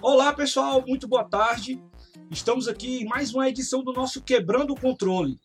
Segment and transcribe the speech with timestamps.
[0.00, 1.82] Olá pessoal, muito boa tarde.
[2.30, 5.38] Estamos aqui em mais uma edição do nosso Quebrando o Controle.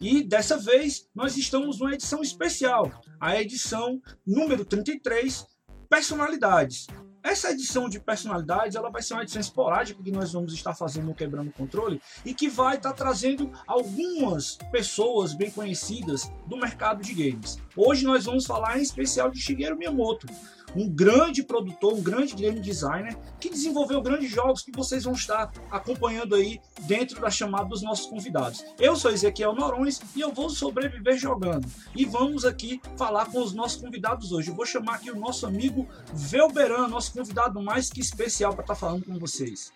[0.00, 2.90] E dessa vez nós estamos numa edição especial,
[3.20, 5.46] a edição número 33,
[5.88, 6.88] Personalidades.
[7.22, 11.06] Essa edição de personalidades ela vai ser uma edição esporádica que nós vamos estar fazendo
[11.06, 17.12] no Quebrando Controle e que vai estar trazendo algumas pessoas bem conhecidas do mercado de
[17.12, 17.58] games.
[17.76, 20.26] Hoje nós vamos falar em especial de Shigeru Miyamoto,
[20.74, 25.50] um grande produtor, um grande game designer que desenvolveu grandes jogos que vocês vão estar
[25.70, 28.64] acompanhando aí dentro da chamada dos nossos convidados.
[28.78, 31.66] Eu sou Ezequiel Norões e eu vou sobreviver jogando.
[31.94, 34.50] E vamos aqui falar com os nossos convidados hoje.
[34.50, 38.74] Eu vou chamar aqui o nosso amigo Velberan, nosso convidado mais que especial para estar
[38.74, 39.72] tá falando com vocês.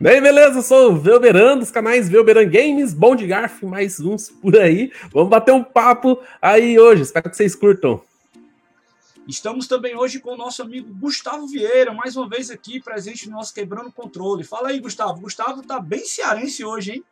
[0.00, 4.30] Bem, beleza, eu sou o Velberan dos canais Velberan Games, bom de garfo, mais uns
[4.30, 4.92] por aí.
[5.12, 8.00] Vamos bater um papo aí hoje, espero que vocês curtam.
[9.28, 13.36] Estamos também hoje com o nosso amigo Gustavo Vieira, mais uma vez aqui presente no
[13.36, 14.42] nosso Quebrando Controle.
[14.42, 15.20] Fala aí, Gustavo.
[15.20, 17.04] Gustavo tá bem cearense hoje, hein?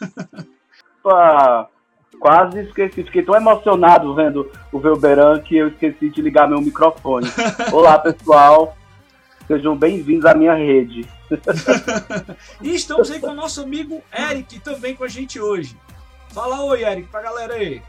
[1.02, 1.68] Opa,
[2.20, 3.02] quase esqueci.
[3.02, 7.26] Fiquei tão emocionado vendo o Velberan que eu esqueci de ligar meu microfone.
[7.72, 8.76] Olá, pessoal.
[9.48, 11.08] Sejam bem-vindos à minha rede.
[12.62, 15.76] e estamos aí com o nosso amigo Eric, também com a gente hoje.
[16.28, 17.82] Fala oi, Eric, pra galera aí.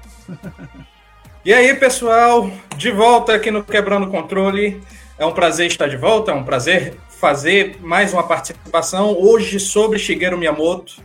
[1.46, 4.82] E aí, pessoal, de volta aqui no Quebrando Controle.
[5.18, 9.98] É um prazer estar de volta, é um prazer fazer mais uma participação hoje sobre
[9.98, 11.02] Shigeru Miyamoto,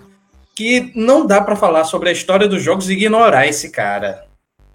[0.54, 4.26] que não dá para falar sobre a história dos jogos e ignorar esse cara.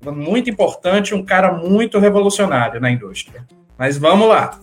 [0.01, 3.45] Muito importante, um cara muito revolucionário na indústria.
[3.77, 4.57] Mas vamos lá.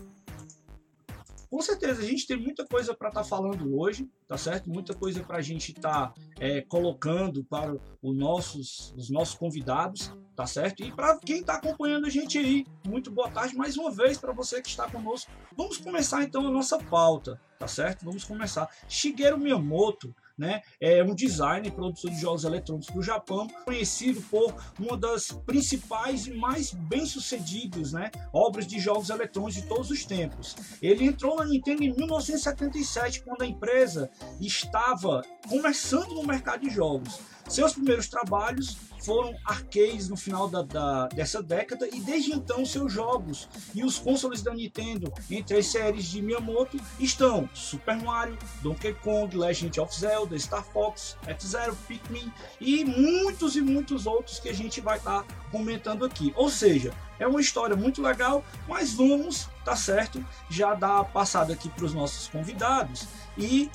[1.48, 4.68] Com certeza, a gente tem muita coisa para estar tá falando hoje, tá certo?
[4.68, 10.12] Muita coisa para a gente estar tá, é, colocando para os nossos, os nossos convidados,
[10.34, 10.82] tá certo?
[10.82, 14.32] E para quem está acompanhando a gente aí, muito boa tarde mais uma vez para
[14.32, 15.30] você que está conosco.
[15.56, 18.04] Vamos começar então a nossa pauta, tá certo?
[18.04, 18.68] Vamos começar.
[18.88, 20.62] Shigeru Miyamoto né?
[20.80, 26.26] É um designer e produtor de jogos eletrônicos do Japão, conhecido por uma das principais
[26.26, 30.56] e mais bem-sucedidas, né, obras de jogos eletrônicos de todos os tempos.
[30.82, 34.10] Ele entrou na Nintendo em 1977, quando a empresa
[34.40, 37.20] estava começando no mercado de jogos.
[37.48, 38.76] Seus primeiros trabalhos
[39.06, 44.00] foram arcades no final da, da, dessa década e desde então seus jogos e os
[44.00, 49.94] consoles da Nintendo entre as séries de Miyamoto estão Super Mario, Donkey Kong, Legend of
[49.96, 55.22] Zelda, Star Fox, F-Zero, Pikmin e muitos e muitos outros que a gente vai estar
[55.22, 56.32] tá comentando aqui.
[56.34, 61.52] Ou seja, é uma história muito legal, mas vamos, tá certo, já dar a passada
[61.52, 63.06] aqui para os nossos convidados
[63.38, 63.70] e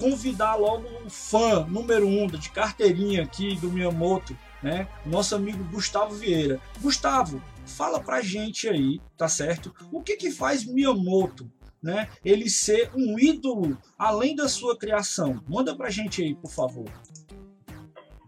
[0.00, 4.88] convidar logo o fã número um de carteirinha aqui do Miyamoto, né?
[5.04, 6.58] Nosso amigo Gustavo Vieira.
[6.80, 9.72] Gustavo, fala pra gente aí, tá certo?
[9.92, 11.50] O que que faz Miyamoto,
[11.82, 12.08] né?
[12.24, 15.42] Ele ser um ídolo além da sua criação.
[15.46, 16.86] Manda pra gente aí, por favor.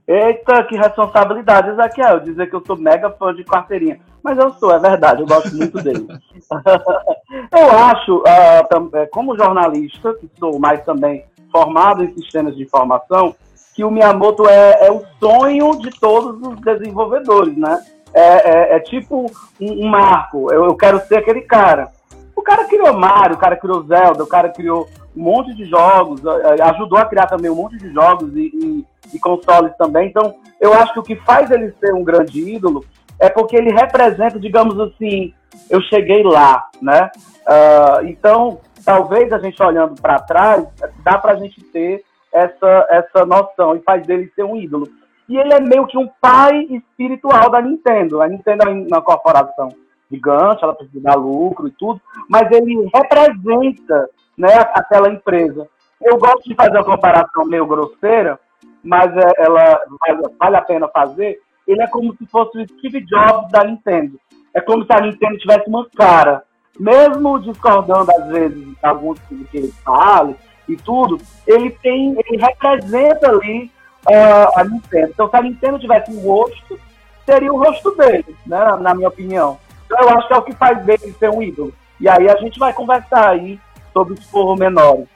[0.06, 4.00] Eita, que responsabilidade, Ezequiel, dizer que eu sou mega fã de carteirinha.
[4.22, 6.06] Mas eu sou, é verdade, eu gosto muito dele.
[7.50, 13.34] eu acho, uh, como jornalista, que sou mais também formado em sistemas de informação,
[13.74, 17.84] que o Miyamoto é, é o sonho de todos os desenvolvedores, né?
[18.14, 19.30] É, é, é tipo
[19.60, 21.90] um, um marco, eu, eu, quero ser aquele cara.
[22.36, 26.20] O cara criou Mario, o cara criou Zelda, o cara criou um monte de jogos,
[26.62, 30.08] ajudou a criar também um monte de jogos e, e, e consoles também.
[30.08, 32.84] Então, eu acho que o que faz ele ser um grande ídolo
[33.19, 35.32] é porque ele representa, digamos assim,
[35.70, 37.10] eu cheguei lá, né?
[37.42, 40.66] Uh, então, talvez a gente olhando para trás,
[41.04, 44.88] dá para a gente ter essa, essa noção e faz dele ser um ídolo.
[45.29, 48.20] E ele é meio que um pai espiritual da Nintendo.
[48.20, 49.69] A Nintendo é uma corporação
[50.11, 55.67] gigante, ela precisa dar lucro e tudo, mas ele representa né, aquela empresa.
[56.00, 58.38] Eu gosto de fazer uma comparação meio grosseira,
[58.82, 61.40] mas é, ela vale, vale a pena fazer.
[61.67, 64.19] Ele é como se fosse o Steve Jobs da Nintendo.
[64.52, 66.43] É como se a Nintendo tivesse uma cara
[66.78, 70.34] mesmo discordando às vezes alguns que ele fala
[70.69, 73.70] e tudo, ele tem, ele representa ali
[74.06, 75.10] uh, a Nintendo.
[75.10, 76.78] Então, se a Nintendo tivesse um rosto,
[77.26, 79.58] seria o rosto dele, né, na minha opinião.
[79.86, 81.72] Então, eu acho que é o que faz dele ser um ídolo.
[82.00, 83.60] E aí a gente vai conversar aí
[83.92, 85.06] sobre os pormenores.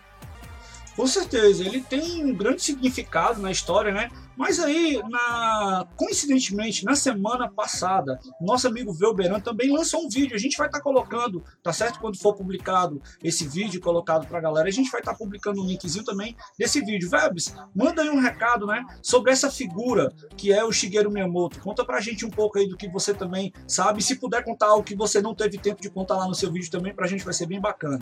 [0.97, 4.11] Com certeza, ele tem um grande significado na história, né?
[4.35, 5.87] Mas aí, na...
[5.95, 10.35] coincidentemente, na semana passada, nosso amigo Velberan também lançou um vídeo.
[10.35, 12.01] A gente vai estar tá colocando, tá certo?
[12.01, 15.67] Quando for publicado esse vídeo colocado pra galera, a gente vai estar tá publicando um
[15.67, 17.11] linkzinho também desse vídeo.
[17.11, 18.83] Vebs, manda aí um recado, né?
[19.03, 21.61] Sobre essa figura que é o Shigeru Miyamoto.
[21.61, 24.03] Conta pra gente um pouco aí do que você também sabe.
[24.03, 26.71] Se puder contar o que você não teve tempo de contar lá no seu vídeo
[26.71, 28.01] também, pra gente vai ser bem bacana.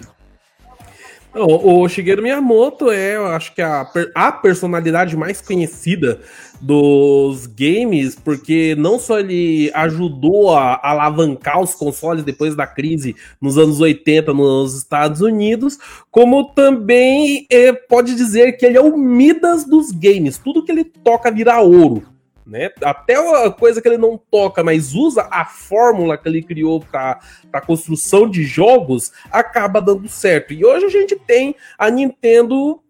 [1.36, 6.20] O, Shigeru Miyamoto é, eu acho que a, a personalidade mais conhecida
[6.60, 13.58] dos games, porque não só ele ajudou a alavancar os consoles depois da crise nos
[13.58, 15.76] anos 80 nos Estados Unidos,
[16.08, 20.38] como também é, pode dizer que ele é o Midas dos games.
[20.38, 22.13] Tudo que ele toca vira ouro
[22.46, 22.70] né?
[22.82, 27.20] Até a coisa que ele não toca, mas usa a fórmula que ele criou para
[27.52, 30.52] a construção de jogos, acaba dando certo.
[30.52, 32.81] E hoje a gente tem a Nintendo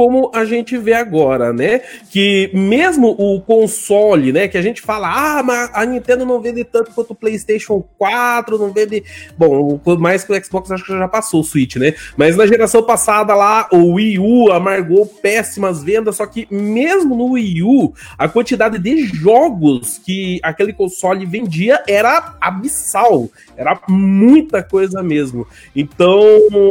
[0.00, 1.82] como a gente vê agora, né?
[2.08, 4.48] Que mesmo o console, né?
[4.48, 8.56] Que a gente fala, ah, mas a Nintendo não vende tanto quanto o PlayStation 4,
[8.56, 9.04] não vende.
[9.36, 11.92] Bom, mais que o Xbox acho que já passou o Switch, né?
[12.16, 17.32] Mas na geração passada lá, o Wii U amargou péssimas vendas, só que mesmo no
[17.32, 25.02] Wii U, a quantidade de jogos que aquele console vendia era abissal, era muita coisa
[25.02, 25.46] mesmo.
[25.76, 26.16] Então,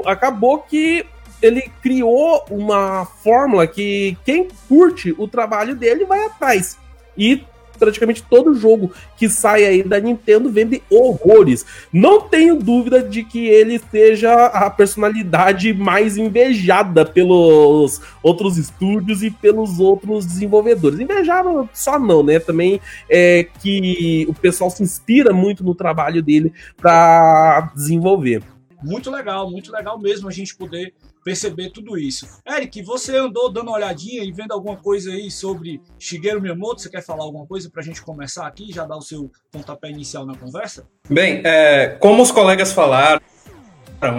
[0.07, 1.05] acabou que
[1.41, 6.77] ele criou uma fórmula que quem curte o trabalho dele vai atrás.
[7.17, 7.43] E
[7.79, 11.65] praticamente todo jogo que sai aí da Nintendo vende horrores.
[11.91, 19.31] Não tenho dúvida de que ele seja a personalidade mais invejada pelos outros estúdios e
[19.31, 20.99] pelos outros desenvolvedores.
[20.99, 22.39] Invejado só não, né?
[22.39, 28.43] Também é que o pessoal se inspira muito no trabalho dele para desenvolver.
[28.81, 30.93] Muito legal, muito legal mesmo a gente poder
[31.23, 32.27] perceber tudo isso.
[32.47, 36.81] Eric, você andou dando uma olhadinha e vendo alguma coisa aí sobre Shigeru Miyamoto?
[36.81, 39.89] Você quer falar alguma coisa para a gente começar aqui já dar o seu pontapé
[39.89, 40.87] inicial na conversa?
[41.09, 43.21] Bem, é, como os colegas falaram,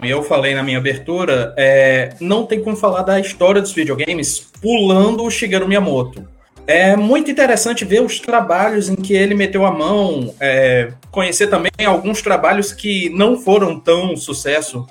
[0.05, 4.51] e eu falei na minha abertura, é, não tem como falar da história dos videogames
[4.61, 6.29] pulando o Shigeru Miyamoto.
[6.71, 11.71] É muito interessante ver os trabalhos em que ele meteu a mão, é, conhecer também
[11.85, 14.87] alguns trabalhos que não foram tão sucesso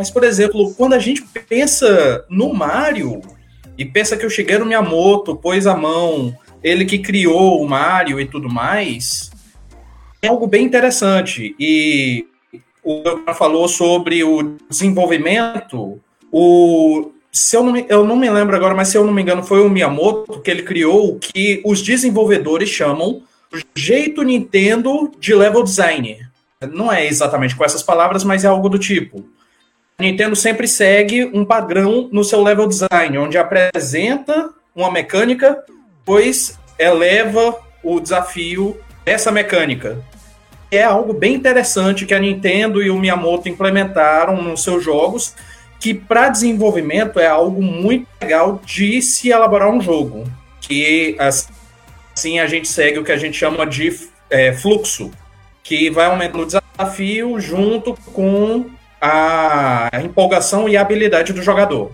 [0.00, 3.20] mas, por exemplo, quando a gente pensa no Mario
[3.76, 8.24] e pensa que o Shigeru Miyamoto pôs a mão, ele que criou o Mario e
[8.24, 9.30] tudo mais,
[10.22, 11.54] é algo bem interessante.
[11.60, 12.26] E
[12.82, 16.00] o Elton falou sobre o desenvolvimento,
[16.32, 19.22] o se eu não, me, eu não me lembro agora, mas se eu não me
[19.22, 23.22] engano, foi o Miyamoto que ele criou o que os desenvolvedores chamam
[23.74, 26.18] jeito Nintendo de level design.
[26.72, 29.24] Não é exatamente com essas palavras, mas é algo do tipo.
[29.98, 35.62] A Nintendo sempre segue um padrão no seu level design, onde apresenta uma mecânica,
[36.04, 40.02] pois eleva o desafio dessa mecânica.
[40.70, 45.34] É algo bem interessante que a Nintendo e o Miyamoto implementaram nos seus jogos,
[45.80, 50.24] que para desenvolvimento é algo muito legal de se elaborar um jogo.
[50.60, 53.90] Que assim a gente segue o que a gente chama de
[54.28, 55.10] é, fluxo,
[55.64, 61.90] que vai aumentando o desafio junto com a empolgação e a habilidade do jogador.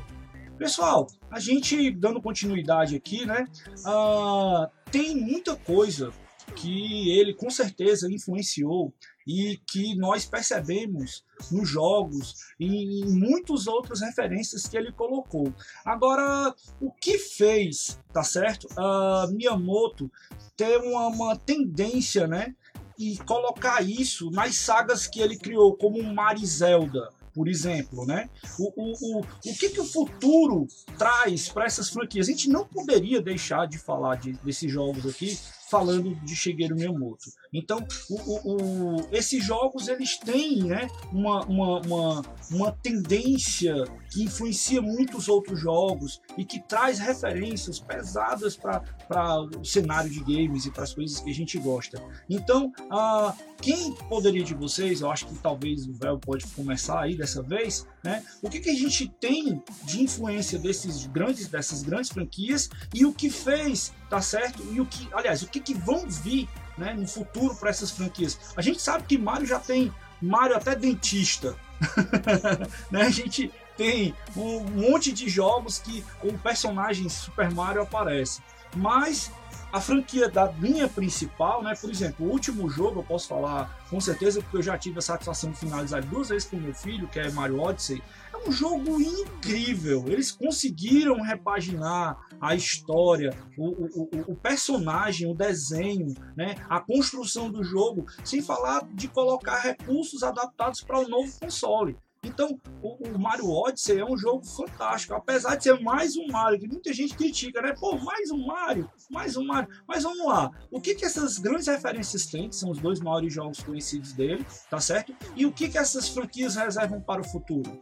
[0.58, 3.44] Pessoal, a gente dando continuidade aqui, né?
[3.86, 6.10] Uh, tem muita coisa
[6.56, 8.92] que ele com certeza influenciou
[9.26, 15.52] e que nós percebemos nos jogos e em muitas outras referências que ele colocou.
[15.84, 18.68] Agora, o que fez, tá certo?
[18.72, 20.10] Uh, Miyamoto
[20.56, 22.54] ter uma, uma tendência, né?
[22.98, 28.30] e colocar isso nas sagas que ele criou, como Marizelda, por exemplo, né?
[28.58, 30.66] O, o, o, o que, que o futuro
[30.96, 32.26] traz para essas franquias?
[32.26, 35.38] A gente não poderia deixar de falar de, desses jogos aqui
[35.70, 37.30] falando de Shigeru Miyamoto.
[37.52, 43.74] Então, o, o, o, esses jogos eles têm né, uma, uma, uma, uma, tendência
[44.10, 50.66] que influencia muitos outros jogos e que traz referências pesadas para o cenário de games
[50.66, 52.02] e para as coisas que a gente gosta.
[52.28, 57.16] Então, uh, quem poderia de vocês, eu acho que talvez o Véu pode começar aí
[57.16, 58.22] dessa vez, né?
[58.40, 63.12] O que, que a gente tem de influência desses grandes, dessas grandes franquias e o
[63.12, 64.62] que fez, tá certo?
[64.72, 66.48] E o que, aliás, o que, que vão vir
[66.78, 68.38] né, no futuro para essas franquias.
[68.56, 71.56] A gente sabe que Mario já tem Mario até dentista.
[72.92, 73.02] né?
[73.02, 78.40] A gente tem um monte de jogos que o personagem Super Mario aparece.
[78.76, 79.32] Mas
[79.72, 81.74] a franquia da linha principal, né?
[81.80, 85.02] Por exemplo, o último jogo eu posso falar com certeza porque eu já tive a
[85.02, 88.02] satisfação de finalizar duas vezes com meu filho, que é Mario Odyssey.
[88.32, 90.04] É um jogo incrível.
[90.06, 97.64] Eles conseguiram repaginar a história, o, o, o, personagem, o desenho, né, a construção do
[97.64, 101.96] jogo, sem falar de colocar recursos adaptados para o novo console.
[102.26, 106.58] Então, o, o, Mario Odyssey é um jogo fantástico, apesar de ser mais um Mario,
[106.58, 107.72] que muita gente critica, né?
[107.78, 109.68] Pô, mais um Mario, mais um Mario.
[109.86, 113.32] Mas vamos lá, o que que essas grandes referências têm, que são os dois maiores
[113.32, 115.14] jogos conhecidos dele, tá certo?
[115.34, 117.80] E o que que essas franquias reservam para o futuro?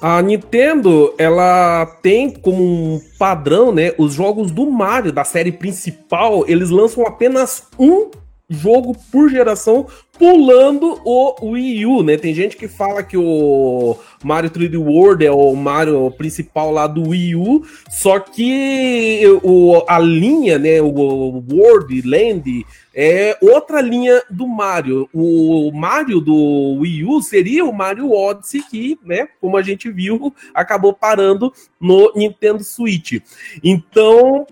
[0.00, 6.44] A Nintendo, ela tem como um padrão, né, os jogos do Mario, da série principal,
[6.48, 8.10] eles lançam apenas um
[8.52, 9.86] jogo por geração,
[10.18, 12.16] pulando o Wii U, né?
[12.16, 17.08] Tem gente que fala que o Mario 3D World é o Mario principal lá do
[17.08, 24.46] Wii U, só que o, a linha, né, o World, Land, é outra linha do
[24.46, 25.08] Mario.
[25.12, 30.32] O Mario do Wii U seria o Mario Odyssey, que, né, como a gente viu,
[30.54, 33.20] acabou parando no Nintendo Switch.
[33.64, 34.46] Então,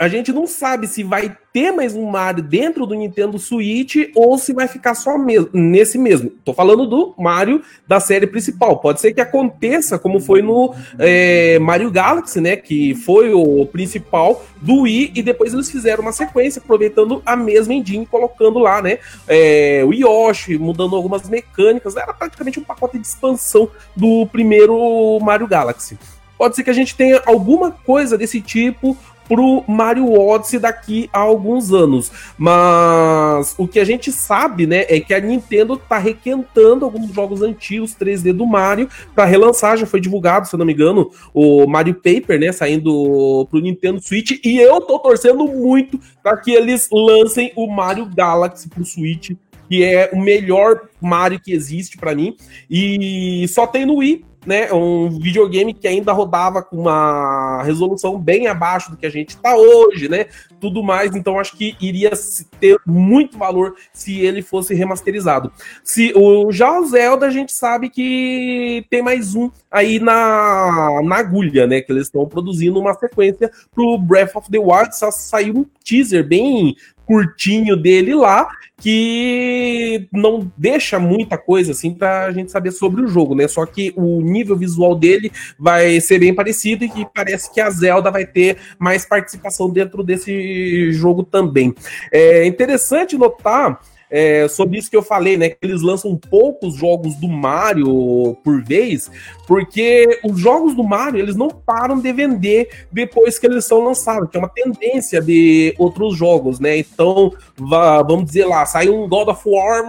[0.00, 4.38] a gente não sabe se vai ter mais um Mario dentro do Nintendo Switch ou
[4.38, 5.18] se vai ficar só
[5.52, 6.30] nesse mesmo.
[6.42, 8.78] Tô falando do Mario da série principal.
[8.78, 12.56] Pode ser que aconteça como foi no é, Mario Galaxy, né?
[12.56, 17.74] Que foi o principal do Wii e depois eles fizeram uma sequência aproveitando a mesma
[17.74, 19.00] engine, colocando lá, né?
[19.28, 21.94] É, o Yoshi, mudando algumas mecânicas.
[21.94, 25.98] Era praticamente um pacote de expansão do primeiro Mario Galaxy.
[26.40, 28.96] Pode ser que a gente tenha alguma coisa desse tipo
[29.30, 32.10] pro Mario Odyssey daqui a alguns anos.
[32.36, 37.40] Mas o que a gente sabe, né, é que a Nintendo tá requentando alguns jogos
[37.40, 41.64] antigos 3D do Mario para relançar, já foi divulgado, se eu não me engano, o
[41.68, 46.88] Mario Paper, né, saindo pro Nintendo Switch, e eu tô torcendo muito para que eles
[46.90, 49.30] lancem o Mario Galaxy pro Switch
[49.68, 52.36] que é o melhor Mario que existe para mim.
[52.68, 58.46] E só tem no Wii, né, um videogame que ainda rodava com uma resolução bem
[58.46, 60.26] abaixo do que a gente está hoje, né?
[60.58, 62.10] Tudo mais, então acho que iria
[62.58, 65.52] ter muito valor se ele fosse remasterizado.
[65.84, 71.16] Se o já o Zelda a gente sabe que tem mais um aí na, na
[71.16, 71.80] agulha, né?
[71.80, 76.26] Que eles estão produzindo uma sequência pro Breath of the Wild, só saiu um teaser
[76.26, 76.76] bem
[77.10, 83.34] curtinho dele lá, que não deixa muita coisa assim pra gente saber sobre o jogo,
[83.34, 83.48] né?
[83.48, 87.68] Só que o nível visual dele vai ser bem parecido e que parece que a
[87.68, 91.74] Zelda vai ter mais participação dentro desse jogo também.
[92.12, 95.50] É interessante notar é, sobre isso que eu falei, né?
[95.50, 99.10] Que eles lançam poucos jogos do Mario por vez,
[99.46, 104.28] porque os jogos do Mario eles não param de vender depois que eles são lançados,
[104.28, 106.78] que é uma tendência de outros jogos, né?
[106.78, 109.84] Então, vamos dizer lá, sai um God of War,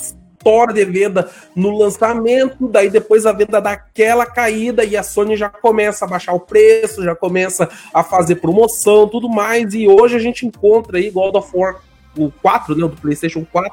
[0.00, 5.36] estoura de venda no lançamento, daí depois a venda dá aquela caída e a Sony
[5.36, 10.16] já começa a baixar o preço, já começa a fazer promoção, tudo mais, e hoje
[10.16, 11.76] a gente encontra aí God of War
[12.16, 13.72] o 4, né, do PlayStation 4,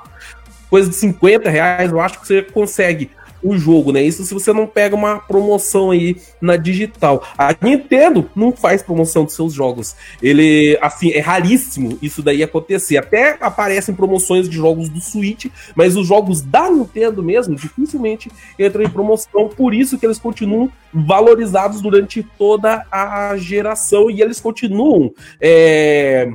[0.70, 3.10] coisa de 50 reais, eu acho que você consegue
[3.46, 4.02] o jogo, né?
[4.02, 7.24] Isso se você não pega uma promoção aí na digital.
[7.38, 9.96] A Nintendo não faz promoção dos seus jogos.
[10.22, 12.98] Ele, assim, é raríssimo isso daí acontecer.
[12.98, 18.84] Até aparecem promoções de jogos do Switch, mas os jogos da Nintendo mesmo dificilmente entram
[18.84, 19.48] em promoção.
[19.48, 25.14] Por isso que eles continuam valorizados durante toda a geração e eles continuam.
[25.40, 26.32] É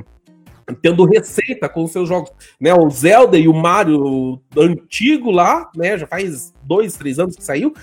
[0.73, 2.73] tendo receita com os seus jogos, né?
[2.73, 5.97] O Zelda e o Mario antigo lá, né?
[5.97, 7.73] Já faz dois, três anos que saiu,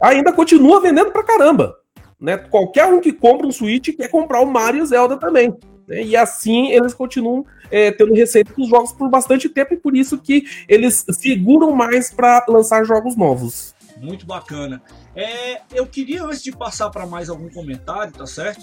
[0.00, 1.74] ainda continua vendendo pra caramba,
[2.20, 2.36] né?
[2.36, 5.54] Qualquer um que compra um Switch quer comprar o Mario e o Zelda também.
[5.86, 6.02] Né?
[6.02, 9.96] E assim eles continuam é, tendo receita com os jogos por bastante tempo e por
[9.96, 13.74] isso que eles seguram mais para lançar jogos novos.
[14.00, 14.80] Muito bacana.
[15.16, 18.62] É, eu queria, antes de passar para mais algum comentário, tá certo?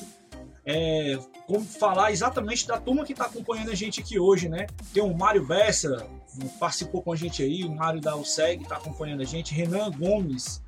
[0.65, 1.17] É,
[1.79, 4.65] falar exatamente da turma que está acompanhando a gente aqui hoje, né?
[4.93, 6.07] Tem o Mário Bessa,
[6.59, 10.63] participou com a gente aí, o Mário da USEG está acompanhando a gente, Renan Gomes,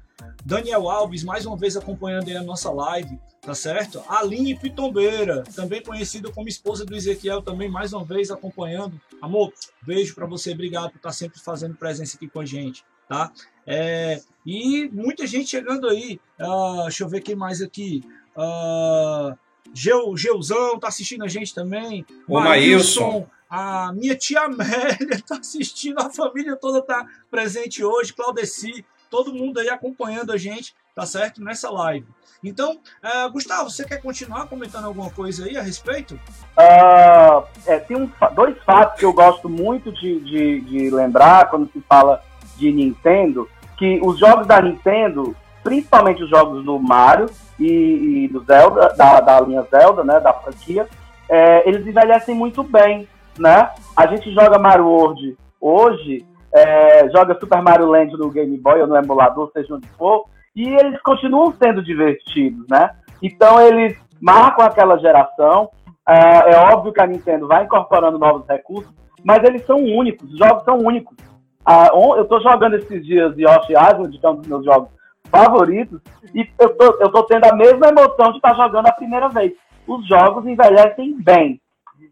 [0.46, 4.04] Daniel Alves, mais uma vez acompanhando aí a nossa live, tá certo?
[4.08, 9.00] Aline Pitombeira, também conhecida como esposa do Ezequiel, também mais uma vez acompanhando.
[9.22, 9.51] Amor,
[9.82, 13.32] beijo para você, obrigado por estar tá sempre fazendo presença aqui com a gente, tá?
[13.66, 18.04] É, e muita gente chegando aí, uh, deixa eu ver quem mais aqui.
[18.36, 19.38] Uh,
[19.74, 22.06] Geu, Geuzão tá assistindo a gente também.
[22.28, 23.28] O Maílson.
[23.50, 29.60] A minha tia Amélia tá assistindo, a família toda tá presente hoje, Claudeci, todo mundo
[29.60, 31.42] aí acompanhando a gente, tá certo?
[31.42, 32.06] Nessa live.
[32.44, 36.16] Então, uh, Gustavo, você quer continuar comentando alguma coisa aí a respeito?
[36.16, 41.72] Uh, é, tem um, dois fatos que eu gosto muito de, de, de lembrar quando
[41.72, 42.22] se fala
[42.58, 45.36] de Nintendo, que os jogos da Nintendo
[45.68, 47.26] principalmente os jogos do Mario
[47.60, 50.88] e, e do Zelda, da, da, linha Zelda, né, da franquia,
[51.30, 53.06] é, eles envelhecem muito bem,
[53.38, 53.70] né?
[53.94, 58.88] A gente joga Mario World hoje, é, joga Super Mario Land no Game Boy ou
[58.88, 60.24] no emulador, seja onde for,
[60.56, 62.92] e eles continuam sendo divertidos, né?
[63.22, 65.70] Então eles marcam aquela geração.
[66.08, 70.38] É, é óbvio que a Nintendo vai incorporando novos recursos, mas eles são únicos, os
[70.38, 71.18] jogos são únicos.
[71.66, 74.96] Ah, eu estou jogando esses dias Yoshi Island, que é um dos meus jogos
[75.30, 76.02] favoritos,
[76.34, 79.30] e eu tô, eu tô tendo a mesma emoção de estar tá jogando a primeira
[79.30, 79.54] vez.
[79.88, 81.62] Os jogos envelhecem bem.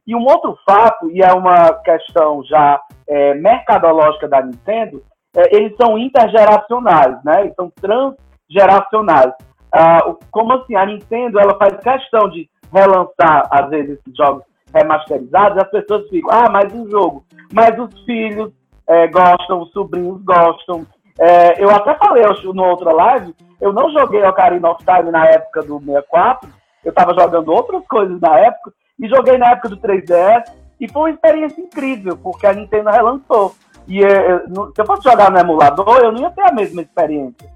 [0.07, 5.03] E um outro fato, e é uma questão já é, mercadológica da Nintendo,
[5.35, 7.41] é, eles são intergeracionais, né?
[7.41, 9.33] Eles são transgeracionais.
[9.71, 9.99] Ah,
[10.31, 10.75] como assim?
[10.75, 14.43] A Nintendo ela faz questão de relançar, às vezes, jogos
[14.73, 17.25] remasterizados, as pessoas ficam, ah, mais um jogo.
[17.53, 18.51] Mas os filhos
[18.87, 20.85] é, gostam, os sobrinhos gostam.
[21.19, 25.61] É, eu até falei no outra live, eu não joguei Ocarina of Time na época
[25.61, 26.49] do 64,
[26.83, 30.43] eu estava jogando outras coisas na época, e joguei na época do 3DS,
[30.79, 33.55] e foi uma experiência incrível, porque a Nintendo relançou.
[33.87, 37.49] E é, se eu fosse jogar no emulador, eu não ia ter a mesma experiência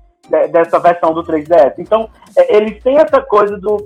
[0.52, 1.74] dessa versão do 3DS.
[1.80, 3.86] Então, é, eles têm essa coisa do,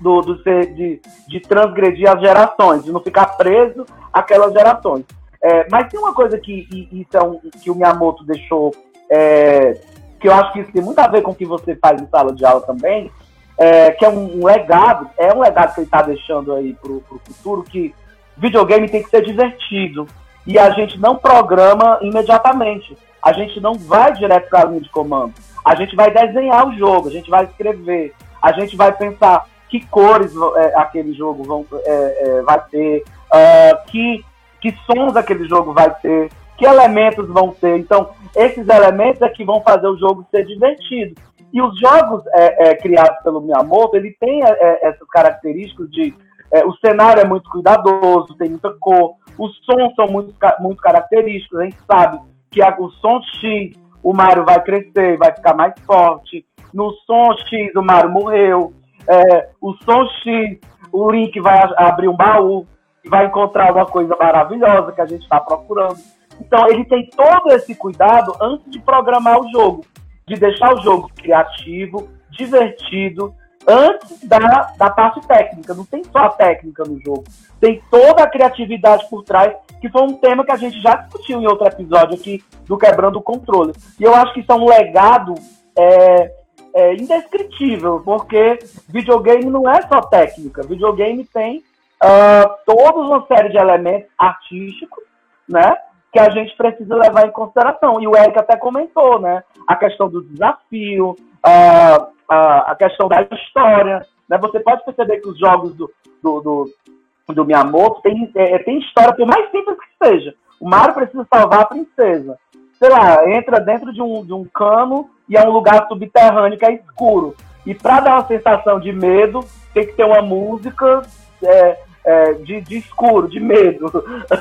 [0.00, 5.04] do, do ser, de, de transgredir as gerações, de não ficar preso àquelas gerações.
[5.42, 6.68] É, mas tem uma coisa que,
[7.12, 8.72] é um, que o Miyamoto deixou,
[9.12, 9.78] é,
[10.18, 12.06] que eu acho que isso tem muito a ver com o que você faz em
[12.06, 13.10] sala de aula também,
[13.58, 16.90] é, que é um, um, legado, é um legado que ele está deixando aí para
[16.90, 17.94] o futuro, que
[18.38, 20.06] videogame tem que ser divertido.
[20.46, 22.96] E a gente não programa imediatamente.
[23.22, 25.34] A gente não vai direto para a linha de comando.
[25.64, 29.86] A gente vai desenhar o jogo, a gente vai escrever, a gente vai pensar que
[29.86, 34.24] cores é, aquele jogo vão, é, é, vai ter, uh, que
[34.62, 36.30] que sons aquele jogo vai ter,
[36.62, 37.76] que elementos vão ter.
[37.76, 41.20] Então, esses elementos é que vão fazer o jogo ser divertido.
[41.52, 46.14] E os jogos é, é, criados pelo Miyamoto, ele tem é, é essas características de
[46.52, 51.58] é, o cenário é muito cuidadoso, tem muita cor, os sons são muito, muito característicos,
[51.58, 52.20] a gente sabe
[52.50, 57.36] que a, o som X, o Mario vai crescer, vai ficar mais forte, no som
[57.38, 58.72] X o Mario morreu,
[59.08, 60.58] é, o som X,
[60.92, 62.66] o Link vai abrir um baú,
[63.04, 65.98] e vai encontrar alguma coisa maravilhosa que a gente está procurando.
[66.40, 69.84] Então ele tem todo esse cuidado antes de programar o jogo,
[70.26, 73.34] de deixar o jogo criativo, divertido,
[73.66, 74.38] antes da,
[74.76, 75.74] da parte técnica.
[75.74, 77.24] Não tem só a técnica no jogo,
[77.60, 81.40] tem toda a criatividade por trás, que foi um tema que a gente já discutiu
[81.40, 83.72] em outro episódio aqui do Quebrando o Controle.
[83.98, 85.34] E eu acho que isso é um legado
[85.76, 86.32] é,
[86.74, 91.58] é indescritível, porque videogame não é só técnica, videogame tem
[92.02, 95.04] uh, toda uma série de elementos artísticos,
[95.48, 95.76] né?
[96.12, 98.00] Que a gente precisa levar em consideração.
[98.00, 99.42] E o Eric até comentou, né?
[99.66, 104.06] A questão do desafio, uh, uh, a questão da história.
[104.28, 104.38] Né?
[104.38, 105.90] Você pode perceber que os jogos do,
[106.22, 110.34] do, do, do Miyamoto tem, é, tem história, por mais simples que seja.
[110.60, 112.38] O Mario precisa salvar a princesa.
[112.78, 116.64] Sei lá, entra dentro de um, de um cano e é um lugar subterrâneo que
[116.64, 117.34] é escuro.
[117.64, 119.40] E para dar uma sensação de medo,
[119.72, 121.02] tem que ter uma música
[121.42, 123.90] é, é, de, de, escuro, de medo.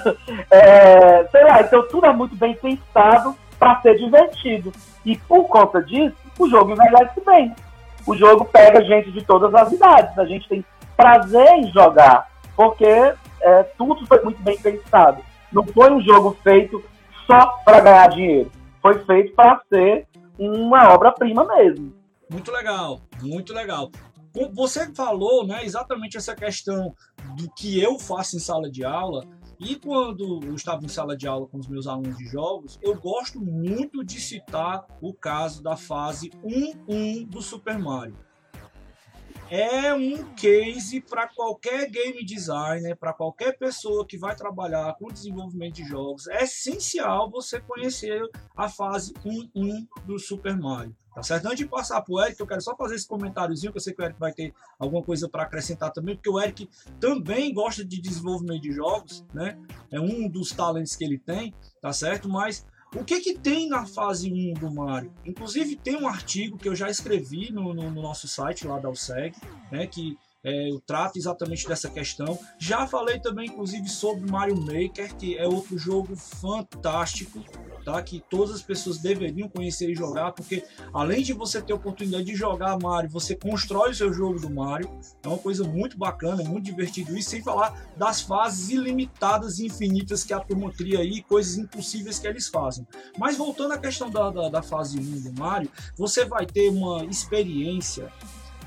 [0.50, 4.72] é, sei lá, então tudo é muito bem pensado para ser divertido.
[5.06, 7.56] E por conta disso, o jogo envelhece bem.
[8.08, 10.18] O jogo pega gente de todas as idades.
[10.18, 10.66] A gente tem
[10.98, 15.24] prazer em jogar, porque é, tudo foi muito bem pensado.
[15.52, 16.84] Não foi um jogo feito
[17.26, 18.52] só para ganhar dinheiro.
[18.82, 21.94] Foi feito para ser uma obra-prima mesmo.
[22.30, 23.92] Muito legal, muito legal.
[24.54, 26.96] Você falou, né, exatamente essa questão
[27.36, 29.26] do que eu faço em sala de aula.
[29.60, 32.96] E quando eu estava em sala de aula com os meus alunos de jogos, eu
[32.96, 38.18] gosto muito de citar o caso da fase 1-1 do Super Mario
[39.52, 45.76] é um case para qualquer game designer, para qualquer pessoa que vai trabalhar com desenvolvimento
[45.76, 46.26] de jogos.
[46.28, 48.22] É essencial você conhecer
[48.56, 50.96] a fase 1.1 do Super Mario.
[51.14, 51.46] Tá certo?
[51.46, 53.94] Antes de passar para o Eric, eu quero só fazer esse comentáriozinho, que eu sei
[53.94, 56.70] que o Eric vai ter alguma coisa para acrescentar também, porque o Eric
[57.00, 59.60] também gosta de desenvolvimento de jogos, né?
[59.92, 62.30] É um dos talentos que ele tem, tá certo?
[62.30, 65.14] Mas o que que tem na fase 1 do Mario?
[65.26, 68.90] Inclusive tem um artigo que eu já escrevi no, no, no nosso site lá da
[68.90, 69.36] USEG,
[69.72, 72.38] né, que é, eu trato exatamente dessa questão.
[72.58, 77.44] Já falei também, inclusive, sobre Mario Maker, que é outro jogo fantástico,
[77.86, 78.02] tá?
[78.02, 82.24] Que todas as pessoas deveriam conhecer e jogar, porque além de você ter a oportunidade
[82.24, 84.90] de jogar Mario, você constrói o seu jogo do Mario.
[85.24, 89.68] É uma coisa muito bacana, é muito divertido isso, sem falar das fases ilimitadas e
[89.68, 92.86] infinitas que a turma cria aí, coisas impossíveis que eles fazem.
[93.18, 97.06] Mas voltando à questão da, da, da fase 1 do Mario, você vai ter uma
[97.06, 98.12] experiência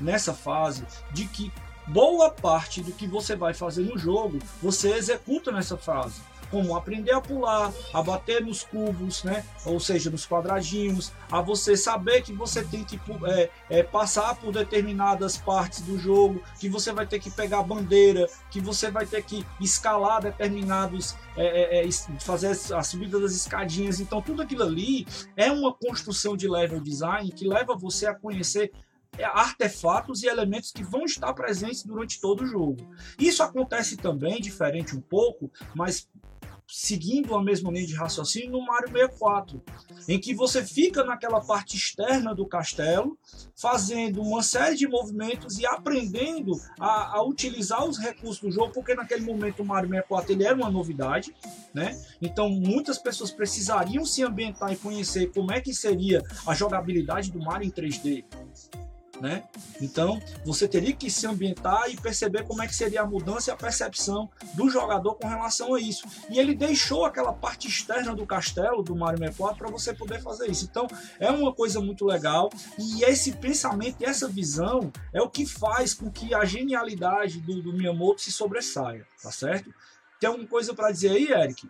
[0.01, 1.53] nessa fase de que
[1.87, 6.21] boa parte do que você vai fazer no jogo você executa nessa fase
[6.55, 9.45] como aprender a pular, a bater nos cubos, né?
[9.65, 14.53] Ou seja, nos quadradinhos, a você saber que você tem que é, é, passar por
[14.53, 19.25] determinadas partes do jogo, que você vai ter que pegar bandeira, que você vai ter
[19.25, 23.99] que escalar determinados, é, é, é fazer a subida das escadinhas.
[23.99, 28.71] Então, tudo aquilo ali é uma construção de level design que leva você a conhecer
[29.23, 32.77] artefatos e elementos que vão estar presentes durante todo o jogo.
[33.19, 36.09] Isso acontece também, diferente um pouco, mas
[36.67, 39.63] seguindo a mesma linha de raciocínio no Mario 64,
[40.09, 43.19] em que você fica naquela parte externa do castelo,
[43.55, 48.95] fazendo uma série de movimentos e aprendendo a, a utilizar os recursos do jogo, porque
[48.95, 51.35] naquele momento o Mario 64 ele era uma novidade,
[51.73, 52.01] né?
[52.21, 57.39] Então muitas pessoas precisariam se ambientar e conhecer como é que seria a jogabilidade do
[57.39, 58.25] Mario em 3D
[59.21, 59.45] né?
[59.81, 63.53] Então, você teria que se ambientar e perceber como é que seria a mudança e
[63.53, 66.07] a percepção do jogador com relação a isso.
[66.31, 70.51] E ele deixou aquela parte externa do castelo do Mario 64 para você poder fazer
[70.51, 70.67] isso.
[70.71, 70.87] Então,
[71.19, 75.95] é uma coisa muito legal e esse pensamento e essa visão é o que faz
[75.95, 79.73] com que a genialidade do, do Miyamoto se sobressaia, tá certo?
[80.21, 81.69] Tem alguma coisa para dizer aí, Eric?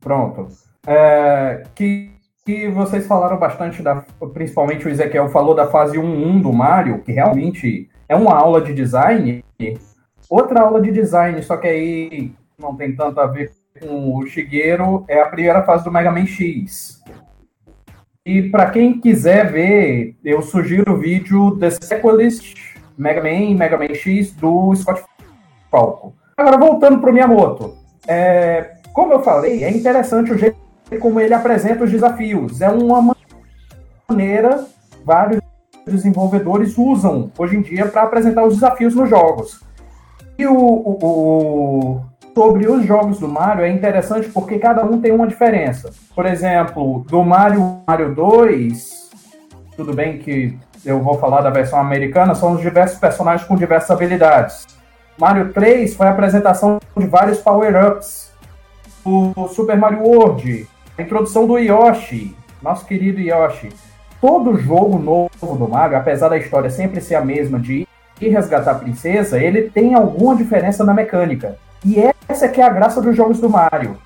[0.00, 0.48] Pronto.
[0.86, 2.15] É, que
[2.46, 7.10] que vocês falaram bastante, da, principalmente o Ezequiel falou da fase 1.1 do Mario, que
[7.10, 9.44] realmente é uma aula de design.
[10.30, 15.04] Outra aula de design, só que aí não tem tanto a ver com o Shigeru,
[15.08, 17.02] é a primeira fase do Mega Man X.
[18.24, 23.76] E para quem quiser ver, eu sugiro o vídeo The Sequelist Mega Man e Mega
[23.76, 25.02] Man X do Scott
[25.68, 26.14] Falco.
[26.36, 27.76] Agora, voltando para o Miyamoto.
[28.06, 30.65] É, como eu falei, é interessante o jeito
[31.00, 32.60] como ele apresenta os desafios.
[32.60, 33.14] É uma
[34.08, 34.66] maneira
[35.04, 35.40] vários
[35.86, 39.60] desenvolvedores usam hoje em dia para apresentar os desafios nos jogos.
[40.38, 42.00] E o, o, o,
[42.34, 45.90] sobre os jogos do Mario é interessante porque cada um tem uma diferença.
[46.14, 49.10] Por exemplo, do Mario Mario 2,
[49.76, 53.90] tudo bem que eu vou falar da versão americana, são os diversos personagens com diversas
[53.90, 54.66] habilidades.
[55.18, 58.32] Mario 3 foi a apresentação de vários power-ups.
[59.04, 63.68] O Super Mario World a introdução do Yoshi, nosso querido Yoshi.
[64.20, 67.86] Todo jogo novo do Mario, apesar da história sempre ser a mesma de
[68.20, 71.58] ir resgatar a princesa, ele tem alguma diferença na mecânica.
[71.84, 73.98] E essa que é a graça dos jogos do Mario.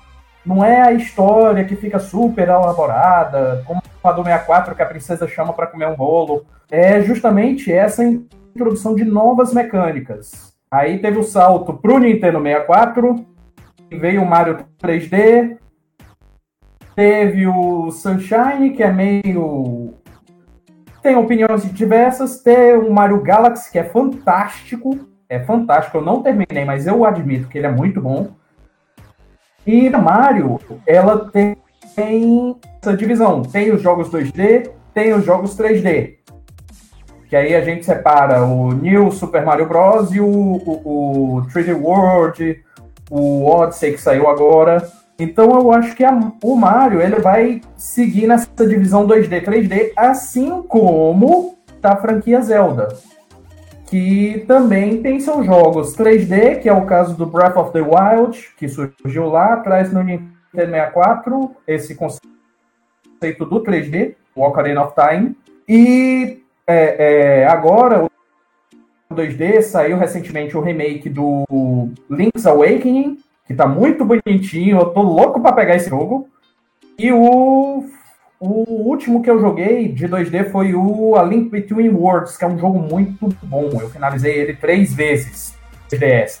[0.45, 5.27] Não é a história que fica super elaborada, como a do 64 que a princesa
[5.27, 6.45] chama para comer um bolo.
[6.69, 10.51] É justamente essa introdução de novas mecânicas.
[10.69, 13.25] Aí teve o salto pro Nintendo 64,
[13.91, 15.57] veio o Mario 3D,
[17.01, 19.95] Teve o Sunshine, que é meio.
[21.01, 22.43] Tem opiniões diversas.
[22.43, 25.09] Tem o Mario Galaxy, que é fantástico.
[25.27, 25.97] É fantástico.
[25.97, 28.29] Eu não terminei, mas eu admito que ele é muito bom.
[29.65, 31.57] E Mario, ela tem,
[31.95, 33.41] tem essa divisão.
[33.41, 36.17] Tem os jogos 2D, tem os jogos 3D.
[37.27, 40.13] Que aí a gente separa o New Super Mario Bros.
[40.13, 42.63] e o, o, o 3D World,
[43.09, 45.00] o Odyssey que saiu agora.
[45.21, 50.63] Então eu acho que a, o Mario ele vai seguir nessa divisão 2D, 3D, assim
[50.63, 52.87] como tá a franquia Zelda,
[53.85, 55.95] que também tem seus jogos.
[55.95, 60.01] 3D, que é o caso do Breath of the Wild, que surgiu lá atrás no
[60.01, 65.37] Nintendo 64, esse conceito do 3D, o Ocarina of Time,
[65.69, 68.09] e é, é, agora o
[69.13, 71.45] 2D saiu recentemente o remake do
[72.09, 73.19] Link's Awakening,
[73.51, 74.79] que tá muito bonitinho.
[74.79, 76.29] Eu tô louco para pegar esse jogo.
[76.97, 77.85] E o,
[78.39, 82.47] o último que eu joguei de 2D foi o A Link Between Worlds, que é
[82.47, 83.69] um jogo muito bom.
[83.79, 85.55] Eu finalizei ele três vezes.
[85.89, 86.39] 3DS.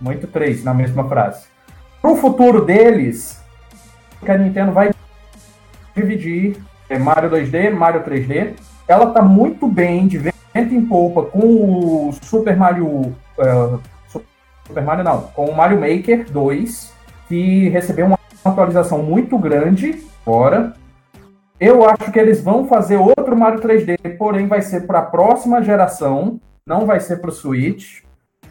[0.00, 1.46] Muito três na mesma frase.
[2.02, 3.42] Pro futuro deles,
[4.24, 4.90] que a Nintendo vai
[5.94, 6.56] dividir
[6.88, 8.54] é Mario 2D, Mario 3D.
[8.88, 12.86] Ela tá muito bem de vento em polpa com o Super Mario
[13.38, 13.80] uh,
[14.70, 16.94] Super Mario não, com o Mario Maker 2,
[17.28, 20.74] que recebeu uma atualização muito grande agora.
[21.58, 25.60] Eu acho que eles vão fazer outro Mario 3D, porém vai ser para a próxima
[25.60, 28.02] geração, não vai ser para o Switch.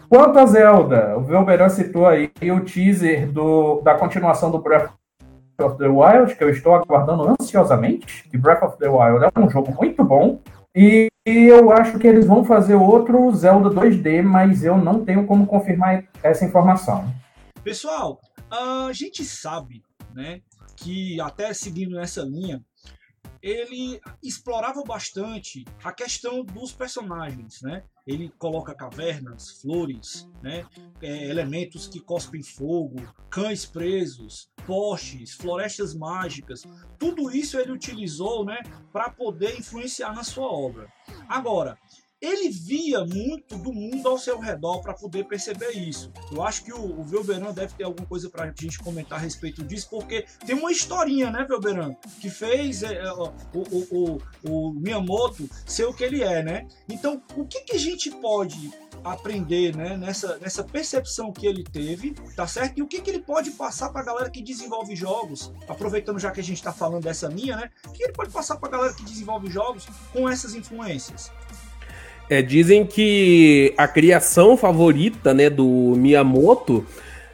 [0.09, 4.91] Quanto a Zelda, o Velberan citou aí o teaser do, da continuação do Breath
[5.61, 9.49] of the Wild, que eu estou aguardando ansiosamente, que Breath of the Wild é um
[9.49, 10.39] jogo muito bom,
[10.75, 15.45] e eu acho que eles vão fazer outro Zelda 2D, mas eu não tenho como
[15.45, 17.13] confirmar essa informação.
[17.63, 20.41] Pessoal, a gente sabe, né,
[20.75, 22.63] que até seguindo nessa linha,
[23.41, 27.83] ele explorava bastante a questão dos personagens, né?
[28.09, 30.65] Ele coloca cavernas, flores, né?
[30.99, 32.97] É, elementos que cospem fogo,
[33.29, 36.63] cães presos, postes, florestas mágicas.
[36.97, 40.91] Tudo isso ele utilizou, né, para poder influenciar na sua obra.
[41.27, 41.77] Agora,
[42.21, 46.11] ele via muito do mundo ao seu redor para poder perceber isso.
[46.31, 49.21] Eu acho que o, o Velberan deve ter alguma coisa para a gente comentar a
[49.21, 54.21] respeito disso, porque tem uma historinha, né, Velberan, que fez é, é o, o, o,
[54.43, 56.67] o, Miyamoto ser o que ele é, né?
[56.89, 58.71] Então, o que, que a gente pode
[59.03, 62.77] aprender né, nessa, nessa percepção que ele teve, tá certo?
[62.77, 66.31] E o que, que ele pode passar para a galera que desenvolve jogos, aproveitando já
[66.31, 67.71] que a gente está falando dessa linha, né?
[67.87, 71.31] O que ele pode passar para a galera que desenvolve jogos com essas influências?
[72.29, 76.85] É, dizem que a criação favorita né, do Miyamoto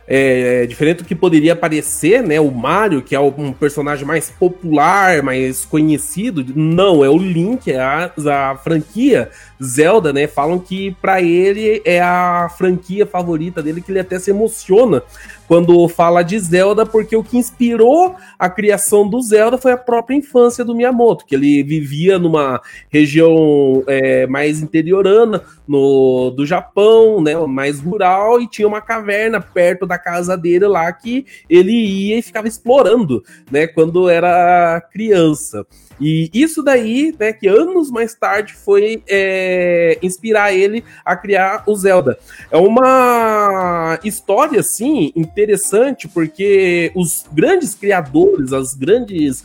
[0.07, 2.39] é, diferente do que poderia parecer, né?
[2.39, 7.79] O Mario, que é um personagem mais popular, mais conhecido, não, é o Link, é
[7.79, 8.11] a,
[8.51, 9.29] a franquia
[9.61, 10.27] Zelda, né?
[10.27, 15.01] Falam que para ele é a franquia favorita dele, que ele até se emociona
[15.47, 20.15] quando fala de Zelda, porque o que inspirou a criação do Zelda foi a própria
[20.15, 27.35] infância do Miyamoto, que ele vivia numa região é, mais interiorana no, do Japão, né,
[27.47, 32.21] mais rural, e tinha uma caverna perto da casa dele lá que ele ia e
[32.21, 35.65] ficava explorando, né, quando era criança.
[35.99, 41.75] E isso daí, né, que anos mais tarde foi é, inspirar ele a criar o
[41.75, 42.17] Zelda.
[42.51, 49.43] É uma história, assim, interessante, porque os grandes criadores, as grandes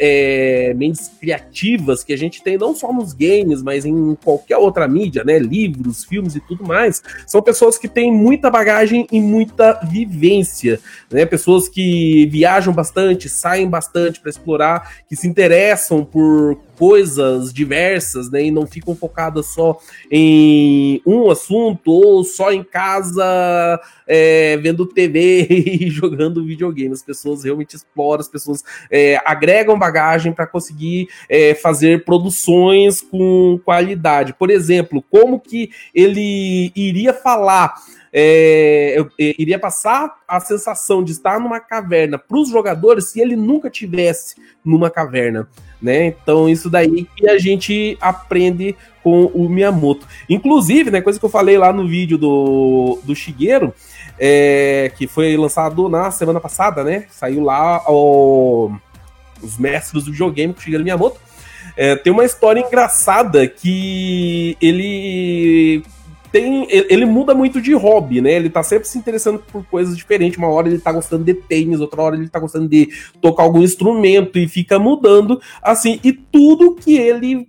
[0.00, 4.88] é, mentes criativas que a gente tem, não só nos games, mas em qualquer outra
[4.88, 9.74] mídia, né, livros, filmes e tudo mais, são pessoas que têm muita bagagem e muita
[9.84, 16.58] vivência, né, pessoas que viajam bastante, saem bastante para explorar, que se interessam passam por
[16.78, 19.78] coisas diversas, né, e não ficam focadas só
[20.10, 26.92] em um assunto ou só em casa é, vendo TV e jogando videogame.
[26.92, 33.60] As pessoas realmente exploram, as pessoas é, agregam bagagem para conseguir é, fazer produções com
[33.64, 34.34] qualidade.
[34.34, 37.74] Por exemplo, como que ele iria falar
[38.12, 43.20] é, eu, eu, iria passar a sensação de estar numa caverna para os jogadores se
[43.20, 45.48] ele nunca tivesse numa caverna,
[45.80, 46.08] né?
[46.08, 50.06] Então isso daí que a gente aprende com o Miyamoto.
[50.28, 53.72] Inclusive, né, coisa que eu falei lá no vídeo do, do Shigeru,
[54.18, 57.06] é, que foi lançado na semana passada, né?
[57.10, 58.70] Saiu lá o,
[59.42, 61.18] os mestres do videogame com o Shigeru Miyamoto.
[61.74, 65.82] É, tem uma história engraçada que ele
[66.32, 66.66] tem.
[66.70, 68.32] Ele muda muito de hobby, né?
[68.32, 70.38] Ele tá sempre se interessando por coisas diferentes.
[70.38, 72.88] Uma hora ele tá gostando de tênis, outra hora ele tá gostando de
[73.20, 77.48] tocar algum instrumento e fica mudando, assim, e tudo que ele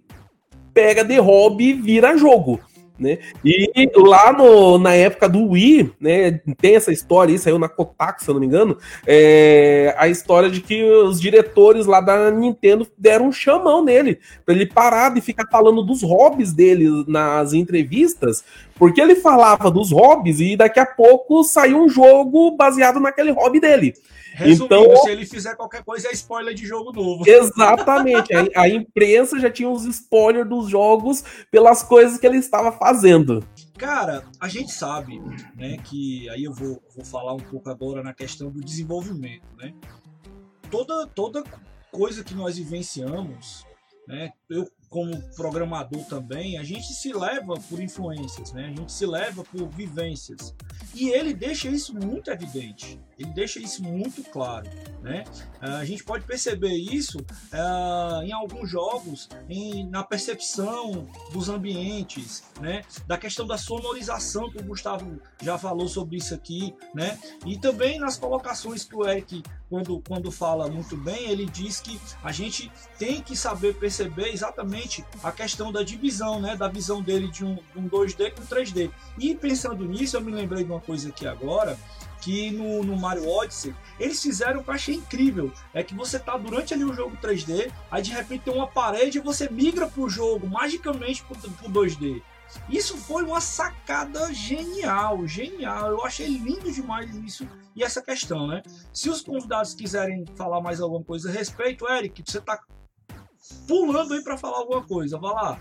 [0.74, 2.60] pega de hobby vira jogo.
[2.99, 3.17] Né?
[3.43, 8.23] E lá no, na época do Wii, né, tem essa história, isso saiu na Kotaku,
[8.23, 12.88] se eu não me engano, é, a história de que os diretores lá da Nintendo
[12.95, 18.43] deram um chamão nele, para ele parar de ficar falando dos hobbies dele nas entrevistas,
[18.75, 23.60] porque ele falava dos hobbies e daqui a pouco saiu um jogo baseado naquele hobby
[23.60, 23.93] dele.
[24.34, 27.23] Resumindo, então, se ele fizer qualquer coisa, é spoiler de jogo novo.
[27.27, 28.34] Exatamente.
[28.34, 33.46] a, a, imprensa já tinha os spoilers dos jogos pelas coisas que ele estava fazendo.
[33.78, 35.19] Cara, a gente sabe,
[35.56, 39.74] né, que aí eu vou, vou falar um pouco agora na questão do desenvolvimento, né?
[40.69, 41.43] Toda, toda
[41.91, 43.65] coisa que nós vivenciamos,
[44.08, 48.65] né, eu como programador também, a gente se leva por influências, né?
[48.65, 50.54] A gente se leva por vivências.
[50.93, 53.02] E ele deixa isso muito evidente.
[53.23, 54.69] Ele deixa isso muito claro,
[55.01, 55.23] né?
[55.62, 62.43] Ah, a gente pode perceber isso uh, em alguns jogos, em, na percepção dos ambientes,
[62.59, 62.83] né?
[63.07, 67.17] Da questão da sonorização que o Gustavo já falou sobre isso aqui, né?
[67.45, 71.99] E também nas colocações que o Eric, quando, quando fala muito bem, ele diz que
[72.21, 76.57] a gente tem que saber perceber exatamente a questão da divisão, né?
[76.57, 78.91] Da visão dele de um, um 2D com 3D.
[79.17, 81.77] E pensando nisso, eu me lembrei de uma coisa aqui agora,
[82.23, 85.51] que no, no Mario Odyssey eles fizeram que eu achei incrível.
[85.73, 89.17] É que você tá durante ali o jogo 3D, aí de repente tem uma parede
[89.17, 92.21] e você migra pro jogo magicamente pro, pro 2D.
[92.69, 95.91] Isso foi uma sacada genial, genial.
[95.91, 98.62] Eu achei lindo demais isso e essa questão, né?
[98.93, 102.59] Se os convidados quiserem falar mais alguma coisa a respeito, Eric, você tá
[103.67, 105.59] pulando aí para falar alguma coisa, vai lá.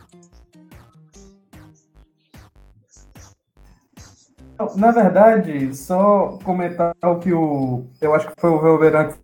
[4.77, 7.85] Na verdade, só comentar o que o.
[8.01, 9.15] Eu acho que foi o Velveran que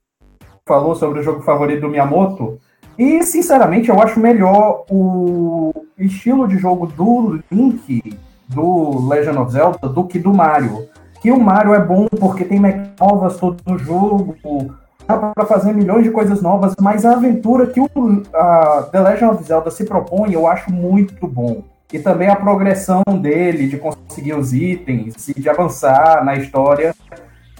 [0.66, 2.58] falou sobre o jogo favorito do Miyamoto.
[2.98, 9.88] E, sinceramente, eu acho melhor o estilo de jogo do Link, do Legend of Zelda,
[9.88, 10.88] do que do Mario.
[11.22, 12.60] Que o Mario é bom porque tem
[13.00, 14.34] novas todo o jogo,
[15.06, 17.88] dá para fazer milhões de coisas novas, mas a aventura que o
[18.34, 21.62] a The Legend of Zelda se propõe, eu acho muito bom.
[21.92, 26.94] E também a progressão dele, de conseguir os itens e de avançar na história,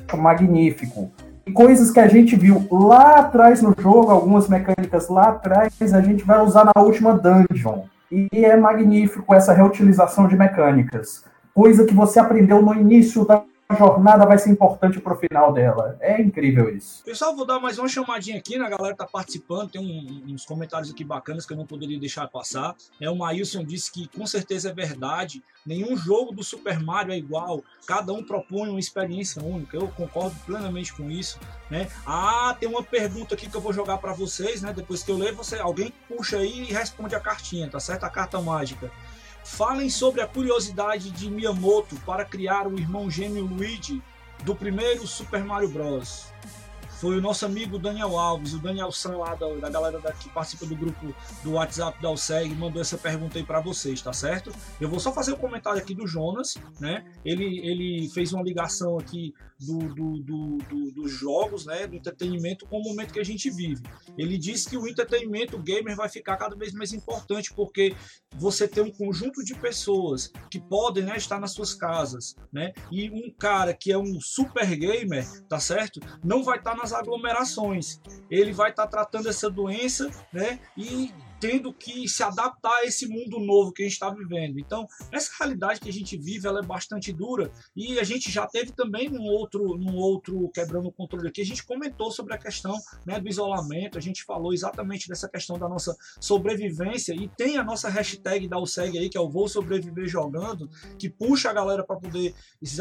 [0.06, 1.10] acho magnífico.
[1.46, 6.00] E coisas que a gente viu lá atrás no jogo, algumas mecânicas lá atrás, a
[6.02, 7.84] gente vai usar na última dungeon.
[8.12, 11.24] E é magnífico essa reutilização de mecânicas.
[11.54, 13.42] Coisa que você aprendeu no início da
[13.76, 15.96] jornada vai ser importante pro final dela.
[16.00, 17.04] É incrível isso.
[17.04, 18.64] Pessoal, vou dar mais uma chamadinha aqui, né?
[18.64, 22.26] A galera tá participando, tem um, uns comentários aqui bacanas que eu não poderia deixar
[22.28, 22.74] passar.
[22.98, 27.18] É, o Maílson disse que com certeza é verdade, nenhum jogo do Super Mario é
[27.18, 29.76] igual, cada um propõe uma experiência única.
[29.76, 31.38] Eu concordo plenamente com isso,
[31.70, 31.88] né?
[32.06, 34.72] Ah, tem uma pergunta aqui que eu vou jogar para vocês, né?
[34.72, 38.04] Depois que eu ler, você alguém puxa aí e responde a cartinha, tá certo?
[38.04, 38.90] A carta mágica.
[39.48, 44.00] Falem sobre a curiosidade de Miyamoto para criar o irmão gêmeo Luigi
[44.44, 46.28] do primeiro Super Mario Bros
[46.98, 50.28] foi o nosso amigo Daniel Alves, o Daniel San lá da, da galera da, que
[50.30, 54.50] participa do grupo do WhatsApp da Alseg, mandou essa pergunta aí para vocês, tá certo?
[54.80, 57.04] Eu vou só fazer o um comentário aqui do Jonas, né?
[57.24, 61.86] Ele, ele fez uma ligação aqui do, do, do, do, dos jogos, né?
[61.86, 63.82] Do entretenimento com o momento que a gente vive.
[64.16, 67.94] Ele disse que o entretenimento gamer vai ficar cada vez mais importante porque
[68.36, 72.72] você tem um conjunto de pessoas que podem né, estar nas suas casas, né?
[72.90, 76.00] E um cara que é um super gamer, tá certo?
[76.22, 78.00] Não vai estar nas aglomerações.
[78.30, 80.60] Ele vai estar tratando essa doença, né?
[80.76, 84.58] E tendo que se adaptar a esse mundo novo que a gente está vivendo.
[84.58, 88.46] Então, essa realidade que a gente vive, ela é bastante dura e a gente já
[88.46, 92.38] teve também num outro, num outro quebrando o controle aqui, a gente comentou sobre a
[92.38, 97.56] questão né, do isolamento, a gente falou exatamente dessa questão da nossa sobrevivência e tem
[97.56, 101.52] a nossa hashtag da USEG aí, que é o Vou Sobreviver Jogando, que puxa a
[101.52, 102.34] galera para poder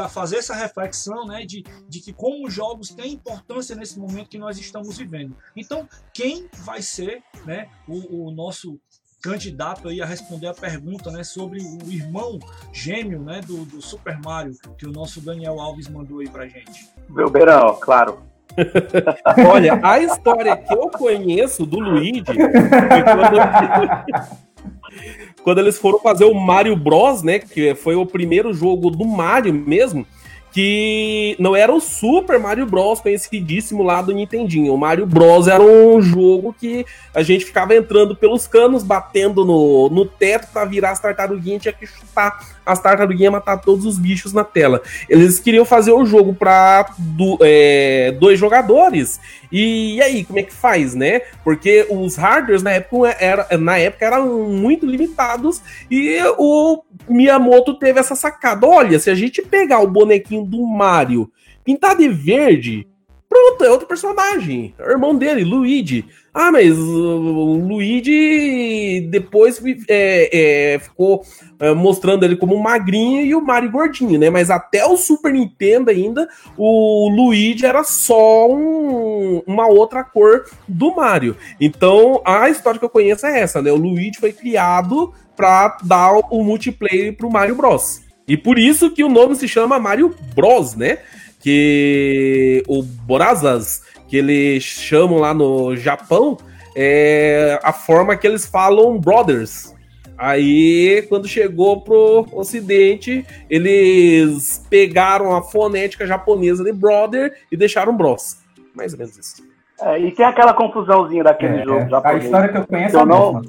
[0.09, 4.37] fazer essa reflexão né, de, de que como os jogos têm importância nesse momento que
[4.37, 5.35] nós estamos vivendo.
[5.55, 8.79] Então, quem vai ser né, o, o nosso nosso
[9.21, 12.39] candidato aí a responder a pergunta né, sobre o irmão
[12.71, 16.89] gêmeo né, do, do Super Mario que o nosso Daniel Alves mandou aí pra gente.
[17.09, 18.19] Belberão, claro.
[19.51, 22.39] Olha, a história que eu conheço do Luigi quando,
[25.43, 27.39] quando eles foram fazer o Mario Bros, né?
[27.39, 30.07] Que foi o primeiro jogo do Mario mesmo
[30.51, 32.99] que não era o Super Mario Bros.
[32.99, 34.73] conhecidíssimo lá do Nintendinho.
[34.73, 35.47] O Mario Bros.
[35.47, 40.65] era um jogo que a gente ficava entrando pelos canos, batendo no, no teto para
[40.65, 44.81] virar as tartaruguinhas, tinha que chutar as tartaruguinhas matar todos os bichos na tela.
[45.09, 49.19] Eles queriam fazer o jogo para do, é, dois jogadores.
[49.51, 51.21] E, aí, como é que faz, né?
[51.43, 57.99] Porque os hardwares na época, era, na época eram muito limitados e o Miyamoto teve
[57.99, 58.67] essa sacada.
[58.67, 61.31] Olha, se a gente pegar o bonequinho do Mario,
[61.63, 62.87] pintar de verde,
[63.29, 64.73] pronto, é outro personagem.
[64.77, 66.05] É o irmão dele, Luigi.
[66.33, 69.59] Ah, mas o Luigi depois
[69.89, 71.23] é, é, ficou
[71.59, 74.29] é, mostrando ele como magrinho e o Mario gordinho, né?
[74.29, 80.95] Mas até o Super Nintendo ainda, o Luigi era só um, uma outra cor do
[80.95, 81.35] Mario.
[81.59, 83.71] Então, a história que eu conheço é essa, né?
[83.71, 88.01] O Luigi foi criado para dar o multiplayer pro Mario Bros.
[88.27, 90.99] E por isso que o nome se chama Mario Bros, né?
[91.39, 96.37] Que o Brazas que eles chamam lá no Japão,
[96.75, 99.75] é a forma que eles falam brothers.
[100.17, 108.37] Aí, quando chegou pro Ocidente, eles pegaram a fonética japonesa de brother e deixaram bros.
[108.75, 109.47] Mais ou menos isso.
[109.79, 111.89] É, e tem aquela confusãozinha daquele é, jogo é.
[111.89, 112.23] japonês.
[112.23, 113.41] A história que eu conheço que é a mesma.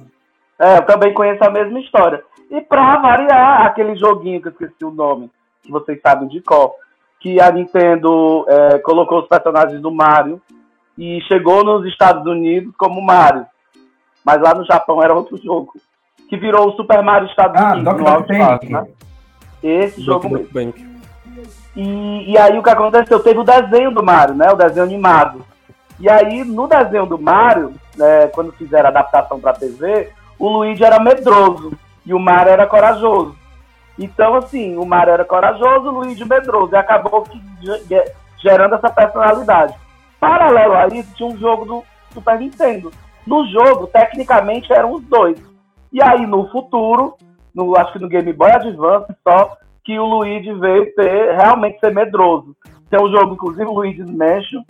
[0.58, 2.22] É, eu também conheço a mesma história.
[2.50, 5.30] E pra variar, aquele joguinho que eu esqueci o nome,
[5.62, 6.74] que vocês sabem de qual,
[7.20, 10.40] que a Nintendo é, colocou os personagens do Mario
[10.96, 13.46] e chegou nos Estados Unidos como Mario.
[14.24, 15.72] Mas lá no Japão era outro jogo.
[16.28, 17.96] Que virou o Super Mario Estados ah, Unidos.
[17.98, 18.68] Doc Bank.
[18.68, 18.86] Né?
[19.62, 20.52] Esse Doc jogo mesmo.
[20.52, 20.98] Bank.
[21.76, 23.20] E, e aí o que aconteceu?
[23.20, 24.50] Teve o desenho do Mario, né?
[24.50, 25.44] O desenho animado.
[26.00, 30.84] E aí, no desenho do Mario, né, quando fizeram a adaptação para TV, o Luigi
[30.84, 31.72] era medroso
[32.06, 33.34] e o Mario era corajoso.
[33.98, 37.24] Então, assim, o Mario era corajoso, o Luigi medroso, e acabou
[38.40, 39.74] gerando essa personalidade.
[40.20, 41.84] Paralelo a isso, tinha um jogo do
[42.14, 42.92] Super Nintendo.
[43.26, 45.38] No jogo, tecnicamente, eram os dois.
[45.92, 47.16] E aí, no futuro,
[47.54, 51.92] no, acho que no Game Boy Advance só, que o Luigi veio ter, realmente ser
[51.92, 52.56] medroso.
[52.88, 54.62] Tem um jogo, inclusive, o Luigi's Mansion,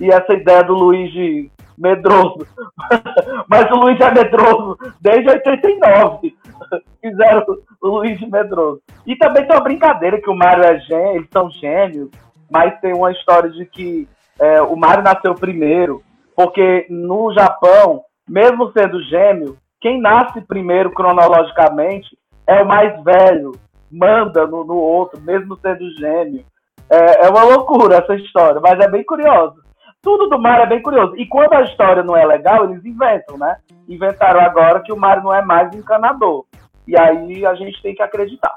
[0.00, 2.46] e essa ideia do Luigi medroso.
[3.48, 6.36] Mas o Luigi é medroso desde 89.
[7.00, 7.44] Fizeram
[7.82, 8.80] o Luigi medroso.
[9.06, 12.10] E também tem uma brincadeira que o Mario é gênio, eles são gênios,
[12.50, 16.02] mas tem uma história de que é, o Mario nasceu primeiro,
[16.34, 23.52] porque no Japão, mesmo sendo gêmeo, quem nasce primeiro cronologicamente é o mais velho,
[23.90, 26.44] manda no, no outro, mesmo sendo gêmeo.
[26.90, 29.66] É, é uma loucura essa história, mas é bem curiosa
[30.06, 31.16] tudo do Mario é bem curioso.
[31.16, 33.56] E quando a história não é legal, eles inventam, né?
[33.88, 36.44] Inventaram agora que o Mario não é mais encanador.
[36.86, 38.54] E aí a gente tem que acreditar.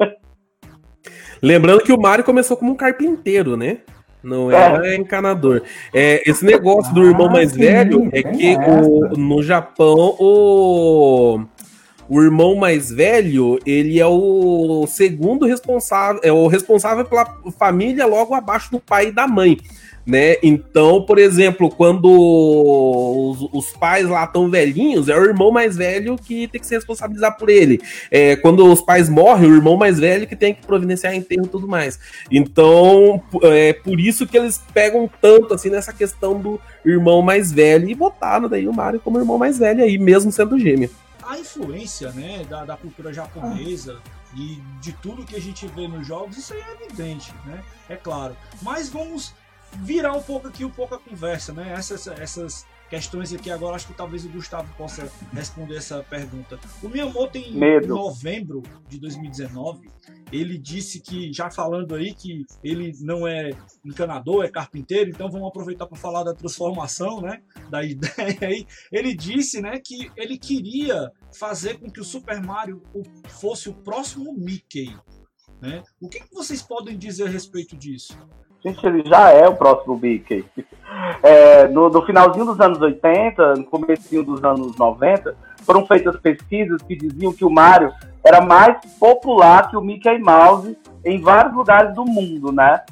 [1.42, 3.78] Lembrando que o Mario começou como um carpinteiro, né?
[4.22, 4.94] Não era é.
[4.94, 5.62] encanador.
[5.92, 11.40] É, esse negócio do irmão ah, mais sim, velho é que o, no Japão o,
[12.08, 17.26] o irmão mais velho ele é o segundo responsável, é o responsável pela
[17.58, 19.58] família logo abaixo do pai e da mãe
[20.04, 20.36] né?
[20.42, 26.16] Então, por exemplo, quando os, os pais lá estão velhinhos, é o irmão mais velho
[26.16, 27.80] que tem que se responsabilizar por ele.
[28.10, 31.48] É, quando os pais morrem, o irmão mais velho que tem que providenciar enterro e
[31.48, 31.98] tudo mais.
[32.30, 37.88] Então, é por isso que eles pegam tanto assim nessa questão do irmão mais velho
[37.88, 40.90] e botaram daí o Mario como irmão mais velho aí, mesmo sendo gêmeo.
[41.22, 44.00] A influência, né, da, da cultura japonesa
[44.36, 47.62] e de tudo que a gente vê nos jogos, isso aí é evidente, né?
[47.88, 48.36] É claro.
[48.60, 49.32] Mas vamos
[49.78, 51.72] virar um pouco aqui um pouco a conversa, né?
[51.72, 56.60] Essas, essas questões aqui agora, acho que talvez o Gustavo possa responder essa pergunta.
[56.82, 57.88] O Miyamoto em Medo.
[57.88, 59.88] novembro de 2019,
[60.30, 63.50] ele disse que, já falando aí que ele não é
[63.82, 68.66] encanador, é carpinteiro, então vamos aproveitar para falar da transformação, né, da ideia aí.
[68.92, 72.82] Ele disse, né, que ele queria fazer com que o Super Mario
[73.40, 74.94] fosse o próximo Mickey,
[75.62, 75.82] né?
[75.98, 78.18] O que, que vocês podem dizer a respeito disso?
[78.64, 80.44] Gente, ele já é o próximo Mickey.
[81.22, 85.34] É, no, no, finalzinho dos anos 80, no começo dos anos 90,
[85.64, 87.90] foram feitas pesquisas que diziam que o Mario
[88.22, 92.82] era mais popular que o Mickey Mouse em vários lugares do mundo, né?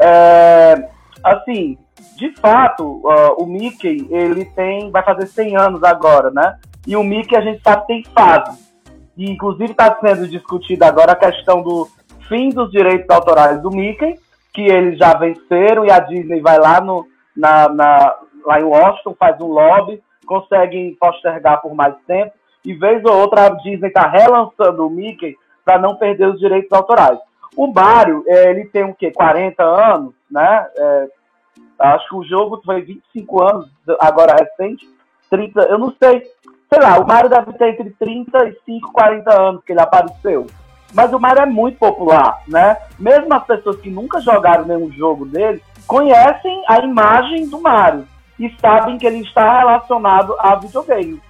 [0.00, 0.88] É,
[1.22, 1.76] assim,
[2.16, 6.58] de fato, uh, o Mickey, ele tem, vai fazer 100 anos agora, né?
[6.86, 8.58] E o Mickey, a gente sabe, tem fase.
[9.16, 11.88] E, inclusive, está sendo discutida agora a questão do
[12.28, 14.14] fim dos direitos autorais do Mickey,
[14.58, 17.06] que eles já venceram e a Disney vai lá, no,
[17.36, 22.32] na, na, lá em Washington, faz um lobby, conseguem postergar por mais tempo,
[22.64, 26.72] e vez ou outra a Disney está relançando o Mickey para não perder os direitos
[26.72, 27.20] autorais.
[27.56, 29.12] O Mario, é, ele tem o quê?
[29.12, 30.66] 40 anos, né?
[30.76, 31.08] É,
[31.78, 34.88] acho que o jogo foi 25 anos, agora recente,
[35.30, 36.24] 30, eu não sei.
[36.68, 40.48] Sei lá, o Mario deve ter entre 35 e 40 anos que ele apareceu.
[40.94, 42.76] Mas o Mario é muito popular, né?
[42.98, 48.06] Mesmo as pessoas que nunca jogaram nenhum jogo dele conhecem a imagem do Mario
[48.38, 51.20] e sabem que ele está relacionado a videogame.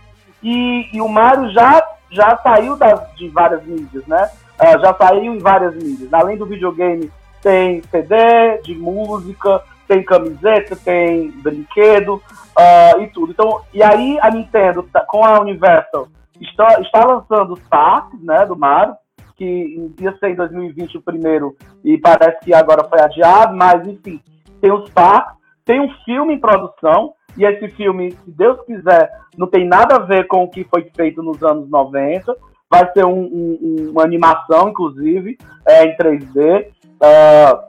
[0.42, 4.30] E, e o Mario já, já saiu das, de várias mídias, né?
[4.60, 6.12] Uh, já saiu em várias mídias.
[6.12, 7.10] Além do videogame,
[7.42, 13.32] tem CD de música, tem camiseta, tem brinquedo uh, e tudo.
[13.32, 16.08] Então, e aí a Nintendo, tá, com a Universal,
[16.40, 18.94] está, está lançando os parques né, do Mario
[19.38, 24.20] que ia ser em 2020 o primeiro e parece que agora foi adiado, mas enfim,
[24.60, 29.46] tem os parques, tem um filme em produção, e esse filme, se Deus quiser, não
[29.46, 32.34] tem nada a ver com o que foi feito nos anos 90,
[32.68, 36.66] vai ser um, um, uma animação, inclusive, é, em 3D.
[36.66, 37.68] Uh, ah,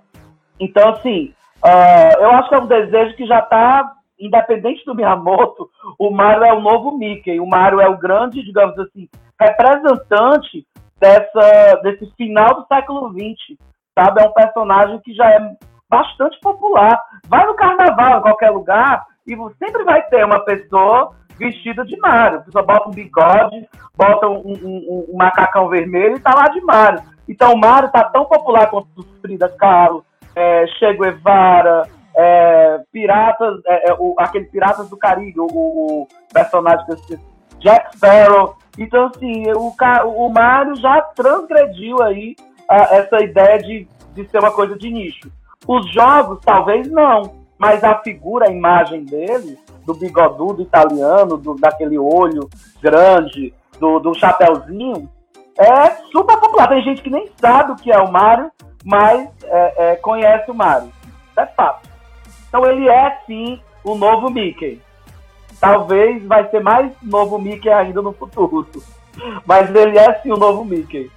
[0.59, 5.69] então, assim, uh, eu acho que é um desejo que já está, independente do Miyamoto,
[5.99, 9.07] o Mario é o novo Mickey, o Mario é o grande, digamos assim,
[9.39, 10.65] representante
[10.99, 13.57] dessa, desse final do século XX,
[13.97, 14.21] sabe?
[14.21, 15.39] É um personagem que já é
[15.89, 17.01] bastante popular.
[17.27, 22.39] Vai no carnaval, em qualquer lugar, e sempre vai ter uma pessoa vestida de Mario.
[22.39, 26.61] A pessoa bota um bigode, bota um, um, um macacão vermelho e tá lá de
[26.61, 27.01] Mario.
[27.27, 30.03] Então o Mario tá tão popular quanto Frida Kahlo,
[30.35, 31.83] é, Che Guevara,
[32.15, 37.19] é, Piratas, é, é, o, aquele Piratas do Caribe, o, o personagem que
[37.59, 38.55] Jack Sparrow.
[38.77, 39.73] Então, assim, o,
[40.05, 42.35] o Mario já transgrediu aí
[42.67, 45.31] a, essa ideia de, de ser uma coisa de nicho.
[45.67, 51.97] Os jogos, talvez não, mas a figura, a imagem dele, do bigodudo italiano, do, daquele
[51.97, 52.49] olho
[52.81, 55.09] grande, do, do chapéuzinho,
[55.57, 56.69] é super popular.
[56.69, 58.49] Tem gente que nem sabe o que é o Mario,
[58.85, 60.91] mas é, é, conhece o Mario.
[61.35, 61.89] É fato.
[62.47, 64.81] Então ele é sim o novo Mickey.
[65.59, 68.67] Talvez vai ser mais novo Mickey ainda no futuro.
[69.45, 71.11] Mas ele é sim o novo Mickey.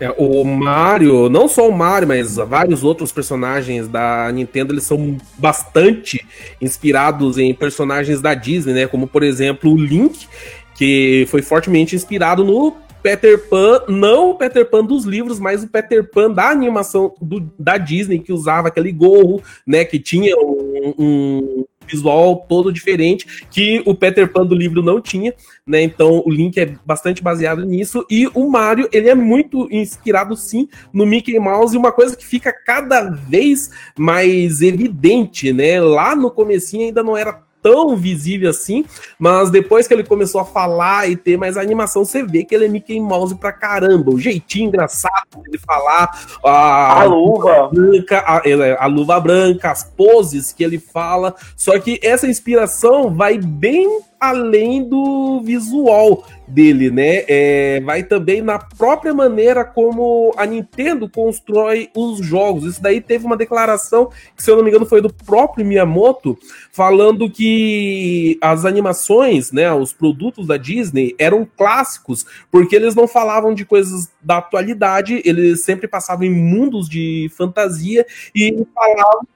[0.00, 5.16] É, o Mario, não só o Mario, mas vários outros personagens da Nintendo, eles são
[5.38, 6.26] bastante
[6.60, 8.86] inspirados em personagens da Disney, né?
[8.88, 10.26] Como, por exemplo, o Link,
[10.74, 12.72] que foi fortemente inspirado no
[13.04, 17.52] Peter Pan, não o Peter Pan dos livros, mas o Peter Pan da animação do,
[17.56, 19.84] da Disney, que usava aquele gorro, né?
[19.84, 25.34] Que tinha um, um visual todo diferente que o Peter Pan do livro não tinha,
[25.66, 25.82] né?
[25.82, 30.68] Então o Link é bastante baseado nisso e o Mario, ele é muito inspirado sim
[30.92, 35.80] no Mickey Mouse e uma coisa que fica cada vez mais evidente, né?
[35.80, 38.84] Lá no comecinho ainda não era tão visível assim,
[39.18, 42.66] mas depois que ele começou a falar e ter mais animação, você vê que ele
[42.66, 44.10] é Mickey Mouse pra caramba.
[44.10, 46.10] O jeitinho engraçado dele falar,
[46.44, 51.34] a, a luva branca, a, a, luva branca, as poses que ele fala.
[51.56, 57.24] Só que essa inspiração vai bem além do visual dele, né?
[57.26, 62.64] É, vai também na própria maneira como a Nintendo constrói os jogos.
[62.64, 66.38] Isso daí teve uma declaração, que, se eu não me engano, foi do próprio Miyamoto,
[66.70, 73.54] falando que as animações, né, os produtos da Disney eram clássicos, porque eles não falavam
[73.54, 79.26] de coisas da atualidade, eles sempre passavam em mundos de fantasia e falavam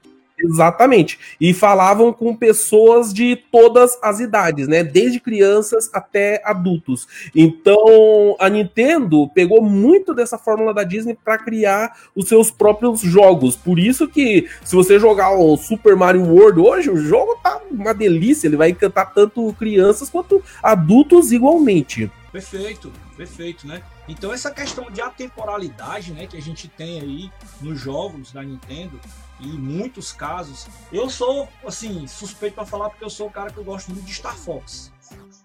[0.41, 1.19] Exatamente.
[1.39, 4.83] E falavam com pessoas de todas as idades, né?
[4.83, 7.07] Desde crianças até adultos.
[7.35, 13.55] Então, a Nintendo pegou muito dessa fórmula da Disney para criar os seus próprios jogos.
[13.55, 17.93] Por isso que, se você jogar o Super Mario World hoje, o jogo tá uma
[17.93, 18.47] delícia.
[18.47, 22.09] Ele vai encantar tanto crianças quanto adultos igualmente.
[22.31, 23.81] Perfeito, perfeito, né?
[24.09, 27.31] Então essa questão de atemporalidade, né, que a gente tem aí
[27.61, 28.99] nos jogos da Nintendo,
[29.39, 30.67] e muitos casos.
[30.91, 34.05] Eu sou, assim, suspeito para falar porque eu sou o cara que eu gosto muito
[34.05, 34.91] de Star Fox.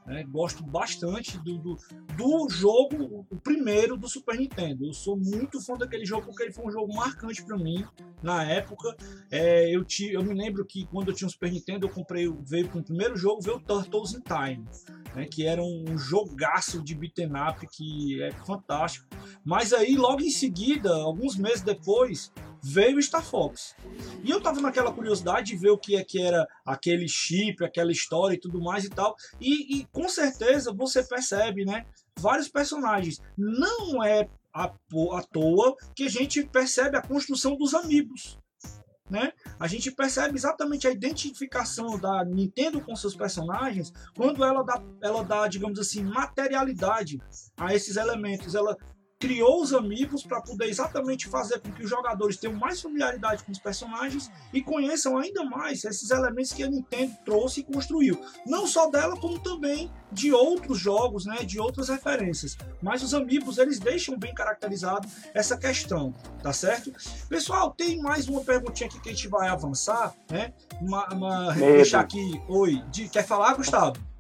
[0.07, 0.23] Né?
[0.25, 1.79] Gosto bastante do, do,
[2.17, 4.85] do, jogo, o primeiro do Super Nintendo.
[4.85, 7.85] Eu sou muito fã daquele jogo porque ele foi um jogo marcante para mim
[8.23, 8.95] na época.
[9.31, 12.31] É, eu, te, eu me lembro que quando eu tinha um Super Nintendo, eu comprei,
[12.43, 14.65] veio com o primeiro jogo, veio o Turtles in Time,
[15.15, 15.25] né?
[15.25, 19.07] que era um jogaço de beat'em up que é fantástico.
[19.43, 22.31] Mas aí, logo em seguida, alguns meses depois,
[22.65, 23.77] veio Star Fox.
[24.23, 27.93] E eu tava naquela curiosidade de ver o que é que era aquele chip, aquela
[27.93, 29.15] história e tudo mais e tal.
[29.39, 31.85] E, e com certeza você percebe, né?
[32.19, 33.21] Vários personagens.
[33.37, 38.39] Não é à, à toa que a gente percebe a construção dos amigos.
[39.11, 39.33] Né?
[39.61, 45.23] A gente percebe exatamente a identificação da Nintendo com seus personagens quando ela dá, ela
[45.23, 47.21] dá, digamos assim, materialidade
[47.59, 48.55] a esses elementos.
[48.55, 48.75] Ela
[49.19, 53.53] criou os amigos para poder exatamente fazer com que os jogadores tenham mais familiaridade com
[53.53, 58.21] os personagens e conheçam ainda mais esses elementos que a Nintendo trouxe e construiu.
[58.47, 62.57] Não só dela, como também de outros jogos, né, de outras referências.
[62.83, 66.13] Mas os amigos, eles deixam bem caracterizado essa questão,
[66.43, 66.93] tá certo?
[67.29, 70.53] Pessoal, tem mais uma perguntinha aqui que a gente vai avançar, né?
[70.81, 74.14] Uma, uma deixar aqui, oi, de, quer falar, Gustavo?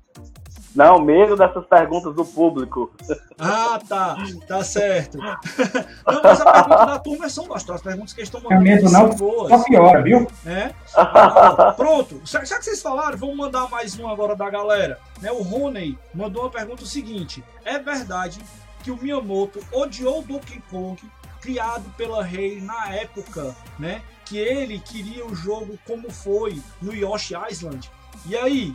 [0.74, 2.92] Não, medo dessas perguntas do público.
[3.38, 4.16] Ah, tá.
[4.46, 5.18] Tá certo.
[6.06, 7.68] Não, mas a pergunta da turma são boas.
[7.70, 9.48] As perguntas que estão mandando é medo, não, são boas.
[9.48, 10.26] Só piora, viu?
[10.44, 10.72] É.
[11.76, 12.20] Pronto.
[12.24, 14.98] Já, que vocês falaram, vamos mandar mais um agora da galera.
[15.20, 17.42] Né, o Rony mandou uma pergunta o seguinte.
[17.64, 18.40] É verdade
[18.82, 21.00] que o Miyamoto odiou o Donkey Kong
[21.40, 24.02] criado pela Rei na época, né?
[24.24, 27.90] Que ele queria o jogo como foi no Yoshi Island.
[28.26, 28.74] E aí,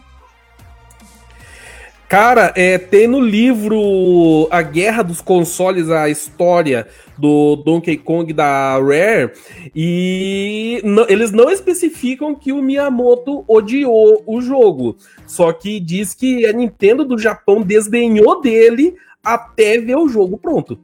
[2.09, 8.79] Cara, é, tem no livro A Guerra dos Consoles, a história do Donkey Kong da
[8.79, 9.31] Rare,
[9.75, 14.97] e eles não especificam que o Miyamoto odiou o jogo.
[15.27, 20.79] Só que diz que a Nintendo do Japão desdenhou dele até ver o jogo pronto.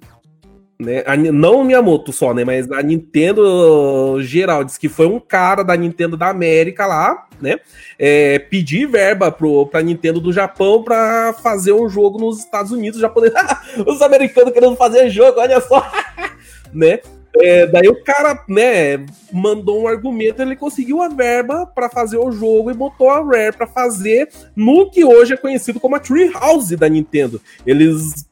[0.78, 1.04] Né?
[1.06, 2.44] A, não o Miyamoto só, né?
[2.44, 7.58] Mas a Nintendo geral diz que foi um cara da Nintendo da América lá, né?
[7.98, 13.00] É, pedir verba pro, pra Nintendo do Japão para fazer um jogo nos Estados Unidos,
[13.00, 13.34] japonês.
[13.88, 15.90] Os americanos querendo fazer jogo, olha só,
[16.74, 17.00] né?
[17.38, 22.32] É, daí o cara, né, mandou um argumento, ele conseguiu a verba para fazer o
[22.32, 26.78] jogo e botou a Rare para fazer no que hoje é conhecido como a Treehouse
[26.78, 27.42] da Nintendo.
[27.66, 28.26] Eles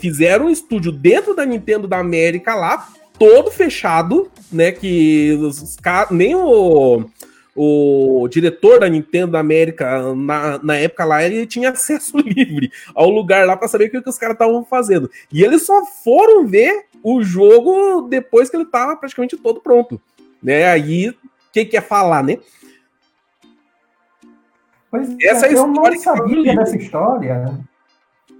[0.00, 2.88] fizeram um estúdio dentro da Nintendo da América lá,
[3.18, 4.72] todo fechado, né?
[4.72, 5.76] Que os,
[6.10, 7.04] nem o,
[7.54, 13.08] o diretor da Nintendo da América, na, na época lá, ele tinha acesso livre ao
[13.08, 15.10] lugar lá para saber o que, que os caras estavam fazendo.
[15.32, 20.00] E eles só foram ver o jogo depois que ele estava praticamente todo pronto.
[20.42, 20.66] Né?
[20.66, 21.16] Aí, o
[21.52, 22.38] que, que é falar, né?
[24.90, 27.58] Pois Essa é, eu não sabia dessa história.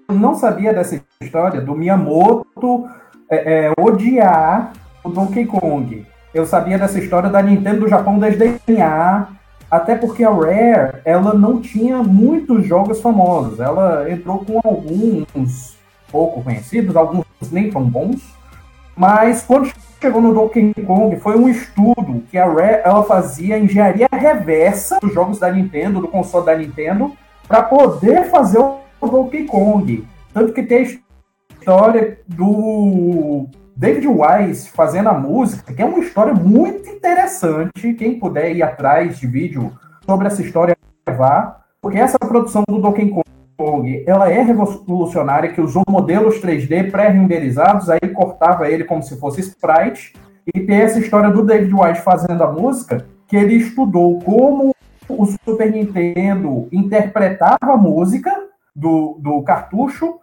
[0.09, 2.89] Eu não sabia dessa história do Miyamoto
[3.31, 4.72] é, é, odiar
[5.03, 6.07] o Donkey Kong.
[6.33, 9.33] Eu sabia dessa história da Nintendo do Japão desdenhar,
[9.70, 13.61] até porque a Rare ela não tinha muitos jogos famosos.
[13.61, 15.77] Ela entrou com alguns
[16.11, 18.20] pouco conhecidos, alguns nem tão bons.
[18.97, 24.09] Mas quando chegou no Donkey Kong, foi um estudo que a Rare ela fazia engenharia
[24.12, 27.12] reversa dos jogos da Nintendo, do console da Nintendo,
[27.47, 30.07] para poder fazer o Donkey Kong.
[30.33, 30.83] Tanto que tem
[31.65, 37.95] história do David Wise fazendo a música, que é uma história muito interessante.
[37.95, 39.73] Quem puder ir atrás de vídeo
[40.05, 40.77] sobre essa história,
[41.17, 41.62] vá.
[41.81, 43.11] Porque essa produção do Donkey
[43.57, 49.41] Kong, ela é revolucionária, que usou modelos 3D pré-renderizados, aí cortava ele como se fosse
[49.41, 50.12] sprite.
[50.55, 54.75] E tem essa história do David Wise fazendo a música, que ele estudou como
[55.09, 58.31] o Super Nintendo interpretava a música
[58.77, 60.21] do, do cartucho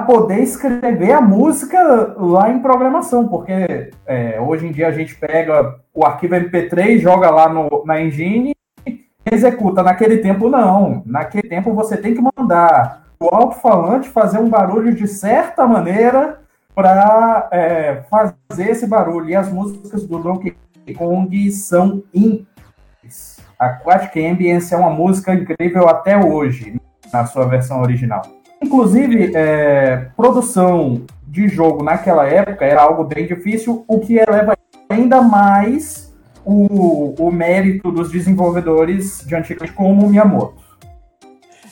[0.00, 5.76] poder escrever a música lá em programação, porque é, hoje em dia a gente pega
[5.92, 8.54] o arquivo MP3, joga lá no, na engine
[8.86, 9.82] e executa.
[9.82, 11.02] Naquele tempo, não.
[11.06, 16.40] Naquele tempo você tem que mandar o alto-falante fazer um barulho de certa maneira
[16.74, 19.30] para é, fazer esse barulho.
[19.30, 20.56] E as músicas do Donkey
[20.96, 23.38] Kong são incríveis.
[23.58, 26.80] Aquatic Ambience é uma música incrível até hoje,
[27.12, 28.22] na sua versão original.
[28.64, 34.56] Inclusive, é, produção de jogo naquela época era algo bem difícil, o que eleva
[34.88, 40.63] ainda mais o, o mérito dos desenvolvedores de antigamente, como Miyamoto.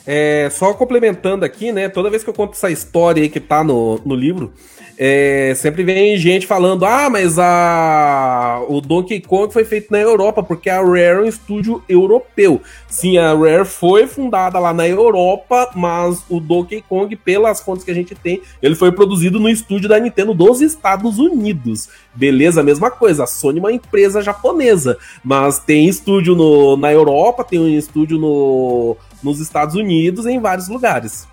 [0.05, 1.87] É, só complementando aqui, né?
[1.87, 4.53] Toda vez que eu conto essa história aí que tá no, no livro,
[4.97, 10.43] é, sempre vem gente falando: ah, mas a, o Donkey Kong foi feito na Europa,
[10.43, 12.61] porque a Rare é um estúdio europeu.
[12.87, 17.91] Sim, a Rare foi fundada lá na Europa, mas o Donkey Kong, pelas contas que
[17.91, 21.89] a gente tem, ele foi produzido no estúdio da Nintendo dos Estados Unidos.
[22.13, 23.23] Beleza, mesma coisa.
[23.23, 28.19] A Sony é uma empresa japonesa, mas tem estúdio no, na Europa, tem um estúdio
[28.19, 31.27] no, nos Estados Unidos, em vários lugares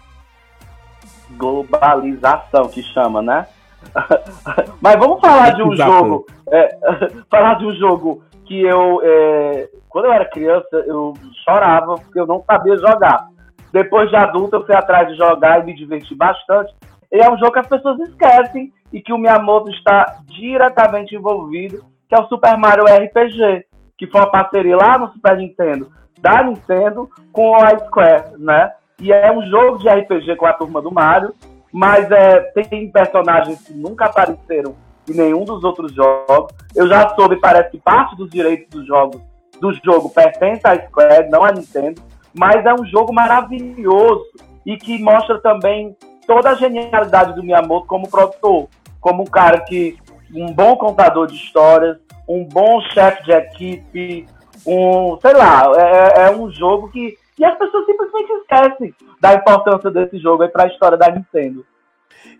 [1.36, 3.46] globalização que chama, né?
[4.80, 6.26] Mas vamos falar de um jogo.
[6.50, 6.68] É,
[7.30, 9.00] falar de um jogo que eu.
[9.02, 11.14] É, quando eu era criança, eu
[11.44, 13.28] chorava porque eu não sabia jogar.
[13.72, 16.74] Depois de adulto, eu fui atrás de jogar e me diverti bastante.
[17.10, 21.84] E é um jogo que as pessoas esquecem e que o Miyamoto está diretamente envolvido,
[22.08, 23.64] que é o Super Mario RPG,
[23.96, 25.90] que foi uma parceria lá no Super Nintendo
[26.20, 28.72] da Nintendo com a Square, né?
[29.00, 31.34] E é um jogo de RPG com a turma do Mario,
[31.72, 34.74] mas é, tem personagens que nunca apareceram
[35.08, 36.52] em nenhum dos outros jogos.
[36.74, 39.20] Eu já soube, parece que parte dos direitos dos jogos
[39.60, 42.02] do jogo pertence à Square, não à Nintendo,
[42.34, 44.24] mas é um jogo maravilhoso
[44.64, 45.96] e que mostra também
[46.26, 48.68] toda a genialidade do Miyamoto como produtor,
[49.00, 49.98] como um cara que
[50.34, 51.98] um bom contador de histórias,
[52.28, 54.26] um bom chefe de equipe,
[54.66, 59.90] um, sei lá, é, é um jogo que e as pessoas simplesmente esquecem da importância
[59.90, 61.64] desse jogo para a história da Nintendo.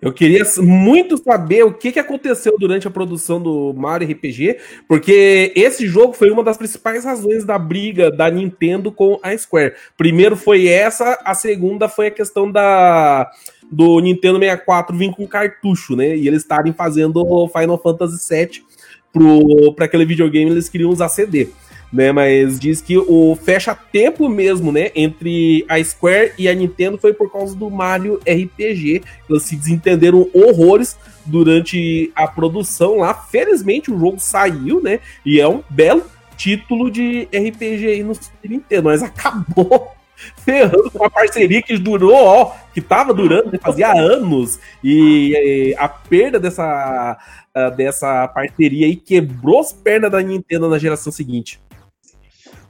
[0.03, 5.55] Eu queria muito saber o que, que aconteceu durante a produção do Mario RPG, porque
[5.57, 9.75] esse jogo foi uma das principais razões da briga da Nintendo com a Square.
[9.97, 13.31] Primeiro foi essa, a segunda foi a questão da
[13.73, 16.15] do Nintendo 64 vir com cartucho, né?
[16.15, 21.49] E eles estarem fazendo Final Fantasy VII para aquele videogame, eles queriam usar CD
[21.93, 22.13] né?
[22.13, 24.91] Mas diz que o fecha-tempo mesmo, né?
[24.95, 29.03] Entre a Square e a Nintendo foi por causa do Mario RPG.
[29.29, 33.15] Eles se desentenderam horrores durante a produção lá.
[33.15, 35.01] Felizmente o jogo saiu, né?
[35.25, 36.05] E é um belo
[36.37, 39.91] título de RPG aí no Super Nintendo, mas acabou
[40.43, 45.75] ferrando com uma parceria que durou, ó, que tava durando, né, fazia anos, e, e,
[45.79, 47.19] a perda dessa,
[47.55, 51.61] uh, dessa parceria aí quebrou as pernas da Nintendo na geração seguinte.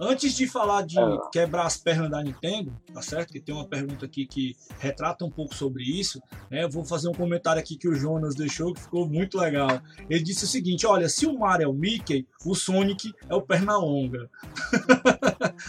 [0.00, 1.18] Antes de falar de é.
[1.30, 3.32] quebrar as pernas da Nintendo, tá certo?
[3.32, 6.22] Que tem uma pergunta aqui que retrata um pouco sobre isso.
[6.50, 6.64] Né?
[6.64, 9.80] Eu vou fazer um comentário aqui que o Jonas deixou que ficou muito legal.
[10.08, 13.42] Ele disse o seguinte: olha, se o Mario é o Mickey, o Sonic é o
[13.42, 14.30] Pernalonga.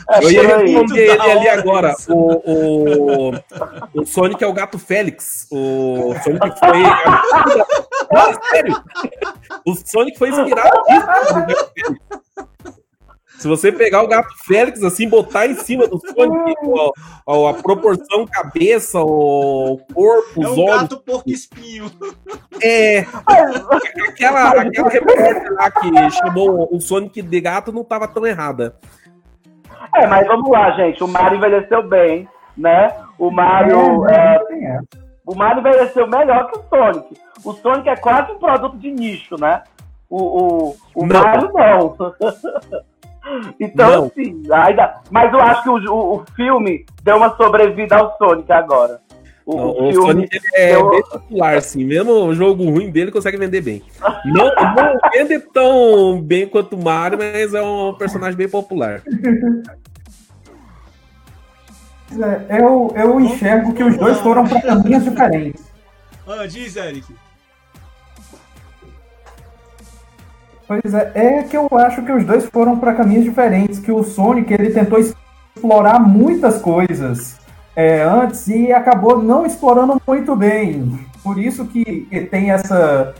[0.10, 1.94] É, eu ia responder ele ali agora.
[2.08, 5.48] O, o, o, Sonic é o gato Félix.
[5.52, 6.82] O Sonic foi.
[8.12, 8.84] Não, sério.
[9.66, 12.81] O Sonic foi inspirado nisso.
[13.42, 16.92] Se você pegar o gato Félix assim, botar em cima do Sonic, ó,
[17.26, 20.82] ó, a proporção cabeça, o corpo, É os um olhos.
[20.84, 21.90] gato porco espinho.
[22.62, 23.00] É.
[24.10, 28.76] Aquela, aquela repórter lá que chamou o Sonic de gato não tava tão errada.
[29.96, 31.04] É, mas vamos lá, gente.
[31.04, 32.96] O Mario envelheceu bem, né?
[33.18, 34.86] O Mario, é, tem essa.
[35.26, 37.18] o Mario envelheceu melhor que o Sonic.
[37.44, 39.64] O Sonic é quase um produto de nicho, né?
[40.08, 41.20] O, o, o Não.
[41.24, 41.96] Mario não.
[43.60, 44.06] então, Não.
[44.08, 44.96] assim, ainda.
[45.10, 49.00] Mas eu acho que o, o, o filme deu uma sobrevida ao Sonic agora.
[49.46, 50.08] O, Não, o o filme.
[50.14, 51.84] Sonic é deu- bem popular, assim.
[51.84, 53.82] Mesmo o jogo ruim dele consegue vender bem.
[54.26, 54.46] Não,
[54.76, 59.02] não vende tão bem quanto o Mario, mas é um personagem bem popular.
[62.50, 65.64] É, Eu, eu enxergo que os dois foram para caminhos diferentes.
[66.28, 67.06] Ah, diz, Eric.
[70.72, 74.04] Pois é, é que eu acho que os dois foram para caminhos diferentes, que o
[74.04, 77.38] Sonic ele tentou explorar muitas coisas
[77.76, 80.98] é, antes e acabou não explorando muito bem.
[81.22, 83.14] Por isso que tem essa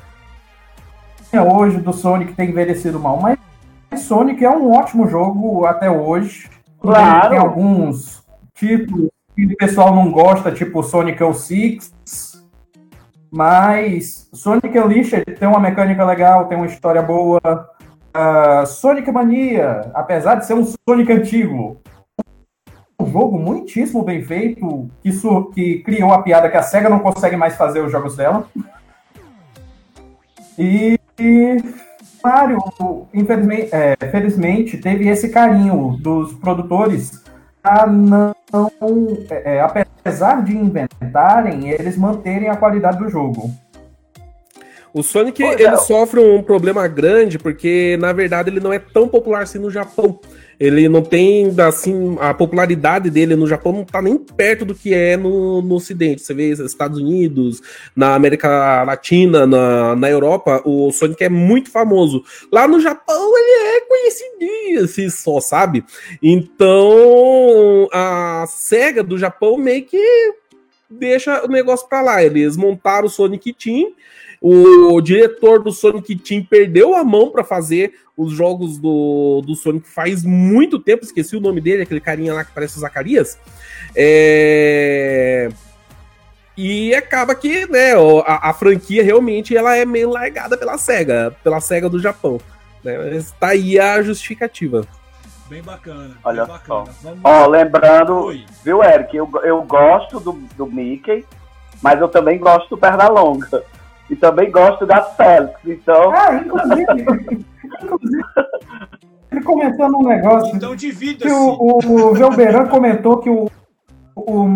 [1.46, 3.38] hoje do Sonic ter envelhecido mal, mas
[4.00, 6.50] Sonic é um ótimo jogo até hoje.
[6.80, 7.32] Claro.
[7.32, 8.24] Tem alguns
[8.54, 11.92] títulos que o pessoal não gosta, tipo Sonic 06,
[13.32, 17.40] mas Sonic Unleashed tem uma mecânica legal, tem uma história boa.
[18.14, 21.82] Ah, Sonic Mania, apesar de ser um Sonic antigo,
[23.00, 25.12] um jogo muitíssimo bem feito, que,
[25.54, 28.46] que criou a piada que a SEGA não consegue mais fazer os jogos dela.
[30.60, 31.58] E, e
[32.22, 32.60] Mario,
[33.14, 37.24] infelizmente, é, felizmente, teve esse carinho dos produtores
[37.64, 38.36] a não,
[39.30, 43.52] é, é, apesar de inventarem, eles manterem a qualidade do jogo.
[44.94, 45.78] O Sonic Pois ele é.
[45.78, 50.20] sofre um problema grande porque na verdade ele não é tão popular assim no Japão.
[50.62, 54.94] Ele não tem assim a popularidade dele no Japão não tá nem perto do que
[54.94, 56.22] é no, no Ocidente.
[56.22, 57.64] Você vê Estados Unidos,
[57.96, 62.24] na América Latina, na, na Europa, o Sonic é muito famoso.
[62.52, 65.84] Lá no Japão ele é conhecidinho assim só, sabe?
[66.22, 70.32] Então a Sega do Japão meio que
[70.88, 72.24] deixa o negócio pra lá.
[72.24, 73.94] Eles montaram o Sonic Team.
[74.44, 79.88] O diretor do Sonic Team perdeu a mão pra fazer os jogos do, do Sonic
[79.88, 81.06] faz muito tempo.
[81.06, 83.38] Esqueci o nome dele, aquele carinha lá que parece o Zacarias.
[83.96, 85.48] É...
[86.58, 87.94] E acaba que, né,
[88.26, 92.40] a, a franquia realmente ela é meio largada pela SEGA, pela SEGA do Japão.
[92.84, 92.98] Né?
[92.98, 94.86] Mas tá aí a justificativa.
[95.48, 96.18] Bem bacana.
[96.24, 96.92] Olha bem bacana.
[97.24, 98.46] Ó, lembrando, Oi.
[98.64, 99.16] viu, Eric?
[99.16, 101.26] Eu, eu gosto do, do Mickey,
[101.82, 103.64] mas eu também gosto do Pernalonga.
[104.12, 105.58] E também gosto Gato Félix.
[105.66, 106.86] Então, Ah, inclusive,
[107.82, 108.24] inclusive
[109.32, 111.34] ele comentando um negócio Então que divida-se.
[111.34, 113.50] o, o Velberan comentou que o,
[114.16, 114.56] o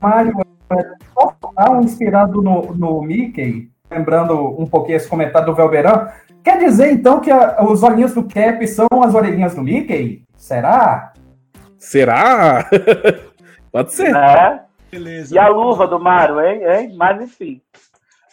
[0.00, 0.32] Mario
[0.72, 0.82] é
[1.14, 6.08] total inspirado no, no Mickey, lembrando um pouquinho esse comentário do Velberan.
[6.42, 10.24] Quer dizer, então, que a- os olhinhos do Cap são as orelhinhas do Mickey?
[10.34, 11.12] Será?
[11.76, 12.64] Será?
[13.70, 14.12] Pode ser.
[14.12, 14.60] né?
[14.90, 15.34] Beleza.
[15.34, 16.62] E a luva do Mario, hein?
[16.64, 16.94] hein?
[16.96, 17.60] Mas enfim.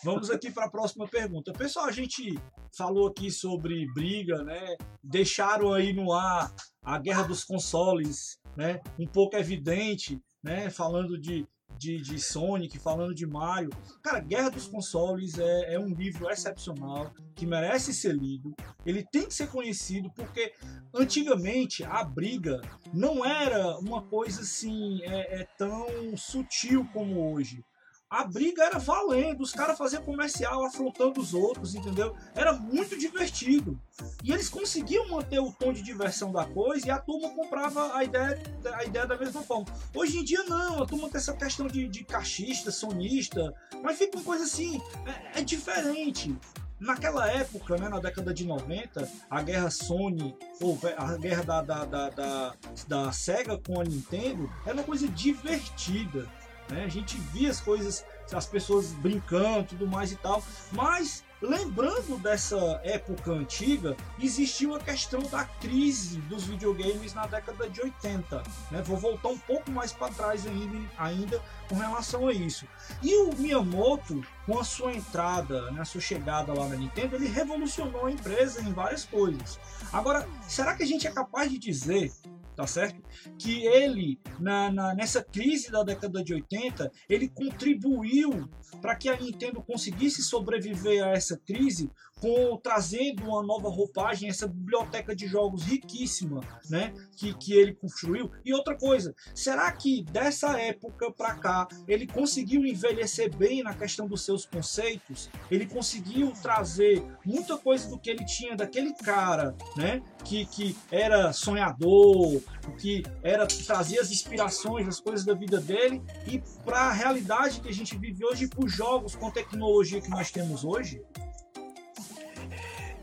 [0.03, 1.51] Vamos aqui para a próxima pergunta.
[1.51, 2.39] Pessoal, a gente
[2.71, 4.75] falou aqui sobre briga, né?
[5.03, 8.79] Deixaram aí no ar a guerra dos consoles, né?
[8.99, 10.69] Um pouco evidente, né?
[10.69, 11.47] Falando de,
[11.79, 13.71] de, de Sonic, falando de Mario.
[14.03, 18.53] Cara, Guerra dos Consoles é, é um livro excepcional que merece ser lido.
[18.85, 20.53] Ele tem que ser conhecido porque
[20.93, 22.61] antigamente a briga
[22.93, 27.63] não era uma coisa assim é, é tão sutil como hoje
[28.09, 32.15] a briga era valendo, os caras faziam comercial afrontando os outros, entendeu?
[32.33, 33.79] Era muito divertido.
[34.23, 38.03] E eles conseguiam manter o tom de diversão da coisa e a turma comprava a
[38.03, 38.41] ideia,
[38.75, 39.65] a ideia da mesma forma.
[39.93, 43.53] Hoje em dia não, a turma tem essa questão de, de cachista, sonista,
[43.83, 46.33] mas fica uma coisa assim, é, é diferente.
[46.79, 51.85] Naquela época, né, na década de 90, a guerra Sony, ou a guerra da, da,
[51.85, 52.53] da, da,
[52.87, 56.29] da Sega com a Nintendo, era uma coisa divertida.
[56.69, 56.83] Né?
[56.83, 60.43] A gente via as coisas, as pessoas brincando tudo mais e tal.
[60.71, 67.81] Mas lembrando dessa época antiga, existia a questão da crise dos videogames na década de
[67.81, 68.43] 80.
[68.71, 68.81] Né?
[68.81, 72.67] Vou voltar um pouco mais para trás ainda, ainda com relação a isso.
[73.01, 77.27] E o Miyamoto, com a sua entrada, né, a sua chegada lá na Nintendo, ele
[77.27, 79.59] revolucionou a empresa em várias coisas.
[79.91, 82.11] Agora, será que a gente é capaz de dizer
[82.57, 82.99] tá certo?
[83.37, 88.49] Que ele, na, na, nessa crise da década de 80, ele contribuiu
[88.81, 91.91] para que a Nintendo conseguisse sobreviver a essa crise
[92.21, 98.31] com trazendo uma nova roupagem, essa biblioteca de jogos riquíssima, né, que, que ele construiu.
[98.43, 104.07] E outra coisa, será que dessa época para cá ele conseguiu envelhecer bem na questão
[104.07, 105.29] dos seus conceitos?
[105.49, 111.31] Ele conseguiu trazer muita coisa do que ele tinha daquele cara, né, que, que era
[111.33, 112.41] sonhador,
[112.79, 117.69] que era trazia as inspirações, as coisas da vida dele e para a realidade que
[117.69, 121.01] a gente vive hoje, para os jogos com tecnologia que nós temos hoje?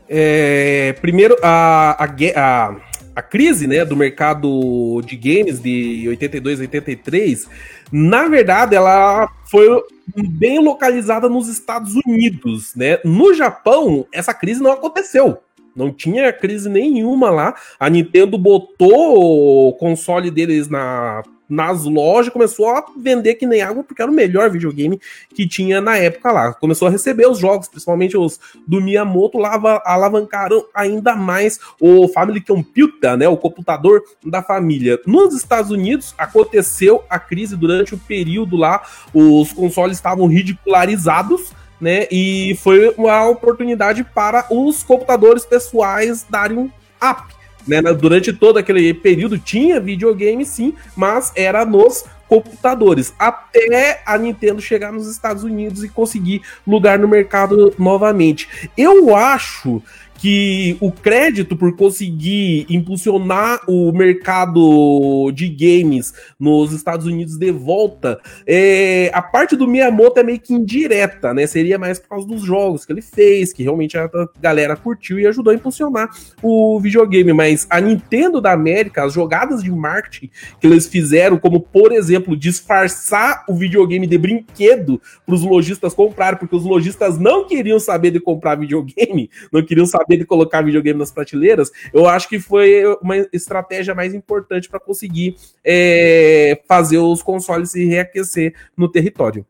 [0.07, 2.75] É, primeiro, a, a, a,
[3.15, 7.47] a, crise né, do mercado de games de 82 83,
[7.91, 9.67] na verdade, ela foi
[10.15, 12.73] bem localizada nos Estados Unidos.
[12.75, 12.99] Né?
[13.03, 15.39] No Japão, essa crise não aconteceu.
[15.75, 17.53] Não tinha crise nenhuma lá.
[17.79, 23.83] A Nintendo botou o console deles na nas lojas, começou a vender que nem água,
[23.83, 24.99] porque era o melhor videogame
[25.33, 26.53] que tinha na época lá.
[26.53, 32.41] Começou a receber os jogos, principalmente os do Miyamoto, lava, alavancaram ainda mais o Family
[32.41, 34.99] Computer, né, o computador da família.
[35.05, 38.81] Nos Estados Unidos, aconteceu a crise durante o período lá,
[39.13, 46.71] os consoles estavam ridicularizados, né, e foi uma oportunidade para os computadores pessoais darem um
[47.03, 47.34] up
[47.67, 47.81] né?
[47.81, 54.91] Durante todo aquele período tinha videogame, sim, mas era nos computadores, até a Nintendo chegar
[54.91, 58.69] nos Estados Unidos e conseguir lugar no mercado novamente.
[58.75, 59.81] Eu acho
[60.25, 68.19] que o crédito por conseguir impulsionar o mercado de games nos Estados Unidos de volta,
[68.47, 71.45] é, a parte do Miyamoto é meio que indireta, né?
[71.45, 74.09] Seria mais por causa dos jogos que ele fez, que realmente a
[74.41, 76.09] galera curtiu e ajudou a impulsionar
[76.41, 77.31] o videogame.
[77.31, 82.35] Mas a Nintendo da América, as jogadas de marketing que eles fizeram, como por exemplo,
[82.35, 88.09] disfarçar o videogame de brinquedo para os lojistas comprarem, porque os lojistas não queriam saber
[88.09, 92.39] de comprar videogame, não queriam saber saber de colocar videogame nas prateleiras, eu acho que
[92.39, 99.45] foi uma estratégia mais importante para conseguir é, fazer os consoles se reaquecer no território.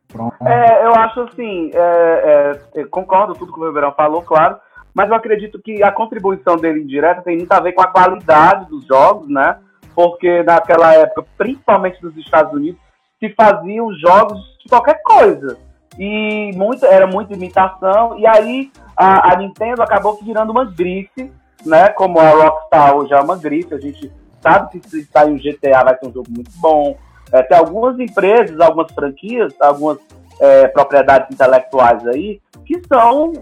[0.45, 4.57] É, eu acho assim, é, é, concordo tudo que o Ribeirão falou, claro,
[4.93, 8.69] mas eu acredito que a contribuição dele indireta tem muito a ver com a qualidade
[8.69, 9.57] dos jogos, né?
[9.93, 12.79] Porque naquela época, principalmente nos Estados Unidos,
[13.19, 15.57] se faziam jogos de qualquer coisa
[15.97, 21.31] e muito, era muita imitação, e aí a, a, Nintendo acabou virando uma grife,
[21.65, 21.89] né?
[21.89, 25.83] Como a Rockstar hoje é uma grife, a gente sabe que se sair o GTA
[25.83, 26.97] vai ser um jogo muito bom.
[27.31, 29.97] É, tem algumas empresas, algumas franquias, algumas
[30.39, 33.33] é, propriedades intelectuais aí que são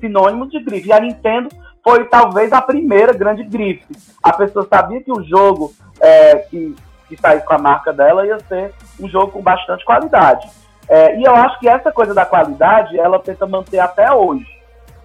[0.00, 0.88] sinônimos de grife.
[0.88, 1.48] E a Nintendo
[1.82, 3.86] foi talvez a primeira grande grife.
[4.22, 6.74] A pessoa sabia que o jogo é, que,
[7.08, 10.48] que saísse com a marca dela ia ser um jogo com bastante qualidade.
[10.88, 14.46] É, e eu acho que essa coisa da qualidade, ela tenta manter até hoje,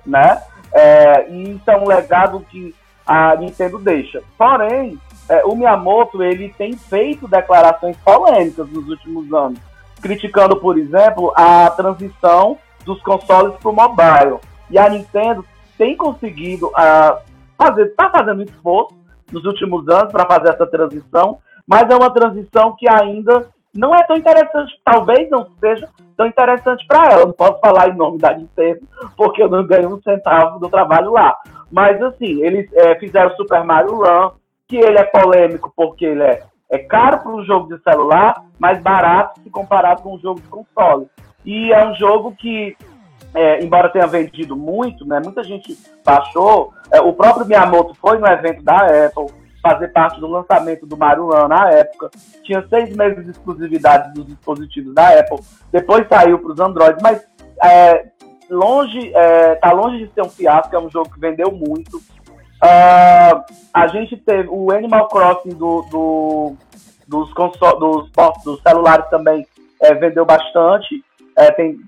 [0.06, 0.42] né?
[0.72, 2.74] É, e isso é um legado que
[3.06, 4.24] a Nintendo deixa.
[4.38, 4.98] Porém,
[5.30, 9.60] é, o Miyamoto, ele tem feito declarações polêmicas nos últimos anos,
[10.02, 14.40] criticando, por exemplo, a transição dos consoles para o mobile.
[14.70, 15.46] E a Nintendo
[15.78, 17.20] tem conseguido uh,
[17.58, 18.96] fazer, está fazendo esforço
[19.32, 24.04] nos últimos anos para fazer essa transição, mas é uma transição que ainda não é
[24.04, 27.26] tão interessante, talvez não seja tão interessante para ela.
[27.26, 28.82] Não posso falar em nome da Nintendo,
[29.18, 31.36] porque eu não ganho um centavo do trabalho lá.
[31.72, 34.32] Mas assim, eles é, fizeram Super Mario Run,
[34.68, 38.82] que ele é polêmico porque ele é, é caro para um jogo de celular, mas
[38.82, 41.08] barato se comparado com um jogo de console.
[41.44, 42.78] E é um jogo que,
[43.34, 46.74] é, embora tenha vendido muito, né, muita gente baixou.
[46.92, 51.28] É, o próprio Miyamoto foi no evento da Apple fazer parte do lançamento do Mario
[51.28, 52.12] Run na época.
[52.44, 55.40] Tinha seis meses de exclusividade dos dispositivos da Apple.
[55.72, 57.26] Depois saiu para os Android, mas
[57.64, 58.10] é,
[58.50, 60.76] longe, é, tá longe de ser um fiasco.
[60.76, 61.98] É um jogo que vendeu muito.
[61.98, 63.44] Uh,
[63.74, 66.56] a gente teve o Animal Crossing do, do
[67.08, 68.10] dos, console, dos,
[68.44, 69.46] dos celulares também
[69.82, 71.04] é, vendeu bastante.
[71.38, 71.80] É, tem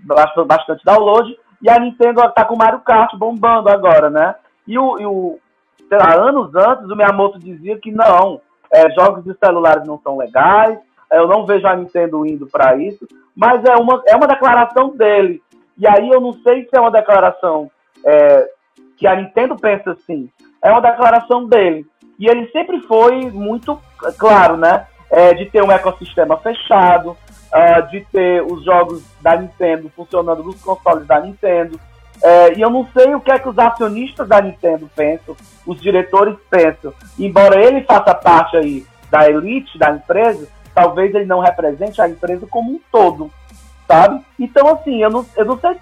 [0.48, 1.38] bastante download.
[1.62, 4.36] E a Nintendo está com o Mario Kart bombando agora, né?
[4.68, 5.40] E o, e o,
[5.88, 10.18] sei lá, anos antes, o Miyamoto dizia que não, é, jogos de celulares não são
[10.18, 10.78] legais,
[11.12, 14.96] é, eu não vejo a Nintendo indo para isso, mas é uma, é uma declaração
[14.96, 15.42] dele.
[15.78, 17.70] E aí eu não sei se é uma declaração
[18.06, 18.50] é,
[18.98, 20.30] que a Nintendo pensa assim,
[20.64, 21.86] é uma declaração dele.
[22.18, 23.80] E ele sempre foi muito
[24.18, 24.88] claro, né?
[25.12, 27.16] É, de ter um ecossistema fechado,
[27.56, 31.80] uh, de ter os jogos da Nintendo funcionando nos consoles da Nintendo,
[32.24, 35.36] é, e eu não sei o que é que os acionistas da Nintendo pensam,
[35.66, 36.94] os diretores pensam.
[37.20, 42.48] Embora ele faça parte aí da elite da empresa, talvez ele não represente a empresa
[42.48, 43.32] como um todo,
[43.88, 44.24] sabe?
[44.40, 45.78] Então, assim, eu não, eu não sei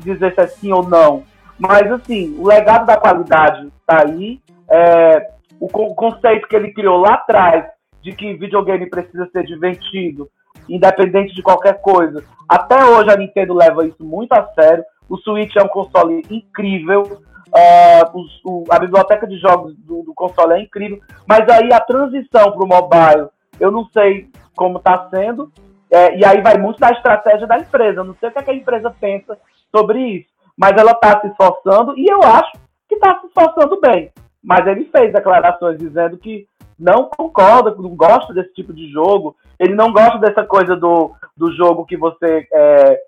[0.00, 1.24] dizer se é sim ou não,
[1.58, 5.30] mas, assim, o legado da qualidade está aí, é,
[5.60, 7.66] o, o conceito que ele criou lá atrás
[8.02, 10.28] de que videogame precisa ser divertido,
[10.68, 12.24] independente de qualquer coisa.
[12.48, 14.84] Até hoje a Nintendo leva isso muito a sério.
[15.08, 17.02] O Switch é um console incrível.
[17.48, 21.00] Uh, o, a biblioteca de jogos do, do, console é incrível.
[21.26, 23.28] Mas aí a transição para o mobile,
[23.60, 25.52] eu não sei como está sendo.
[25.90, 28.00] É, e aí vai muito da estratégia da empresa.
[28.00, 29.38] Eu não sei o que, é que a empresa pensa
[29.74, 30.28] sobre isso.
[30.56, 32.52] Mas ela está se esforçando e eu acho
[32.88, 34.10] que está se esforçando bem.
[34.42, 36.46] Mas ele fez declarações dizendo que
[36.78, 39.36] não concorda, não gosta desse tipo de jogo.
[39.58, 43.00] Ele não gosta dessa coisa do, do jogo que você é,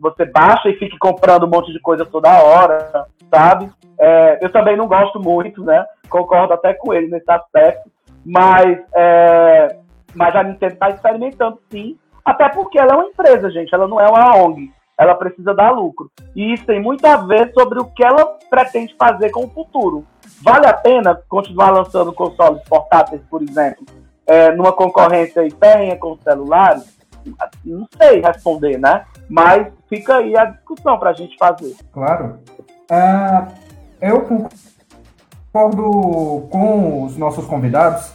[0.00, 3.70] você baixa e fique comprando um monte de coisa toda hora, sabe?
[3.98, 5.84] É, eu também não gosto muito, né?
[6.08, 7.90] Concordo até com ele nesse aspecto,
[8.24, 9.76] mas, é,
[10.14, 14.00] mas a Nintendo está experimentando sim, até porque ela é uma empresa, gente, ela não
[14.00, 16.10] é uma ONG, ela precisa dar lucro.
[16.34, 20.06] E isso tem muito a ver sobre o que ela pretende fazer com o futuro.
[20.42, 23.84] Vale a pena continuar lançando consoles portáteis, por exemplo,
[24.26, 26.99] é, numa concorrência ferrenha com os celulares?
[27.64, 29.04] Não sei responder, né?
[29.28, 31.76] Mas fica aí a discussão para a gente fazer.
[31.92, 32.38] Claro.
[32.90, 33.52] Uh,
[34.00, 34.22] eu
[35.52, 38.12] concordo com os nossos convidados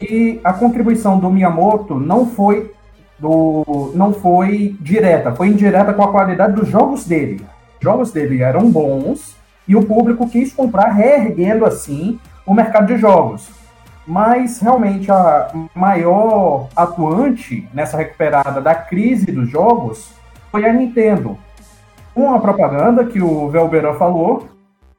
[0.00, 2.72] e a contribuição do Miyamoto não foi
[3.18, 7.46] do, não foi direta, foi indireta com a qualidade dos jogos dele.
[7.78, 12.96] Os jogos dele eram bons, e o público quis comprar, reerguendo assim o mercado de
[12.96, 13.48] jogos.
[14.06, 20.12] Mas realmente a maior atuante nessa recuperada da crise dos jogos
[20.50, 21.38] foi a Nintendo.
[22.14, 24.48] Com a propaganda que o Velberan falou,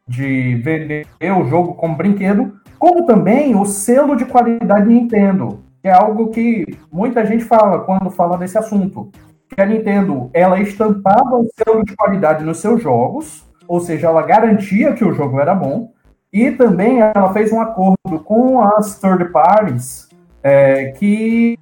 [0.07, 5.93] de vender o jogo como brinquedo, como também o selo de qualidade Nintendo, que é
[5.93, 9.09] algo que muita gente fala quando fala desse assunto.
[9.47, 14.23] Que a Nintendo, ela estampava o selo de qualidade nos seus jogos, ou seja, ela
[14.23, 15.92] garantia que o jogo era bom,
[16.33, 20.09] e também ela fez um acordo com as third parties
[20.41, 21.57] é, que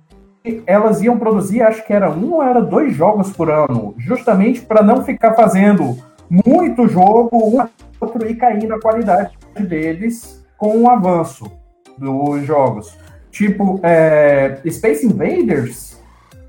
[0.65, 4.81] elas iam produzir, acho que era um ou era dois jogos por ano, justamente para
[4.81, 5.97] não ficar fazendo
[6.29, 7.67] muito jogo um
[7.99, 11.51] outro e caindo a qualidade deles com o avanço
[11.97, 12.97] dos jogos.
[13.29, 16.01] Tipo, é, Space Invaders,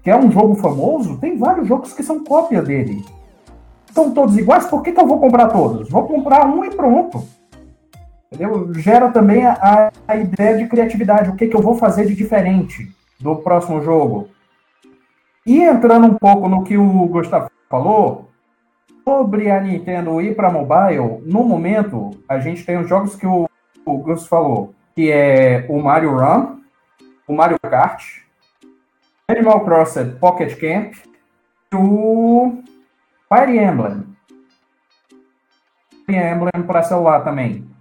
[0.03, 3.05] que é um jogo famoso, tem vários jogos que são cópia dele
[3.93, 5.89] são todos iguais, por que, que eu vou comprar todos?
[5.91, 7.23] Vou comprar um e pronto.
[8.33, 8.73] Entendeu?
[8.75, 12.91] Gera também a, a ideia de criatividade, o que, que eu vou fazer de diferente
[13.21, 14.31] do próximo jogo.
[15.45, 18.31] E entrando um pouco no que o Gustavo falou,
[19.05, 23.49] sobre a Nintendo ir para mobile, no momento, a gente tem os jogos que o,
[23.85, 26.61] o Gus falou, que é o Mario Run,
[27.29, 28.23] o Mario Kart,
[29.29, 30.95] Animal Crossing Pocket Camp,
[31.75, 32.63] o
[33.29, 34.05] Fire Emblem.
[36.07, 37.72] Fire Emblem para celular também.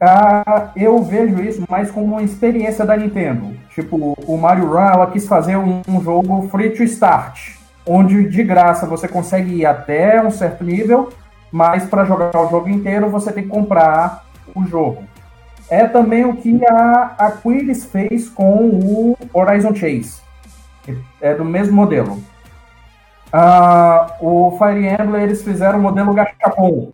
[0.00, 3.56] Ah, eu vejo isso mais como uma experiência da Nintendo.
[3.74, 7.56] Tipo, o Mario Run, ela quis fazer um, um jogo free to start,
[7.86, 11.10] onde de graça você consegue ir até um certo nível,
[11.50, 15.04] mas para jogar o jogo inteiro você tem que comprar o jogo.
[15.68, 20.22] É também o que a Aquiles fez com o Horizon Chase.
[21.20, 22.22] É do mesmo modelo.
[23.32, 26.92] Uh, o Fire Emblem, eles fizeram o modelo Gachapon.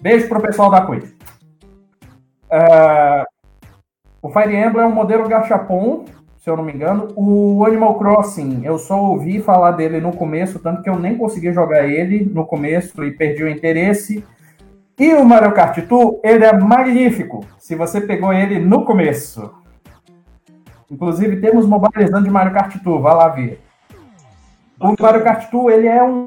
[0.00, 1.19] Beijo pro pessoal da Quiz.
[2.50, 3.24] Uh,
[4.20, 6.04] o Fire Emblem é um modelo Gachapon,
[6.38, 7.08] se eu não me engano.
[7.16, 11.52] O Animal Crossing, eu só ouvi falar dele no começo, tanto que eu nem consegui
[11.52, 14.24] jogar ele no começo e perdi o interesse.
[14.98, 19.54] E o Mario Kart Tour, ele é magnífico, se você pegou ele no começo.
[20.90, 23.62] Inclusive, temos mobilizando de Mario Kart Tour, vá lá ver.
[24.78, 26.26] O Mario Kart Tour, ele é um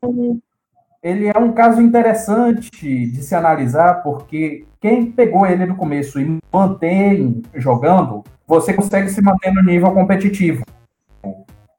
[1.04, 6.40] ele é um caso interessante de se analisar, porque quem pegou ele no começo e
[6.52, 10.66] mantém jogando, você consegue se manter no nível competitivo.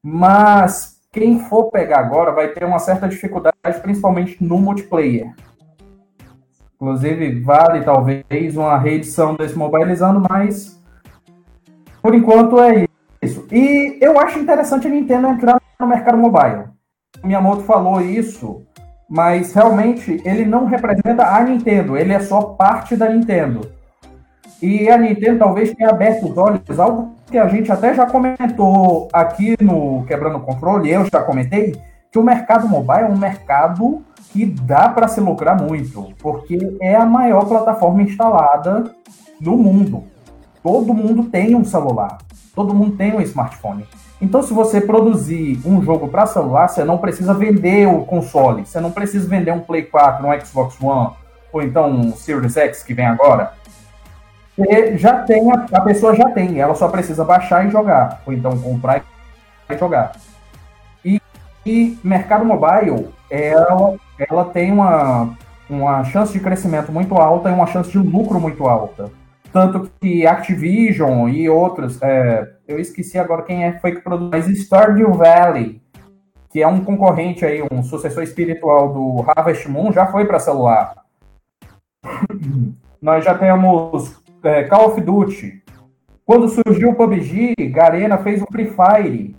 [0.03, 5.35] Mas quem for pegar agora vai ter uma certa dificuldade, principalmente no multiplayer.
[6.77, 10.83] Inclusive, vale talvez uma reedição desse mobilizando, mas
[12.01, 12.87] por enquanto é
[13.21, 13.47] isso.
[13.53, 16.71] E eu acho interessante a Nintendo entrar no mercado mobile.
[17.23, 18.63] Miyamoto falou isso,
[19.09, 23.71] mas realmente ele não representa a Nintendo, ele é só parte da Nintendo.
[24.63, 29.09] E a Nintendo talvez tenha aberto os olhos, algo que a gente até já comentou
[29.13, 31.77] aqui no Quebrando o Controle, eu já comentei,
[32.11, 34.03] que o mercado mobile é um mercado
[34.33, 38.85] que dá para se lucrar muito, porque é a maior plataforma instalada
[39.41, 40.05] no mundo.
[40.63, 42.19] Todo mundo tem um celular.
[42.55, 43.87] Todo mundo tem um smartphone.
[44.21, 48.65] Então, se você produzir um jogo para celular, você não precisa vender o console.
[48.65, 51.11] Você não precisa vender um Play 4, um Xbox One,
[51.53, 53.53] ou então um Series X que vem agora.
[54.57, 58.23] Você já tem, a, pessoa já tem, ela só precisa baixar e jogar.
[58.25, 59.05] Ou então comprar
[59.69, 60.13] e jogar.
[61.05, 61.21] E,
[61.67, 65.37] e mercado mobile, ela, ela tem uma,
[65.69, 69.11] uma chance de crescimento muito alta e uma chance de lucro muito alta.
[69.55, 74.49] Tanto que Activision e outros, é, eu esqueci agora quem é, foi que produziu, mas
[74.49, 75.81] Stardew Valley,
[76.51, 80.97] que é um concorrente aí, um sucessor espiritual do Harvest Moon, já foi para celular.
[83.01, 85.63] Nós já temos é, Call of Duty.
[86.27, 89.37] Quando surgiu o PUBG, Garena fez o Free Fire,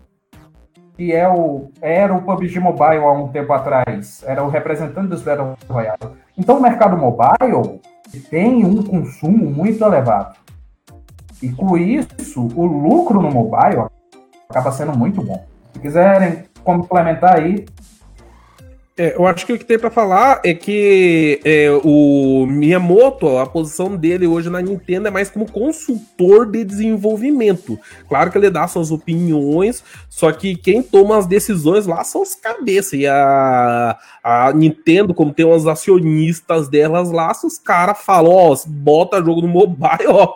[0.95, 4.23] que é o, era o PUBG Mobile há um tempo atrás.
[4.25, 6.15] Era o representante dos Battle Royale.
[6.37, 7.81] Então o mercado mobile
[8.29, 10.35] tem um consumo muito elevado.
[11.41, 13.85] E com isso, o lucro no mobile
[14.49, 15.45] acaba sendo muito bom.
[15.73, 17.65] Se quiserem complementar aí,
[18.97, 23.45] é, eu acho que o que tem para falar é que é, o Miyamoto, a
[23.45, 27.77] posição dele hoje na Nintendo é mais como consultor de desenvolvimento.
[28.07, 32.35] Claro que ele dá suas opiniões, só que quem toma as decisões lá são os
[32.35, 32.93] cabeças.
[32.93, 38.55] E a, a Nintendo, como tem uns acionistas delas lá, se os caras falam, ó,
[38.65, 40.35] bota jogo no mobile, ó,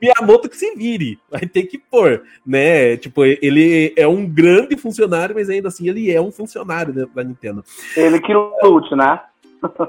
[0.00, 2.96] Miyamoto que se vire, vai ter que pôr, né?
[2.96, 7.24] Tipo, ele é um grande funcionário, mas ainda assim ele é um funcionário dentro da
[7.24, 7.64] Nintendo.
[7.96, 9.20] Ele que lute, né?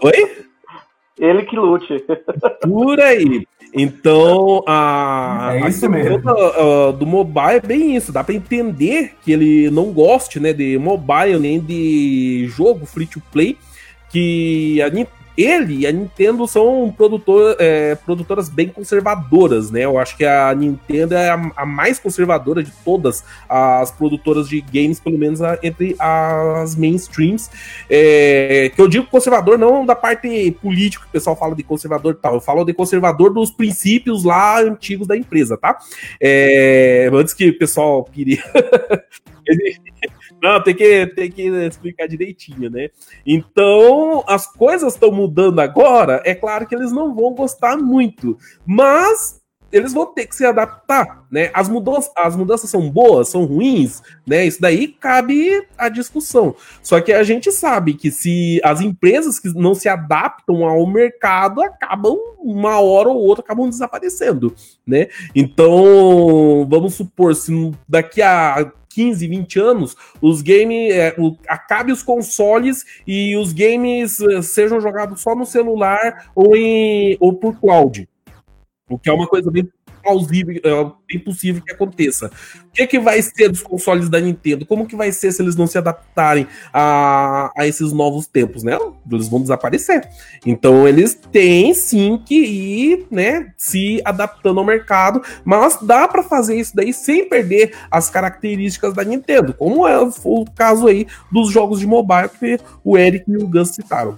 [0.04, 0.46] Oi?
[1.20, 2.04] Ele que lute.
[2.62, 3.48] Por aí.
[3.74, 6.32] Então, a, é isso a mesmo.
[6.32, 8.12] Uh, do mobile é bem isso.
[8.12, 13.22] Dá para entender que ele não goste, né, de mobile nem de jogo free to
[13.32, 13.58] play,
[14.10, 19.82] que a Nintendo ele e a Nintendo são produtor, é, produtoras bem conservadoras, né?
[19.82, 24.60] Eu acho que a Nintendo é a, a, mais conservadora de todas as produtoras de
[24.62, 27.52] games, pelo menos a, entre as mainstreams.
[27.88, 32.14] É, que eu digo conservador não da parte política, que o pessoal fala de conservador
[32.14, 32.34] e tal.
[32.36, 35.78] Eu falo de conservador dos princípios lá antigos da empresa, tá?
[36.20, 38.44] É, antes que o pessoal queria.
[40.42, 42.90] Não, tem que, tem que explicar direitinho, né?
[43.26, 46.22] Então, as coisas estão mudando agora.
[46.26, 51.26] É claro que eles não vão gostar muito, mas eles vão ter que se adaptar,
[51.32, 51.50] né?
[51.54, 54.46] As mudanças, as mudanças são boas, são ruins, né?
[54.46, 56.56] Isso daí cabe a discussão.
[56.82, 61.62] Só que a gente sabe que se as empresas que não se adaptam ao mercado
[61.62, 64.54] acabam uma hora ou outra acabam desaparecendo,
[64.86, 65.08] né?
[65.36, 70.92] Então, vamos supor se daqui a 15, 20 anos, os games.
[70.92, 71.16] É,
[71.48, 77.32] acabe os consoles e os games eh, sejam jogados só no celular ou, em, ou
[77.32, 78.10] por cloud.
[78.90, 79.70] O que é uma coisa bem
[80.08, 82.32] plausível, é bem possível que aconteça.
[82.68, 84.66] O que, é que vai ser dos consoles da Nintendo?
[84.66, 88.78] Como que vai ser se eles não se adaptarem a, a esses novos tempos, né?
[89.12, 90.08] Eles vão desaparecer.
[90.46, 96.56] Então eles têm sim que ir, né, se adaptando ao mercado, mas dá para fazer
[96.56, 101.80] isso daí sem perder as características da Nintendo, como é o caso aí dos jogos
[101.80, 104.18] de mobile que o Eric e o Gus citaram.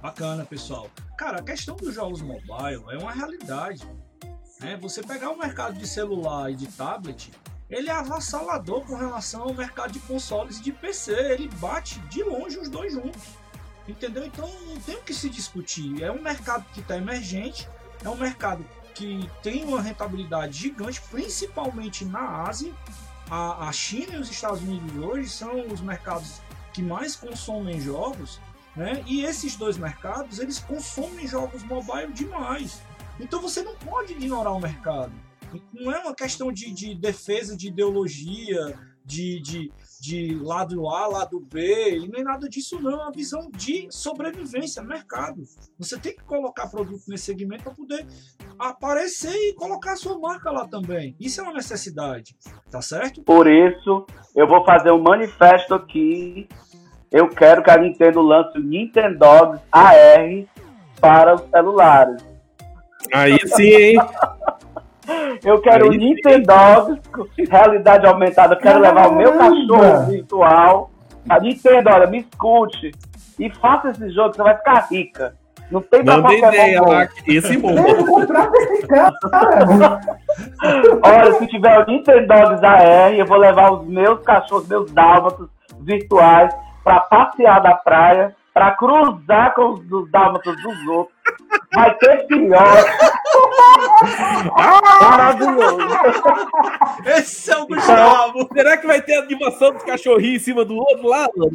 [0.00, 0.88] Bacana, pessoal.
[1.18, 3.86] Cara, a questão dos jogos mobile é uma realidade.
[4.60, 4.76] Né?
[4.76, 7.30] Você pegar o mercado de celular e de tablet,
[7.68, 11.12] ele é avassalador com relação ao mercado de consoles e de PC.
[11.12, 13.22] Ele bate de longe os dois juntos.
[13.88, 14.24] Entendeu?
[14.24, 16.02] Então não tem o que se discutir.
[16.02, 17.68] É um mercado que está emergente,
[18.04, 22.72] é um mercado que tem uma rentabilidade gigante, principalmente na Ásia.
[23.30, 26.40] A, a China e os Estados Unidos hoje são os mercados
[26.72, 28.40] que mais consomem jogos
[28.74, 29.02] né?
[29.06, 32.80] E esses dois mercados, eles consomem jogos mobile demais.
[33.20, 35.12] Então você não pode ignorar o mercado.
[35.72, 41.40] Não é uma questão de, de defesa de ideologia, de, de, de lado A, lado
[41.40, 42.92] B, e nem nada disso não.
[42.92, 45.42] É uma visão de sobrevivência, mercado.
[45.78, 48.06] Você tem que colocar produto nesse segmento para poder
[48.58, 51.16] aparecer e colocar a sua marca lá também.
[51.18, 52.36] Isso é uma necessidade,
[52.70, 53.22] tá certo?
[53.22, 56.48] Por isso, eu vou fazer um manifesto aqui
[57.10, 60.46] eu quero que a Nintendo lance o Nintendogs AR
[61.00, 62.29] para os celulares.
[63.12, 63.96] Aí sim, hein?
[65.44, 67.00] Eu quero o Nintendogs
[67.48, 68.54] realidade aumentada.
[68.54, 69.00] Eu quero Caramba.
[69.00, 70.90] levar o meu cachorro virtual.
[71.28, 72.92] A Nintendo, olha, me escute
[73.38, 75.34] e faça esse jogo, você vai ficar rica.
[75.70, 77.74] Não tem pra Manda ideia lá, esse bom.
[81.02, 85.48] Olha, se tiver o Nintendogs AR, eu vou levar os meus cachorros, meus dálmatos
[85.80, 86.52] virtuais
[86.82, 91.19] para passear da praia, para cruzar com os, os dálmatas dos outros.
[91.74, 92.84] Vai ter pior.
[95.02, 95.78] Maravilhoso.
[97.06, 98.48] Esse é o Gustavo.
[98.52, 101.52] Será que vai ter animação dos cachorrinhos em cima do outro lá, mano?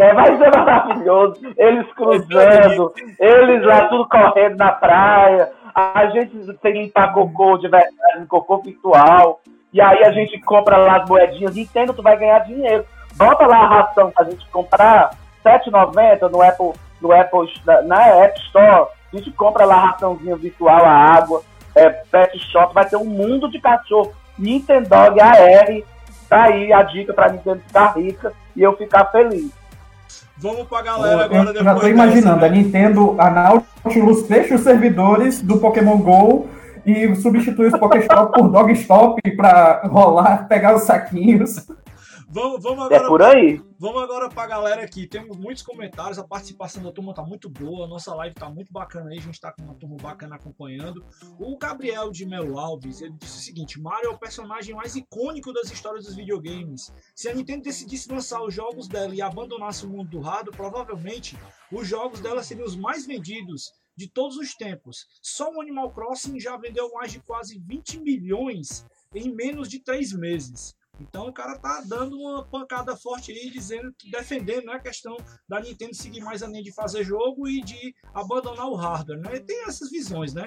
[0.00, 1.40] É, Vai ser maravilhoso.
[1.56, 5.50] Eles cruzando, eles lá tudo correndo na praia.
[5.74, 9.40] A gente sem limpar cocô de verdade, cocô virtual.
[9.72, 11.54] E aí a gente compra lá as moedinhas.
[11.54, 12.84] Nintendo, tu vai ganhar dinheiro.
[13.14, 15.10] Bota lá a ração pra gente comprar
[15.44, 18.88] R$7,90 no Apple, no Apple, na- na App Store.
[19.12, 21.42] A gente compra lá a raçãozinha virtual, a água,
[21.74, 24.12] é, pet shop, vai ter um mundo de cachorro.
[24.38, 25.82] Nintendog AR,
[26.28, 29.50] tá aí a dica pra Nintendo ficar rica e eu ficar feliz.
[30.38, 31.64] Vamos pra galera agora Eu depois.
[31.64, 32.46] já tô dessa, imaginando, né?
[32.46, 36.48] a Nintendo, a Nautilus fecha os servidores do Pokémon GO
[36.86, 41.66] e substitui os Pokéstop por Dogstop pra rolar, pegar os saquinhos.
[42.32, 43.60] Vamos, vamos É agora por aí.
[43.76, 45.04] Vamos agora pra galera aqui.
[45.04, 46.16] Temos muitos comentários.
[46.16, 47.86] A participação da turma tá muito boa.
[47.86, 49.18] A nossa live tá muito bacana aí.
[49.18, 51.04] A gente tá com uma turma bacana acompanhando.
[51.40, 55.52] O Gabriel de Melo Alves, ele disse o seguinte: Mario é o personagem mais icônico
[55.52, 56.92] das histórias dos videogames.
[57.16, 61.36] Se a Nintendo decidisse lançar os jogos dela e abandonasse o mundo do hardware, provavelmente
[61.72, 65.04] os jogos dela seriam os mais vendidos de todos os tempos.
[65.20, 70.12] Só o Animal Crossing já vendeu mais de quase 20 milhões em menos de três
[70.12, 70.78] meses.
[71.00, 75.16] Então o cara tá dando uma pancada forte aí, dizendo, defendendo né, a questão
[75.48, 79.40] da Nintendo seguir mais a linha de fazer jogo e de abandonar o hardware, né?
[79.40, 80.44] Tem essas visões, né?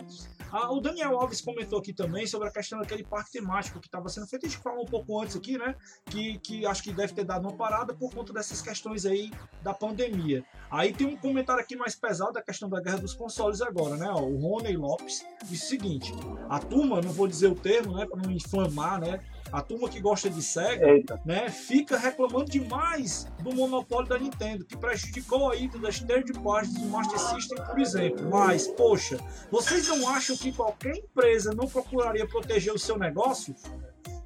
[0.52, 4.08] Ah, o Daniel Alves comentou aqui também sobre a questão daquele parque temático que estava
[4.08, 4.46] sendo feito.
[4.46, 5.76] A gente falou um pouco antes aqui, né?
[6.06, 9.32] Que, que acho que deve ter dado uma parada por conta dessas questões aí
[9.64, 10.46] da pandemia.
[10.70, 14.08] Aí tem um comentário aqui mais pesado da questão da guerra dos consoles agora, né?
[14.12, 16.14] Ó, o Rony Lopes disse o seguinte:
[16.48, 18.06] a turma, não vou dizer o termo, né?
[18.06, 19.20] Para não inflamar, né?
[19.54, 21.22] A turma que gosta de Sega, Eita.
[21.24, 26.74] né, fica reclamando demais do monopólio da Nintendo, que prejudicou a ida das third parties
[26.74, 28.28] do Master System, por exemplo.
[28.32, 29.20] Mas, poxa,
[29.52, 33.56] vocês não acham que qualquer empresa não procuraria proteger o seu negócio?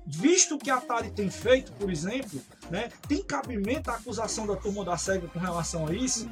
[0.06, 2.40] Visto que a Atari tem feito, por exemplo,
[2.72, 6.30] né, tem cabimento a acusação da turma da SEGA com relação a isso?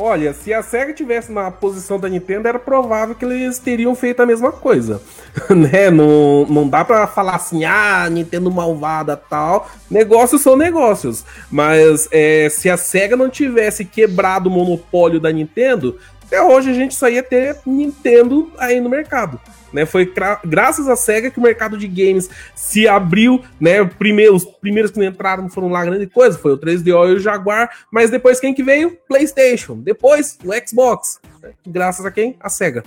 [0.00, 4.20] Olha, se a SEGA tivesse na posição da Nintendo, era provável que eles teriam feito
[4.22, 5.02] a mesma coisa.
[5.50, 5.90] né?
[5.90, 9.68] Não, não dá pra falar assim, ah, Nintendo malvada tal.
[9.90, 11.24] Negócios são negócios.
[11.50, 15.98] Mas é, se a SEGA não tivesse quebrado o monopólio da Nintendo,
[16.28, 19.40] até hoje a gente só ia ter Nintendo aí no mercado.
[19.70, 23.84] Né, foi gra- graças à SEGA que o mercado de games se abriu, né?
[23.84, 27.18] Primeiro, os primeiros que entraram não foram lá grande coisa, foi o 3DO e o
[27.20, 28.96] Jaguar, mas depois quem que veio?
[29.06, 31.20] PlayStation, depois o Xbox.
[31.66, 32.34] Graças a quem?
[32.40, 32.82] A SEGA.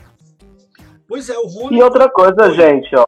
[1.07, 1.77] Pois é, o Rony.
[1.77, 3.05] E outra coisa, gente, ó.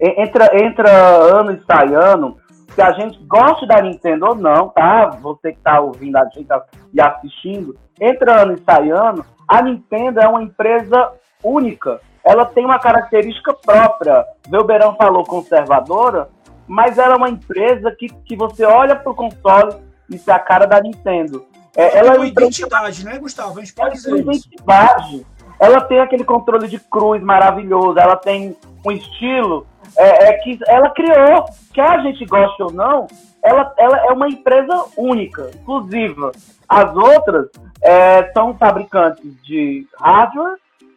[0.00, 2.36] en- Entra, entra ano e sai ano,
[2.74, 5.10] se a gente gosta da Nintendo ou não, tá?
[5.20, 6.48] Você que tá ouvindo a gente
[6.92, 11.12] e assistindo, entra ano e sai ano, a Nintendo é uma empresa
[11.42, 12.00] única.
[12.24, 14.24] Ela tem uma característica própria.
[14.48, 16.28] Velberão falou conservadora,
[16.66, 19.74] mas ela é uma empresa que, que você olha pro console
[20.08, 21.44] e se é a cara da Nintendo.
[21.76, 23.58] É, ela é tem uma identidade, né, Gustavo?
[23.58, 24.48] A gente ela pode tem dizer isso.
[24.48, 25.26] identidade.
[25.58, 27.98] Ela tem aquele controle de cruz maravilhoso.
[27.98, 31.44] Ela tem um estilo é, é que ela criou.
[31.72, 33.06] Quer a gente goste ou não,
[33.42, 36.32] ela, ela é uma empresa única, exclusiva.
[36.68, 37.50] As outras
[37.82, 40.56] é, são fabricantes de hardware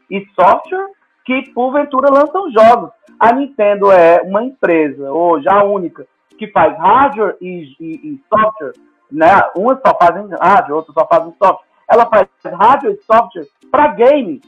[0.09, 0.87] e software
[1.25, 2.91] que, porventura, lançam jogos.
[3.19, 6.05] A Nintendo é uma empresa, hoje, a única,
[6.37, 8.73] que faz hardware e, e- e software.
[9.11, 9.27] Né?
[9.55, 11.65] Umas só fazem hardware, outras só fazem software.
[11.89, 14.41] Ela faz hardware e software para games,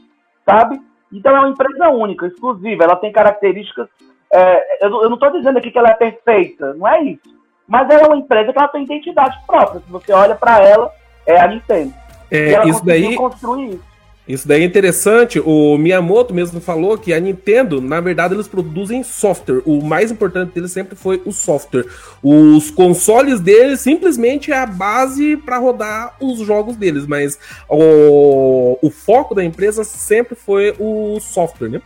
[0.45, 0.79] sabe?
[1.11, 2.83] Então é uma empresa única, exclusiva.
[2.83, 3.87] Ela tem características.
[4.33, 7.21] é, eu, não- eu não estou dizendo aqui que ela é perfeita, não é isso.
[7.65, 9.79] Mas ela é uma empresa que ela tem identidade própria.
[9.79, 10.91] Se você olha para ela,
[11.25, 11.93] é a Nintendo.
[12.31, 13.83] e É, ela isso conseguiu daí construir isso.
[14.27, 15.39] Isso daí é interessante.
[15.39, 19.61] O Miyamoto mesmo falou que a Nintendo, na verdade, eles produzem software.
[19.65, 21.85] O mais importante deles sempre foi o software.
[22.21, 27.39] Os consoles deles simplesmente é a base para rodar os jogos deles, mas
[27.69, 31.81] o, o foco da empresa sempre foi o software, né?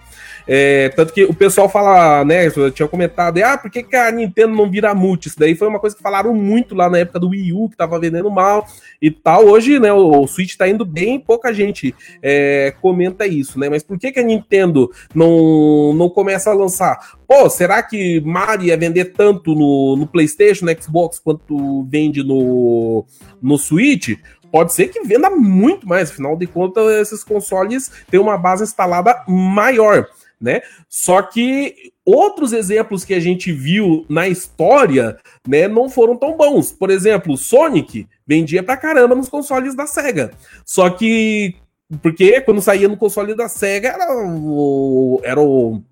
[0.47, 2.47] É, tanto que o pessoal fala, né?
[2.47, 5.27] Eu tinha comentado, ah, por que, que a Nintendo não vira multi?
[5.27, 7.77] Isso daí foi uma coisa que falaram muito lá na época do Wii U, que
[7.77, 8.67] tava vendendo mal
[9.01, 9.45] e tal.
[9.45, 13.69] Hoje, né, o Switch tá indo bem, pouca gente é, comenta isso, né?
[13.69, 17.17] Mas por que, que a Nintendo não, não começa a lançar?
[17.27, 23.05] Pô, será que Mario ia vender tanto no, no PlayStation, no Xbox, quanto vende no,
[23.41, 24.17] no Switch?
[24.51, 29.23] Pode ser que venda muito mais, afinal de contas, esses consoles têm uma base instalada
[29.25, 30.07] maior,
[30.41, 30.61] né?
[30.89, 36.71] Só que outros exemplos que a gente viu na história, né, não foram tão bons.
[36.71, 40.31] Por exemplo, Sonic vendia pra caramba nos consoles da Sega.
[40.65, 41.55] Só que
[42.01, 45.83] porque quando saía no console da Sega era o, era o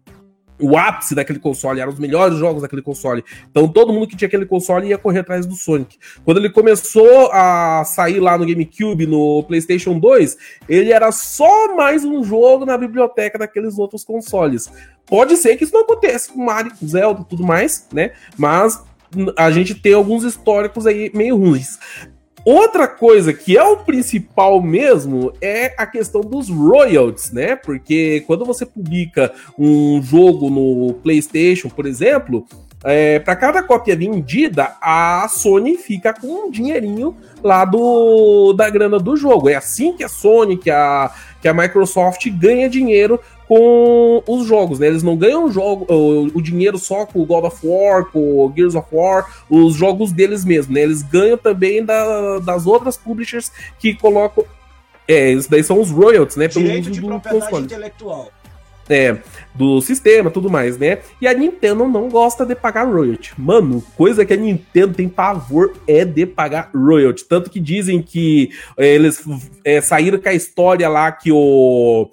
[0.60, 3.24] o ápice daquele console, eram os melhores jogos daquele console.
[3.50, 5.98] Então todo mundo que tinha aquele console ia correr atrás do Sonic.
[6.26, 10.38] Quando ele começou a sair lá no GameCube, no PlayStation 2,
[10.68, 14.70] ele era só mais um jogo na biblioteca daqueles outros consoles.
[15.06, 18.12] Pode ser que isso não aconteça com Mario, com Zelda tudo mais, né?
[18.38, 18.84] Mas
[19.38, 21.80] a gente tem alguns históricos aí meio ruins.
[22.46, 27.56] Outra coisa que é o principal mesmo é a questão dos royalties, né?
[27.56, 32.46] Porque quando você publica um jogo no PlayStation, por exemplo,
[32.84, 38.98] é, para cada cópia vendida, a Sony fica com um dinheirinho lá do, da grana
[38.98, 39.50] do jogo.
[39.50, 41.12] É assim que a Sony, que a,
[41.42, 44.88] que a Microsoft ganha dinheiro com os jogos, né?
[44.88, 48.76] Eles não ganham jogo, o, dinheiro só com o God of War, com o Gears
[48.76, 50.82] of War, os jogos deles mesmo, né?
[50.82, 54.46] Eles ganham também da, das outras publishers que colocam.
[55.08, 56.48] É, isso daí são os royalties, né?
[56.48, 57.66] Pelo Direito de propriedade console.
[57.66, 58.32] intelectual.
[58.90, 59.18] É,
[59.54, 61.00] do sistema, tudo mais, né?
[61.22, 63.34] E a Nintendo não gosta de pagar royalty.
[63.38, 67.24] Mano, coisa que a Nintendo tem pavor é de pagar royalty.
[67.26, 69.24] Tanto que dizem que é, eles
[69.64, 72.10] é, saíram com a história lá que o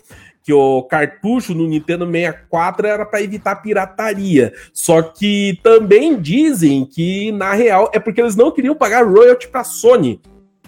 [0.47, 4.53] que o cartucho no Nintendo 64 era para evitar pirataria.
[4.73, 9.65] Só que também dizem que na real é porque eles não queriam pagar royalty para
[9.65, 10.21] Sony.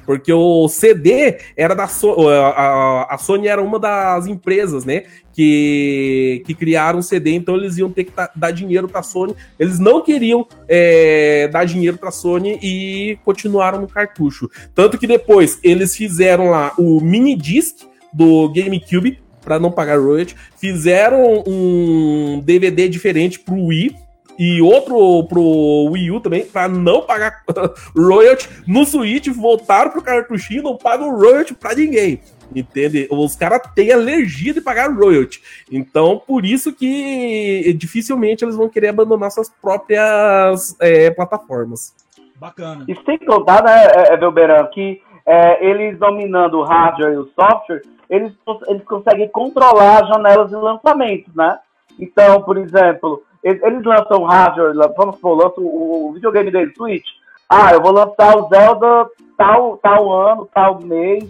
[0.09, 5.03] Porque o CD era da so a, a, Sony era uma das empresas, né,
[5.35, 9.37] que, que criaram o CD, então eles iam ter que dar dinheiro para a Sony.
[9.59, 14.49] Eles não queriam é, dar dinheiro para a Sony e continuaram no cartucho.
[14.75, 17.77] Tanto que depois eles fizeram lá o mini disc
[18.11, 20.35] do GameCube para não pagar royalty.
[20.57, 24.08] Fizeram um DVD diferente pro Wii
[24.39, 27.43] e outro pro Wii U também, para não pagar
[27.97, 28.49] royalty.
[28.67, 32.21] No Switch, voltaram pro cartuchinho, não pagam royalty pra ninguém.
[32.55, 33.09] Entende?
[33.11, 35.43] Os caras têm alergia de pagar royalty.
[35.71, 41.95] Então, por isso que dificilmente eles vão querer abandonar suas próprias é, plataformas.
[42.37, 42.85] Bacana.
[42.87, 48.33] E sem contar, né, Velberan, que é, eles dominando o hardware e o software, eles,
[48.69, 51.59] eles conseguem controlar as janelas de lançamento, né?
[51.99, 57.07] Então, por exemplo, eles, lançam hardware, vamos supor, lançam o, videogame dele, Switch.
[57.49, 61.25] Ah, eu vou lançar o Zelda tal, tal ano, tal mês,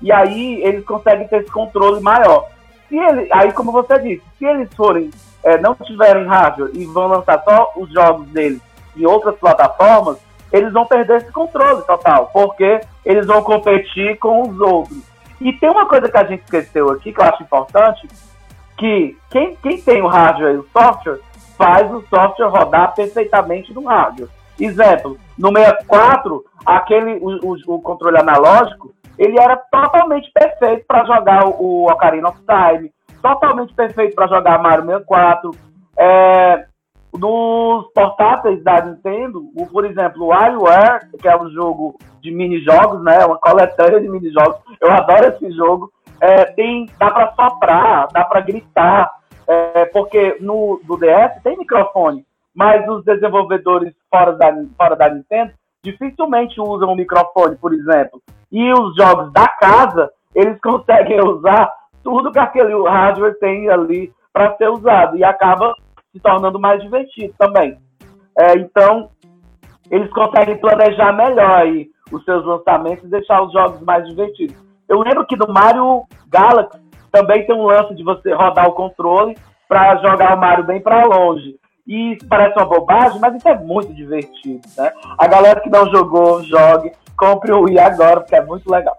[0.00, 2.48] e aí eles conseguem ter esse controle maior.
[2.88, 5.10] Se ele, aí, como você disse, se eles forem,
[5.44, 8.60] é, não tiverem hardware e vão lançar só os jogos deles
[8.96, 10.18] em outras plataformas,
[10.52, 14.98] eles vão perder esse controle total, porque eles vão competir com os outros.
[15.40, 18.06] E tem uma coisa que a gente esqueceu aqui, que eu acho importante,
[18.76, 21.20] que quem, quem tem o hardware e o software,
[21.62, 24.28] faz o software rodar perfeitamente no hardware.
[24.60, 31.46] Exemplo, no 64, aquele, o, o, o controle analógico, ele era totalmente perfeito para jogar
[31.46, 35.50] o, o Ocarina of Time, totalmente perfeito para jogar Mario 64.
[35.96, 36.66] É,
[37.16, 43.02] nos portáteis da Nintendo, o, por exemplo, o WarioWare, que é um jogo de mini-jogos,
[43.04, 43.24] né?
[43.24, 44.56] Uma coletânea de mini-jogos.
[44.80, 45.92] Eu adoro esse jogo.
[46.20, 49.10] É, tem, dá para soprar, dá para gritar,
[49.52, 52.24] é, porque no do DS tem microfone,
[52.54, 55.52] mas os desenvolvedores fora da, fora da Nintendo
[55.82, 58.22] dificilmente usam o microfone, por exemplo.
[58.50, 61.70] E os jogos da casa, eles conseguem usar
[62.02, 65.74] tudo que aquele hardware tem ali para ser usado e acaba
[66.10, 67.78] se tornando mais divertido também.
[68.38, 69.10] É, então,
[69.90, 74.56] eles conseguem planejar melhor aí os seus lançamentos e deixar os jogos mais divertidos.
[74.88, 76.80] Eu lembro que no Mario Galaxy
[77.12, 79.36] também tem um lance de você rodar o controle
[79.68, 81.56] para jogar o Mario bem para longe.
[81.86, 84.92] E isso parece uma bobagem, mas isso é muito divertido, né?
[85.18, 88.96] A galera que não jogou, jogue, compre o Wii agora, porque é muito legal.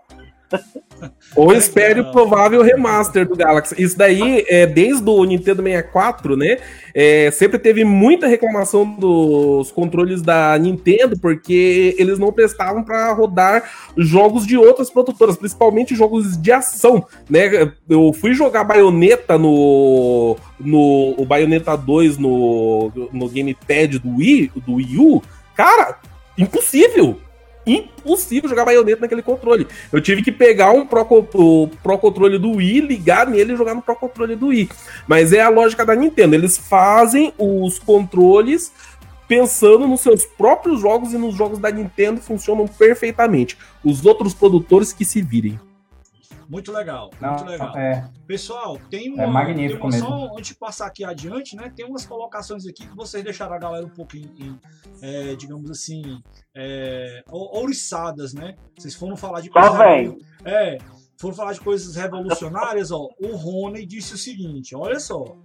[1.35, 3.75] Ou espere o provável remaster do Galaxy.
[3.81, 6.57] Isso daí, é, desde o Nintendo 64, né?
[6.93, 13.63] É, sempre teve muita reclamação dos controles da Nintendo, porque eles não prestavam para rodar
[13.97, 17.73] jogos de outras produtoras, principalmente jogos de ação, né?
[17.89, 20.38] Eu fui jogar Bayonetta no.
[20.59, 25.21] no o Bayonetta 2 no, no Gamepad do Wii, do Wii U.
[25.55, 25.97] Cara,
[26.38, 27.19] impossível!
[27.65, 29.68] Impossível jogar baioneta naquele controle.
[29.91, 33.73] Eu tive que pegar um Pro, o Pro Controle do Wii, ligar nele e jogar
[33.73, 34.69] no Pro Controle do Wii.
[35.07, 36.35] Mas é a lógica da Nintendo.
[36.35, 38.72] Eles fazem os controles
[39.27, 43.57] pensando nos seus próprios jogos e nos jogos da Nintendo funcionam perfeitamente.
[43.84, 45.60] Os outros produtores que se virem.
[46.53, 47.75] Muito legal, Não, muito legal.
[47.75, 50.27] É, Pessoal, tem uma, é magnífico tem uma, mesmo.
[50.27, 51.73] Só antes de passar aqui adiante, né?
[51.75, 54.59] Tem umas colocações aqui que vocês deixaram a galera um pouquinho, em,
[55.01, 56.21] é, digamos assim,
[56.55, 58.55] é, ouriçadas, né?
[58.77, 59.71] Vocês foram falar de coisas.
[59.71, 59.77] Só
[60.45, 60.77] É,
[61.17, 63.09] foram falar de coisas revolucionárias, ó.
[63.19, 65.35] O Rony disse o seguinte: olha só.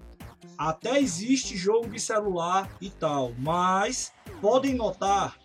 [0.59, 4.12] até existe jogo de celular e tal, mas
[4.43, 5.39] podem notar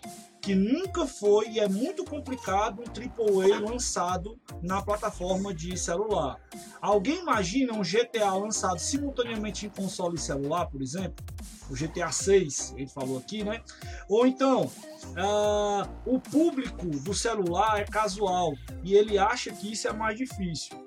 [0.44, 6.38] que nunca foi e é muito complicado um AAA lançado na plataforma de celular.
[6.82, 11.26] Alguém imagina um GTA lançado simultaneamente em console e celular, por exemplo?
[11.70, 13.62] O GTA 6, ele falou aqui, né?
[14.10, 18.54] Ou então, uh, o público do celular é casual
[18.84, 20.78] e ele acha que isso é mais difícil.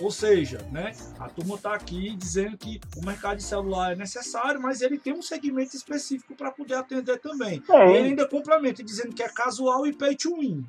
[0.00, 4.60] Ou seja, né, a turma está aqui dizendo que o mercado de celular é necessário,
[4.60, 7.62] mas ele tem um segmento específico para poder atender também.
[7.70, 7.90] É.
[7.90, 10.64] Ele ainda complementa dizendo que é casual e pay to win.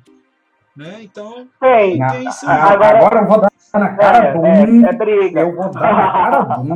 [0.76, 1.00] Né?
[1.02, 4.92] Então, tem, tem isso agora, agora eu vou dar na cara é, do é, é
[4.92, 5.40] briga.
[5.40, 6.74] Eu vou dar na cara do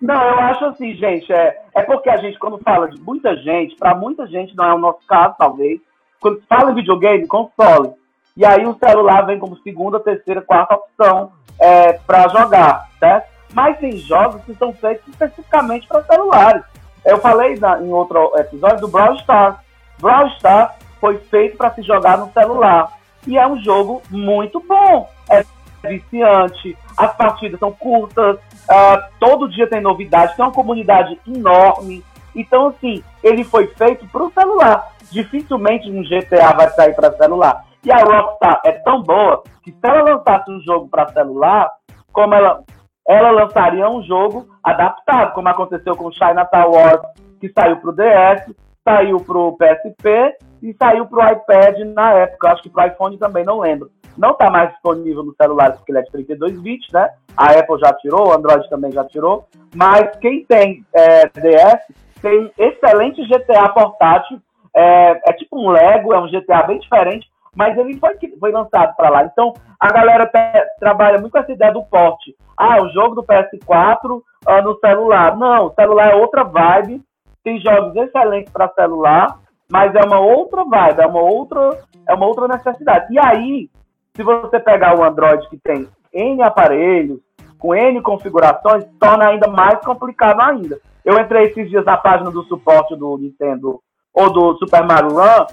[0.00, 3.76] Não, eu acho assim, gente, é, é porque a gente, quando fala de muita gente,
[3.76, 5.80] para muita gente, não é o nosso caso, talvez,
[6.20, 7.94] quando fala em videogame, console,
[8.36, 13.28] e aí o celular vem como segunda, terceira, quarta opção é, para jogar, certo?
[13.52, 16.62] Mas tem jogos que são feitos especificamente para celulares.
[17.04, 19.56] Eu falei na, em outro episódio do Brawl Stars.
[20.00, 22.92] Brawl Stars foi feito para se jogar no celular.
[23.26, 25.08] E é um jogo muito bom.
[25.28, 25.44] É
[25.82, 32.04] viciante, as partidas são curtas, uh, todo dia tem novidade, tem uma comunidade enorme.
[32.34, 34.92] Então, assim, ele foi feito para o celular.
[35.10, 37.64] Dificilmente um GTA vai sair para celular.
[37.84, 41.70] E a Rockstar é tão boa que se ela lançasse um jogo para celular,
[42.12, 42.62] como ela,
[43.08, 47.00] ela lançaria um jogo adaptado, como aconteceu com Chinatown Wars,
[47.40, 48.54] que saiu para o DS,
[48.84, 52.52] saiu para o PSP e saiu para o iPad na época.
[52.52, 53.90] Acho que para iPhone também, não lembro.
[54.16, 57.08] Não está mais disponível no celular porque ele é de 32 bits, né?
[57.36, 59.46] A Apple já tirou, o Android também já tirou.
[59.74, 61.80] Mas quem tem é, DS
[62.20, 64.40] tem excelente GTA portátil.
[64.74, 68.94] É, é tipo um Lego, é um GTA bem diferente, mas ele foi, foi lançado
[68.96, 69.24] para lá.
[69.24, 70.30] Então, a galera
[70.78, 72.34] trabalha muito com essa ideia do porte.
[72.56, 75.36] Ah, o jogo do PS4 ah, no celular.
[75.36, 77.02] Não, o celular é outra vibe.
[77.42, 79.38] Tem jogos excelentes para celular,
[79.70, 83.06] mas é uma outra vibe, é uma outra, é uma outra necessidade.
[83.10, 83.70] E aí,
[84.14, 87.20] se você pegar o Android que tem N aparelhos,
[87.58, 90.78] com N configurações, torna ainda mais complicado ainda.
[91.04, 93.80] Eu entrei esses dias na página do suporte do Nintendo
[94.12, 95.46] ou do Super Mario Run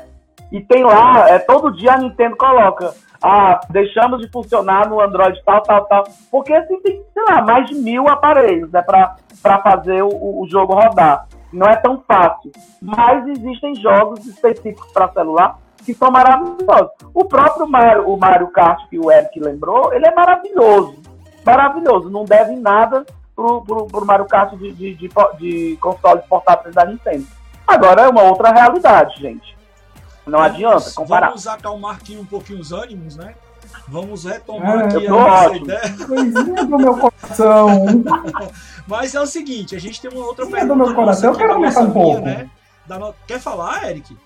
[0.52, 5.42] e tem lá, é, todo dia a Nintendo coloca, ah, deixamos de funcionar no Android
[5.46, 6.04] tal, tal, tal.
[6.32, 10.74] Porque assim tem, sei lá, mais de mil aparelhos, né, para fazer o, o jogo
[10.74, 11.28] rodar.
[11.52, 12.52] Não é tão fácil.
[12.82, 16.92] Mas existem jogos específicos para celular que são maravilhosos.
[17.14, 20.98] O próprio Mario, o Mario Kart que o Eric lembrou, ele é maravilhoso.
[21.46, 22.10] Maravilhoso.
[22.10, 25.10] Não deve nada pro, pro, pro Mario Kart de, de, de,
[25.40, 27.26] de consoles portáteis da Nintendo.
[27.68, 29.58] Agora é uma outra realidade, gente.
[30.26, 31.28] Não vamos, adianta comparar.
[31.28, 33.36] Vamos acalmar aqui um pouquinho os ânimos, né?
[33.88, 35.96] Vamos retomar é, aqui a nossa ideia.
[36.08, 37.86] Coisinha do meu coração.
[38.88, 40.84] Mas é o seguinte, a gente tem uma outra Coisinha pergunta.
[40.84, 42.22] do meu coração, eu quero aumentar um pouco.
[42.22, 42.50] Né?
[42.88, 43.14] No...
[43.26, 44.18] Quer falar, Eric?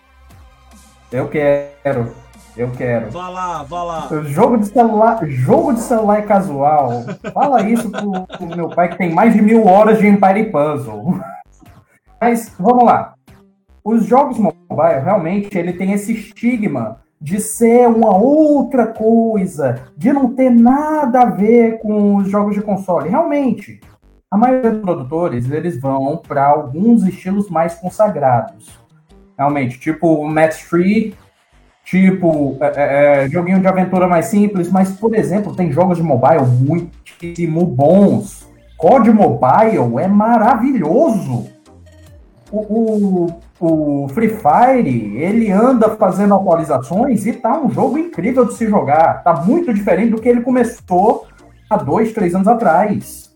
[1.12, 2.16] Eu quero.
[2.56, 3.10] Eu quero.
[3.12, 4.10] Vá lá, vá lá.
[4.26, 7.04] Jogo de celular, jogo de celular é casual.
[7.34, 11.20] Fala isso pro, pro meu pai que tem mais de mil horas de Empire Puzzle.
[12.20, 13.16] Mas vamos lá
[13.84, 20.34] os jogos mobile realmente ele tem esse estigma de ser uma outra coisa, de não
[20.34, 23.10] ter nada a ver com os jogos de console.
[23.10, 23.80] Realmente,
[24.30, 28.70] a maioria dos produtores eles vão para alguns estilos mais consagrados.
[29.38, 31.14] Realmente, tipo o Match 3,
[31.84, 36.04] tipo é, é, é, joguinho de aventura mais simples, mas, por exemplo, tem jogos de
[36.04, 38.50] mobile muitíssimo bons.
[38.78, 41.48] COD Mobile é maravilhoso.
[42.52, 48.56] O, o, o Free Fire, ele anda fazendo atualizações e tá um jogo incrível de
[48.56, 49.24] se jogar.
[49.24, 51.28] Tá muito diferente do que ele começou
[51.70, 53.32] há dois, três anos atrás.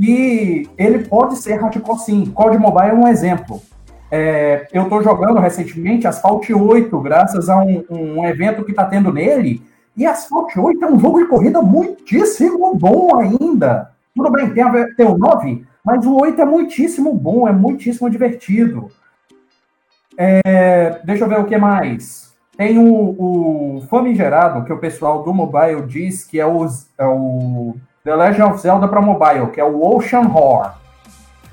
[0.00, 2.26] E ele pode ser hardcore sim.
[2.26, 3.62] Code Mobile é um exemplo.
[4.10, 9.12] É, eu estou jogando recentemente Asphalt 8, graças a um, um evento que está tendo
[9.12, 9.62] nele.
[9.96, 13.92] E Asphalt 8 é um jogo de corrida muitíssimo bom ainda.
[14.12, 18.10] Tudo bem, tem, a, tem o 9, mas o 8 é muitíssimo bom, é muitíssimo
[18.10, 18.90] divertido.
[20.16, 22.32] É, deixa eu ver o que mais.
[22.56, 26.66] Tem o, o famigerado, que o pessoal do mobile diz que é o,
[26.98, 27.74] é o
[28.04, 30.72] The Legend of Zelda para mobile, que é o Ocean Horror.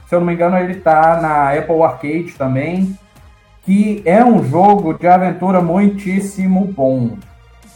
[0.08, 2.98] Se eu não me engano, ele está na Apple Arcade também,
[3.64, 7.18] que é um jogo de aventura muitíssimo bom.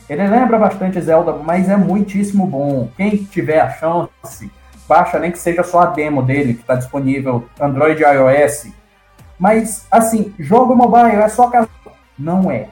[0.10, 2.90] Ele lembra bastante Zelda, mas é muitíssimo bom.
[2.98, 4.52] Quem tiver a chance,
[4.88, 8.83] baixa nem que seja só a demo dele, que está disponível Android e iOS
[9.40, 11.70] mas, assim, jogo mobile é só casual.
[12.18, 12.68] Não é.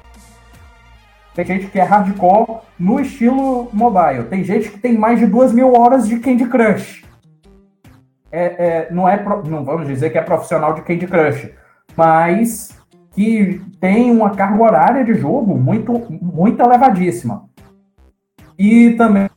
[1.33, 4.25] Tem gente que é hardcore no estilo mobile.
[4.25, 7.05] Tem gente que tem mais de duas mil horas de Candy Crush.
[8.31, 11.51] é, é, não é não vamos dizer que é profissional de Candy Crush,
[11.95, 12.69] mas
[13.13, 17.49] que tem uma carga horária de jogo muito, muito elevadíssima.
[18.57, 19.29] E também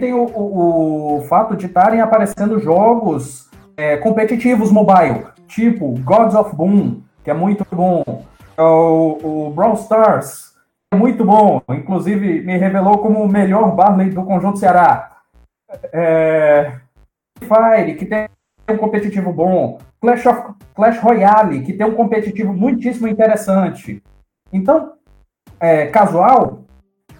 [0.00, 6.54] tem o, o, o fato de estarem aparecendo jogos é, competitivos mobile, tipo Gods of
[6.54, 8.24] Boom, que é muito bom,
[8.56, 10.54] o, o Brawl Stars,
[10.92, 15.18] é muito bom, inclusive me revelou como o melhor Barley do Conjunto Ceará.
[15.92, 16.78] É,
[17.40, 18.28] Fire, que tem
[18.70, 24.02] um competitivo bom, Clash, of, Clash Royale, que tem um competitivo muitíssimo interessante.
[24.52, 24.92] Então,
[25.60, 26.64] é, casual,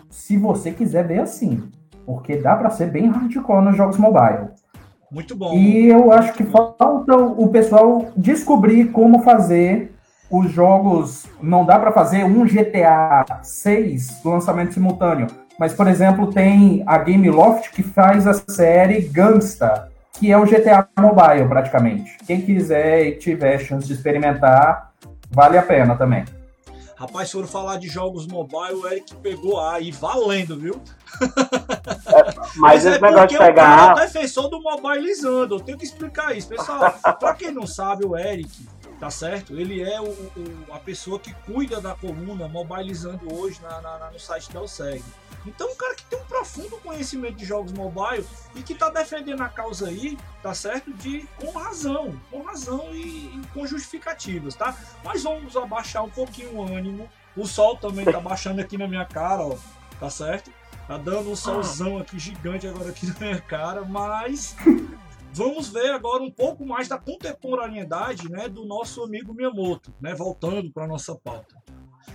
[0.08, 1.70] se você quiser ver assim,
[2.06, 4.48] porque dá para ser bem hardcore nos jogos mobile.
[5.10, 5.54] Muito bom.
[5.54, 9.92] E eu acho que falta o pessoal descobrir como fazer
[10.30, 11.26] os jogos.
[11.42, 15.26] Não dá para fazer um GTA 6 lançamento simultâneo.
[15.58, 20.44] Mas, por exemplo, tem a Game Loft que faz a série Gangsta, que é o
[20.44, 22.16] GTA Mobile, praticamente.
[22.26, 24.92] Quem quiser e tiver chance de experimentar,
[25.30, 26.24] vale a pena também.
[26.98, 30.82] Rapaz, se for falar de jogos mobile, o Eric pegou A e valendo, viu?
[31.22, 33.94] É, mas, esse é negócio de pegar.
[33.94, 36.48] O é defensor do mobilizando, eu tenho que explicar isso.
[36.48, 38.50] Pessoal, pra quem não sabe, o Eric,
[38.98, 39.58] tá certo?
[39.58, 44.18] Ele é o, o, a pessoa que cuida da coluna mobilizando hoje na, na, no
[44.18, 45.04] site da OSEG.
[45.46, 49.40] Então, um cara que tem um profundo conhecimento de jogos mobile e que tá defendendo
[49.40, 50.92] a causa aí, tá certo?
[50.92, 54.76] De com razão, com razão e, e com justificativas, tá?
[55.04, 57.08] Mas vamos abaixar um pouquinho o ânimo.
[57.36, 59.56] O sol também tá baixando aqui na minha cara, ó,
[60.00, 60.50] tá certo?
[60.88, 64.56] Tá dando um solzão aqui gigante agora aqui na minha cara, mas
[65.38, 70.72] vamos ver agora um pouco mais da contemporaneidade, né, do nosso amigo Miyamoto, né, voltando
[70.72, 71.54] para nossa pauta.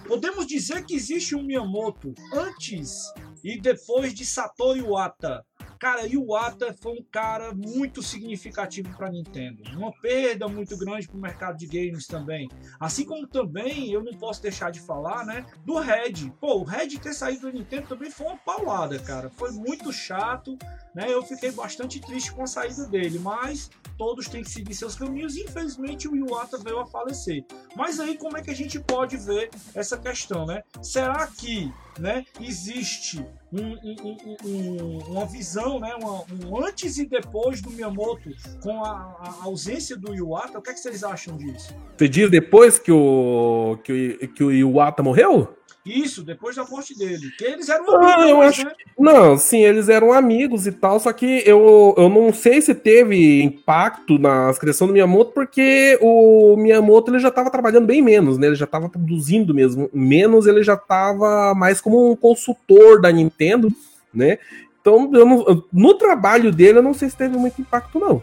[0.06, 5.46] Podemos dizer que existe um Miyamoto antes e depois de Satoru Iwata.
[5.84, 9.64] Cara, Iwata foi um cara muito significativo para Nintendo.
[9.76, 12.50] Uma perda muito grande para o mercado de games também.
[12.80, 16.32] Assim como também eu não posso deixar de falar, né, do Red.
[16.40, 19.30] Pô, o Red ter saído do Nintendo também foi uma paulada, cara.
[19.30, 20.58] Foi muito chato,
[20.96, 21.14] né?
[21.14, 25.36] Eu fiquei bastante triste com a saída dele, mas todos têm que seguir seus caminhos.
[25.36, 27.44] Infelizmente, o Iwata veio a falecer.
[27.76, 30.64] Mas aí, como é que a gente pode ver essa questão, né?
[30.82, 31.70] Será que
[32.00, 38.30] né, existe um, um, um, uma visão, né, uma, um antes e depois do Miyamoto
[38.62, 40.58] com a, a, ausência do Iwata?
[40.58, 41.76] O que, é que vocês acham disso?
[41.96, 45.56] Você diz depois que o, que, o, que o Iwata morreu?
[45.86, 47.30] Isso, depois da morte dele.
[47.38, 48.66] Que eles eram ah, amigos, eu acho...
[48.66, 48.72] né?
[48.98, 53.44] Não, sim, eles eram amigos e tal, só que eu, eu não sei se teve
[53.44, 58.48] impacto na criação do Miyamoto, porque o Miyamoto ele já estava trabalhando bem menos, né?
[58.48, 63.70] Ele já estava produzindo mesmo menos, ele já estava mais como um consultor da Nintendo,
[64.14, 64.40] né?
[64.80, 68.22] Então, não, no trabalho dele, eu não sei se teve muito impacto, não.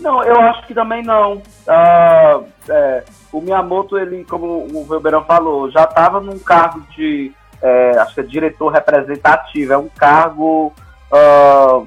[0.00, 1.34] Não, eu acho que também não.
[1.36, 7.32] Uh, é, o Miyamoto, ele, como o Velberão falou, já estava num cargo de,
[7.62, 10.72] é, acho que é diretor representativo, é um cargo,
[11.12, 11.86] uh,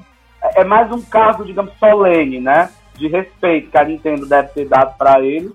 [0.56, 2.70] é mais um cargo, digamos, solene, né?
[2.94, 5.48] De respeito que a Nintendo deve ter dado para ele.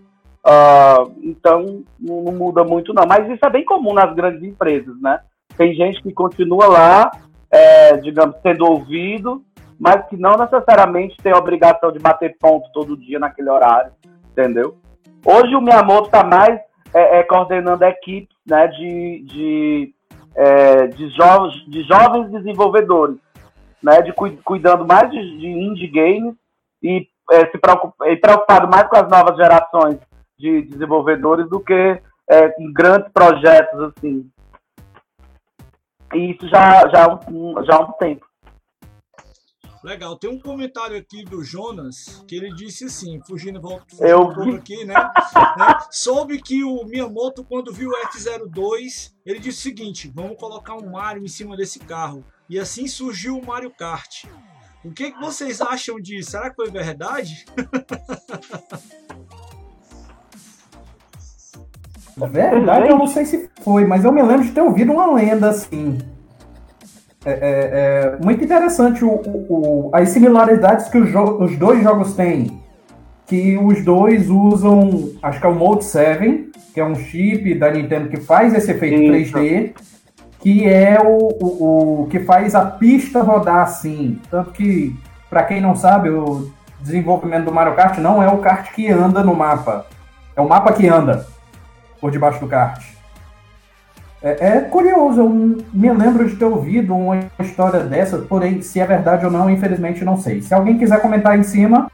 [0.44, 3.05] Uh, então, não, não, muda muito, não.
[3.06, 5.20] Mas isso é bem comum nas grandes empresas, né?
[5.56, 7.10] Tem gente que continua lá,
[7.51, 9.43] é, digamos, sendo ouvido,
[9.81, 13.90] mas que não necessariamente tem a obrigação de bater ponto todo dia naquele horário,
[14.31, 14.77] entendeu?
[15.24, 16.61] Hoje o Miyamoto está mais
[16.93, 19.94] é, é, coordenando equipes né, de, de,
[20.35, 23.16] é, de, jovens, de jovens desenvolvedores,
[23.82, 26.35] né, de cuidando mais de, de indie games
[26.82, 29.98] e é, se preocup, e preocupado mais com as novas gerações
[30.39, 34.28] de desenvolvedores do que é, com grandes projetos assim.
[36.12, 37.19] E isso já, já,
[37.65, 38.30] já há um tempo.
[39.82, 40.16] Legal.
[40.16, 44.85] Tem um comentário aqui do Jonas que ele disse assim, fugindo, volta Eu um aqui,
[44.85, 44.94] né?
[44.94, 45.78] né?
[45.90, 50.90] Soube que o Miyamoto, quando viu o F-02, ele disse o seguinte: vamos colocar um
[50.90, 52.24] Mario em cima desse carro.
[52.48, 54.24] E assim surgiu o Mario Kart.
[54.85, 56.32] O que, que vocês acham disso?
[56.32, 57.44] Será que foi verdade?
[62.16, 65.48] Verdade, eu não sei se foi, mas eu me lembro de ter ouvido uma lenda
[65.48, 65.98] assim.
[67.24, 72.60] É, é, é, muito interessante o, o, as similaridades que os, os, dois jogos têm.
[73.26, 77.70] Que os dois usam, acho que é o Mode 7, que é um chip da
[77.70, 79.34] Nintendo que faz esse efeito Isso.
[79.34, 79.72] 3D,
[80.40, 84.18] que é o, o, o, que faz a pista rodar assim.
[84.30, 84.97] Tanto que,
[85.28, 89.22] para quem não sabe, o desenvolvimento do Mario Kart não é o kart que anda
[89.22, 89.86] no mapa,
[90.34, 91.26] é o mapa que anda
[92.01, 92.82] por debaixo do kart.
[94.22, 98.86] É, é, curioso, eu me lembro de ter ouvido uma história dessa, porém, se é
[98.86, 100.42] verdade ou não, infelizmente não sei.
[100.42, 101.90] Se alguém quiser comentar em cima,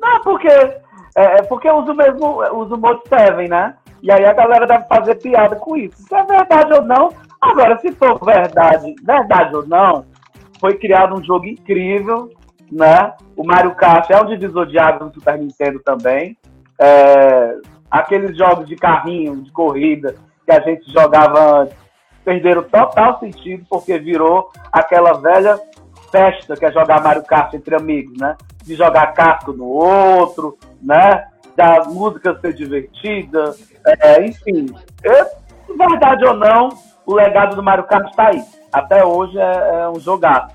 [0.00, 0.74] Não, porque, é,
[1.14, 3.74] é porque eu uso mesmo, eu uso o Mode 7, né?
[4.02, 5.96] E aí a galera deve fazer piada com isso.
[6.02, 7.10] Se é verdade ou não,
[7.40, 10.04] agora se for verdade, verdade ou não,
[10.60, 12.30] foi criado um jogo incrível,
[12.72, 13.12] né?
[13.36, 16.36] O Mario Kart é um divisor de águas no Super Nintendo também.
[16.80, 17.56] É,
[17.90, 20.16] aqueles jogos de carrinho, de corrida,
[20.46, 21.76] que a gente jogava antes,
[22.24, 25.60] perderam total sentido, porque virou aquela velha
[26.10, 28.36] festa que é jogar Mario Kart entre amigos, né?
[28.64, 31.28] De jogar casco no outro, né?
[31.56, 33.54] Da música ser divertida,
[33.84, 34.66] é, enfim.
[35.76, 36.68] verdade ou não,
[37.04, 38.42] o legado do Mario Kart está aí.
[38.72, 40.54] Até hoje é, é um jogado.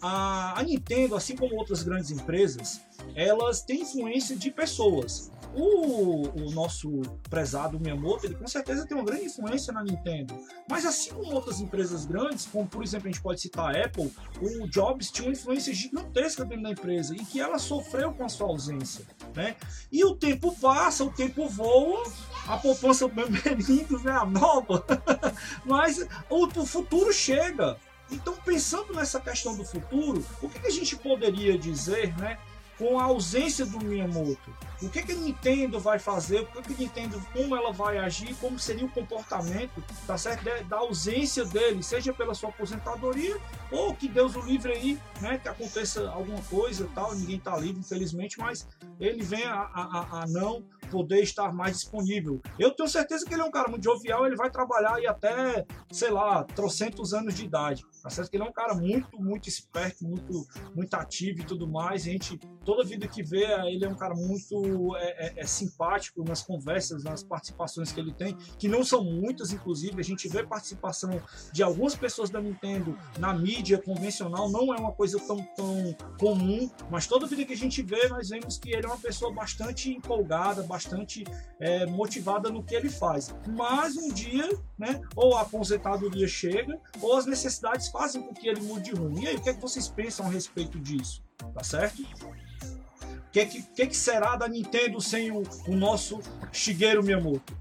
[0.00, 2.80] A Nintendo, assim como outras grandes empresas,
[3.14, 5.30] elas têm influência de pessoas.
[5.54, 10.38] O, o, nosso prezado Miyamoto, ele com certeza tem uma grande influência na Nintendo.
[10.68, 14.12] Mas assim como outras empresas grandes, como por exemplo a gente pode citar a Apple,
[14.40, 18.28] o Jobs tinha uma influência gigantesca dentro da empresa e que ela sofreu com a
[18.28, 19.04] sua ausência.
[19.34, 19.56] Né?
[19.90, 22.04] E o tempo passa, o tempo voa,
[22.46, 24.84] a poupança bebendo né, a nova,
[25.64, 27.78] mas o, o futuro chega.
[28.10, 32.38] Então, pensando nessa questão do futuro, o que a gente poderia dizer, né?
[32.78, 34.56] Com a ausência do Miyamoto.
[34.80, 36.42] O que, que a Nintendo vai fazer?
[36.42, 38.34] O que, que a Nintendo, como ela vai agir?
[38.36, 40.44] Como seria o comportamento, tá certo?
[40.68, 43.36] Da ausência dele, seja pela sua aposentadoria
[43.72, 45.38] ou que Deus o livre aí, né?
[45.38, 47.12] Que aconteça alguma coisa, tal.
[47.14, 48.68] Ninguém tá livre, infelizmente, mas
[49.00, 52.40] ele vem a, a, a não poder estar mais disponível.
[52.58, 55.66] Eu tenho certeza que ele é um cara muito jovial, ele vai trabalhar aí até,
[55.90, 57.84] sei lá, trocentos anos de idade.
[58.02, 62.02] Tá certo ele é um cara muito, muito esperto, muito, muito ativo e tudo mais.
[62.02, 66.22] A gente, toda vida que vê, ele é um cara muito é, é, é simpático
[66.22, 70.00] nas conversas, nas participações que ele tem, que não são muitas, inclusive.
[70.00, 71.10] A gente vê participação
[71.52, 76.70] de algumas pessoas da Nintendo na mídia convencional, não é uma coisa tão, tão comum,
[76.90, 79.90] mas toda vida que a gente vê, nós vemos que ele é uma pessoa bastante
[79.90, 81.24] empolgada, bastante
[81.60, 83.34] é, motivada no que ele faz.
[83.46, 84.48] Mas um dia,
[84.78, 89.18] né, ou a aposentadoria chega, ou as necessidades fazem com que ele mude de rumo.
[89.18, 91.20] E aí, o que, é que vocês pensam a respeito disso?
[91.52, 92.00] Tá certo?
[92.00, 96.20] O que, é que, que, é que será da Nintendo sem o, o nosso
[96.52, 97.52] Shigeru Miyamoto?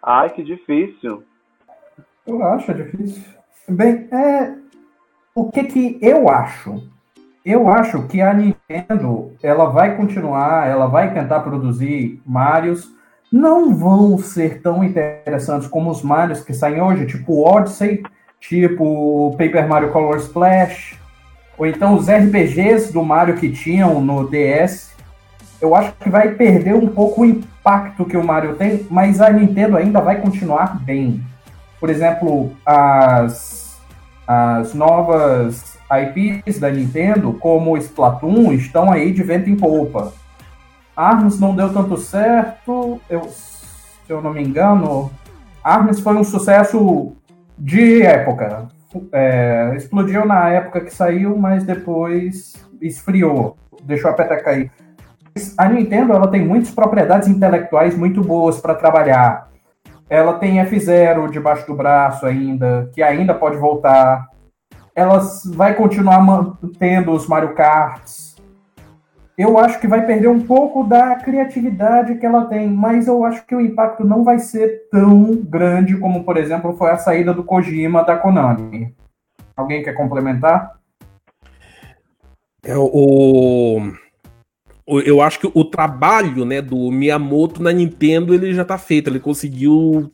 [0.00, 1.24] Ai, que difícil.
[2.24, 3.24] Eu acho difícil.
[3.68, 4.54] Bem, é...
[5.34, 6.88] o que que eu acho?
[7.44, 12.88] Eu acho que a Nintendo ela vai continuar, ela vai tentar produzir Marios.
[13.32, 18.02] Não vão ser tão interessantes como os Marios que saem hoje, tipo Odyssey,
[18.42, 20.98] tipo Paper Mario Color Splash,
[21.56, 24.92] ou então os RPGs do Mario que tinham no DS.
[25.60, 29.30] Eu acho que vai perder um pouco o impacto que o Mario tem, mas a
[29.30, 31.22] Nintendo ainda vai continuar bem.
[31.78, 33.80] Por exemplo, as,
[34.26, 40.12] as novas IPs da Nintendo, como Splatoon, estão aí de vento em polpa.
[40.96, 45.12] Arms não deu tanto certo, eu, se eu não me engano.
[45.62, 47.14] Arms foi um sucesso
[47.62, 48.68] de época.
[49.12, 54.70] É, explodiu na época que saiu, mas depois esfriou, deixou a peteca cair.
[55.56, 59.48] A Nintendo ela tem muitas propriedades intelectuais muito boas para trabalhar.
[60.10, 64.26] Ela tem F0 debaixo do braço ainda, que ainda pode voltar
[64.94, 65.20] ela
[65.54, 68.31] vai continuar mantendo os Mario Karts.
[69.42, 73.44] Eu acho que vai perder um pouco da criatividade que ela tem, mas eu acho
[73.44, 77.42] que o impacto não vai ser tão grande como, por exemplo, foi a saída do
[77.42, 78.94] Kojima da Konami.
[79.56, 80.78] Alguém quer complementar?
[82.64, 83.80] É, o,
[84.86, 89.10] eu acho que o trabalho né, do Miyamoto na Nintendo ele já está feito.
[89.10, 90.08] Ele conseguiu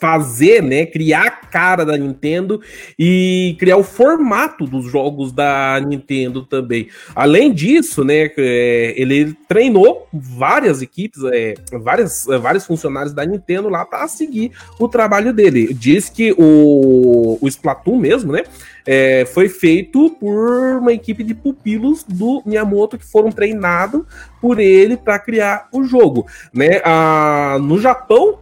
[0.00, 2.60] fazer, né, criar a cara da Nintendo
[2.98, 6.88] e criar o formato dos jogos da Nintendo também.
[7.14, 13.68] Além disso, né, é, ele treinou várias equipes, é, várias, é, vários funcionários da Nintendo
[13.68, 15.72] lá para seguir o trabalho dele.
[15.74, 18.42] Diz que o, o Splatoon mesmo, né,
[18.90, 24.02] é, foi feito por uma equipe de pupilos do Miyamoto que foram treinados
[24.40, 26.80] por ele para criar o jogo, né?
[26.82, 28.38] Ah, no Japão,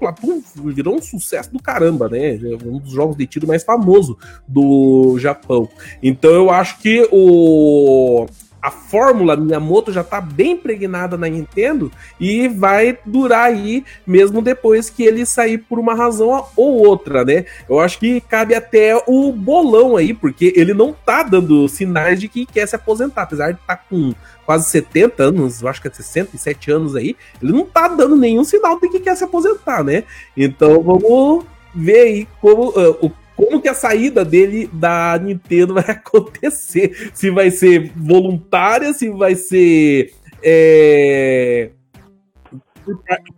[0.56, 2.36] virou um sucesso do caramba, né?
[2.36, 4.16] É um dos jogos de tiro mais famoso
[4.47, 5.68] do Japão.
[6.01, 8.27] Então eu acho que o
[8.61, 14.91] a fórmula Miyamoto já está bem impregnada na Nintendo e vai durar aí mesmo depois
[14.91, 17.45] que ele sair por uma razão ou outra, né?
[17.69, 22.28] Eu acho que cabe até o bolão aí, porque ele não tá dando sinais de
[22.28, 24.15] que quer se aposentar, apesar de estar tá com
[24.45, 28.45] quase 70 anos, eu acho que é 67 anos aí, ele não tá dando nenhum
[28.45, 30.05] sinal de que quer se aposentar, né?
[30.37, 35.85] Então vamos ver aí como uh, o como que a saída dele da Nintendo vai
[35.91, 37.11] acontecer.
[37.15, 41.71] Se vai ser voluntária, se vai ser é,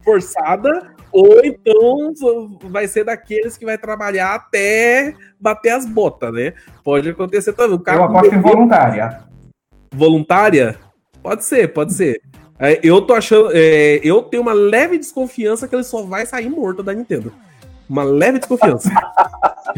[0.05, 6.55] forçada, ou então vai ser daqueles que vai trabalhar até bater as botas, né?
[6.85, 7.77] Pode acontecer também.
[7.77, 9.25] O cara Eu aposto em voluntária.
[9.93, 10.79] Voluntária?
[11.23, 12.20] Pode ser, pode ser.
[12.59, 13.51] É, eu tô achando.
[13.53, 17.33] É, eu tenho uma leve desconfiança que ele só vai sair morto da Nintendo.
[17.89, 18.90] Uma leve desconfiança.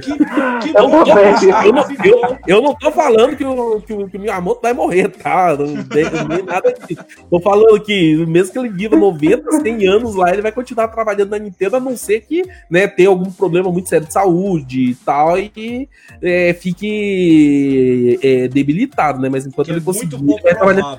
[0.02, 4.08] que, que eu, bom, eu, não, eu, eu, não tô falando que o, que o,
[4.08, 5.56] que o Miyamoto vai morrer, tá?
[5.56, 6.04] Não tem,
[6.44, 7.04] nada disso.
[7.30, 11.30] Tô falando que, mesmo que ele viva 90, 100 anos lá, ele vai continuar trabalhando
[11.30, 14.94] na Nintendo, a não ser que né, tenha algum problema muito sério de saúde e
[14.96, 15.88] tal, e
[16.22, 19.28] é, fique é, debilitado, né?
[19.28, 20.16] Mas enquanto que ele é conseguir.
[20.44, 20.98] É, trabalhar,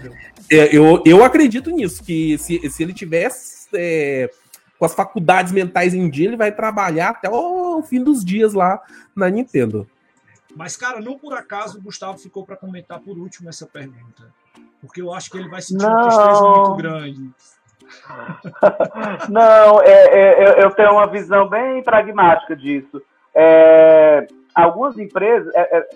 [0.49, 4.29] eu, eu acredito nisso, que se, se ele tivesse é,
[4.81, 8.81] com as faculdades mentais em dia, ele vai trabalhar até o fim dos dias lá
[9.15, 9.87] na Nintendo.
[10.55, 14.33] Mas, cara, não por acaso o Gustavo ficou para comentar por último essa pergunta.
[14.81, 15.91] Porque eu acho que ele vai sentir não.
[15.91, 17.29] uma tristeza muito grande.
[19.29, 23.01] Não, é, é, eu tenho uma visão bem pragmática disso.
[23.35, 24.25] É,
[24.55, 25.89] algumas empresas, é, é,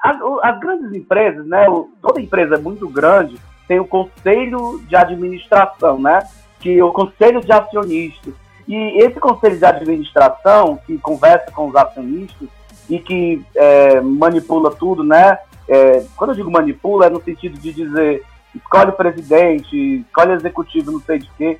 [0.00, 1.64] as, as, grandes empresas, né?
[2.00, 6.22] Toda empresa é muito grande, tem o conselho de administração, né?
[6.62, 8.32] Que o conselho de acionistas
[8.68, 12.48] e esse conselho de administração que conversa com os acionistas
[12.88, 15.38] e que é, manipula tudo, né?
[15.68, 18.24] É, quando eu digo manipula é no sentido de dizer
[18.54, 21.58] escolhe o presidente, escolhe o executivo, não sei de quê.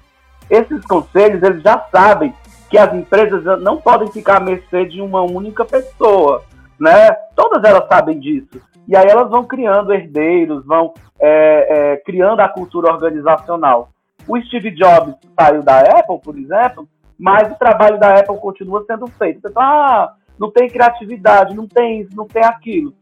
[0.48, 2.32] Esses conselhos eles já sabem
[2.70, 6.42] que as empresas não podem ficar à mercê de uma única pessoa,
[6.78, 7.10] né?
[7.34, 8.60] Todas elas sabem disso.
[8.86, 13.90] E aí elas vão criando herdeiros, vão é, é, criando a cultura organizacional.
[14.26, 16.88] O Steve Jobs saiu da Apple, por exemplo,
[17.18, 19.40] mas o trabalho da Apple continua sendo feito.
[19.40, 22.94] Você fala, ah, não tem criatividade, não tem isso, não tem aquilo.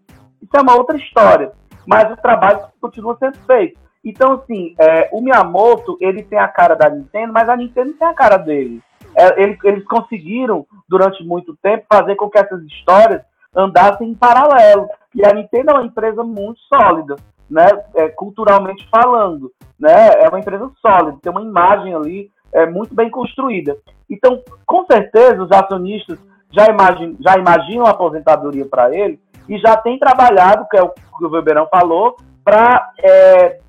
[0.42, 1.52] Isso é uma outra história,
[1.86, 3.78] mas o trabalho continua sendo feito.
[4.04, 8.08] Então, assim, é, o Miyamoto, ele tem a cara da Nintendo, mas a Nintendo tem
[8.08, 8.82] a cara dele.
[9.14, 13.22] É, ele, eles conseguiram, durante muito tempo, fazer com que essas histórias
[13.54, 14.88] andassem em paralelo.
[15.14, 17.16] E a Nintendo é uma empresa muito sólida
[17.50, 19.52] né, é, culturalmente falando.
[19.78, 20.22] Né?
[20.22, 23.76] É uma empresa sólida, tem uma imagem ali é, muito bem construída.
[24.08, 26.18] Então, com certeza, os acionistas
[26.50, 30.90] já, imagine, já imaginam a aposentadoria para ele e já tem trabalhado, que é o
[30.90, 33.60] que o Weberão falou, para é,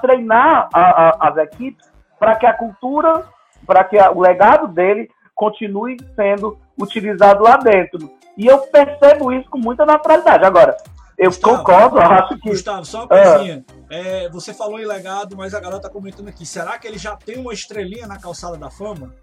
[0.00, 3.24] treinar a, a, as equipes para que a cultura,
[3.66, 8.10] para que a, o legado dele continue sendo utilizado lá dentro.
[8.36, 10.44] E eu percebo isso com muita naturalidade.
[10.44, 10.76] Agora,
[11.20, 12.48] eu Gustavo, concordo, eu acho que.
[12.48, 13.62] Gustavo, só uma coisinha.
[13.90, 14.24] É.
[14.24, 16.46] É, você falou em legado, mas a galera tá comentando aqui.
[16.46, 19.14] Será que ele já tem uma estrelinha na calçada da fama?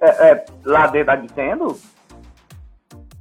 [0.00, 1.80] É, é lá dentro da Nintendo?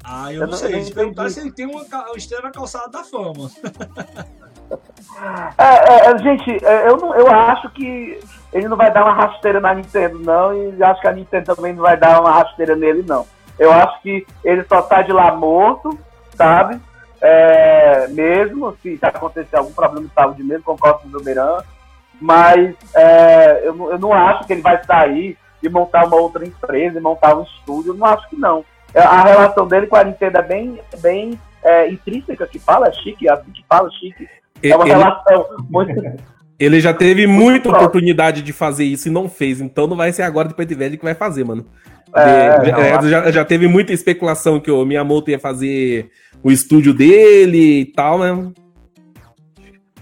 [0.03, 0.73] Ah, eu, eu não, sei.
[0.73, 3.49] Eles perguntaram se ele tem uma, uma estrela na calçada da fama.
[5.57, 8.19] É, é, é, gente, é, eu, não, eu acho que
[8.51, 11.73] ele não vai dar uma rasteira na Nintendo, não, e acho que a Nintendo também
[11.73, 13.25] não vai dar uma rasteira nele, não.
[13.57, 15.97] Eu acho que ele só tá de lá morto,
[16.37, 16.79] sabe?
[17.19, 21.57] É, mesmo se acontecer algum problema de saúde mesmo, concordo com o Beran,
[22.21, 26.99] mas é, eu, eu não acho que ele vai sair e montar uma outra empresa
[26.99, 28.63] e montar um estúdio, eu não acho que não.
[28.93, 32.93] É, a relação dele com a Nintendo é bem, bem é, intrínseca, que fala, é
[32.93, 34.27] chique, é assim que fala, chique.
[34.63, 35.93] É uma ele, relação muito.
[36.59, 40.23] Ele já teve muita oportunidade de fazer isso e não fez, então não vai ser
[40.23, 41.63] agora depois de velho que vai fazer, mano.
[42.15, 46.09] É, de, é, já, já, teve muita especulação que o Miyamoto ia fazer
[46.43, 48.51] o estúdio dele e tal, né?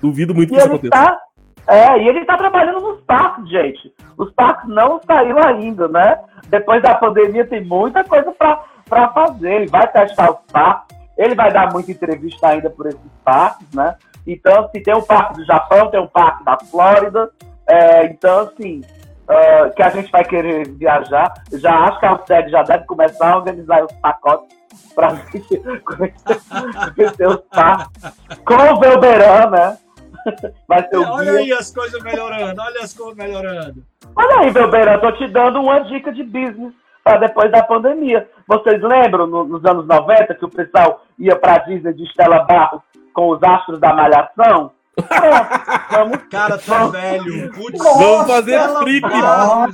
[0.01, 0.91] Duvido muito e que isso aconteça.
[0.91, 1.19] Tá,
[1.67, 3.93] é, e ele tá trabalhando nos parques, gente.
[4.17, 6.19] Os parques não saíram ainda, né?
[6.49, 9.53] Depois da pandemia tem muita coisa para fazer.
[9.53, 13.95] Ele vai testar os parques, ele vai dar muita entrevista ainda por esses parques, né?
[14.27, 17.29] Então, se tem um parque do Japão, tem um parque da Flórida.
[17.67, 18.81] É, então, assim,
[19.29, 21.33] uh, que a gente vai querer viajar.
[21.53, 24.54] Já acho que a UCEG já deve começar a organizar os pacotes
[24.93, 25.17] para
[25.83, 28.13] conhecer os parques
[28.45, 29.77] com o Velberan, né?
[30.67, 31.39] Vai ser o olha guia.
[31.39, 33.83] aí as coisas melhorando, olha as coisas melhorando.
[34.15, 38.27] Olha aí, Velberan, tô te dando uma dica de business para depois da pandemia.
[38.47, 42.81] Vocês lembram no, nos anos 90 que o pessoal ia para Disney de Estela Barros
[43.13, 44.71] com os astros da Malhação?
[45.91, 47.51] Vamos, cara, tá velho.
[47.51, 49.07] Putz, vamos fazer trip,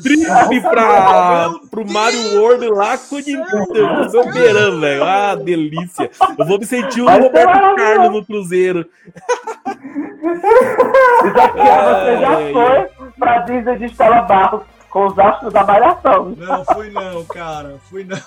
[0.02, 5.04] trip pra, pro Mario World lá com o Nintendo velho.
[5.04, 6.10] Ah, delícia.
[6.38, 8.86] Eu vou me sentir o Roberto Carlos no Cruzeiro.
[11.26, 16.36] Isaquiel, você já foi pra Disney de Estela Barros com os astros da malhação.
[16.38, 17.80] Não, fui não, cara.
[17.90, 18.18] Fui não.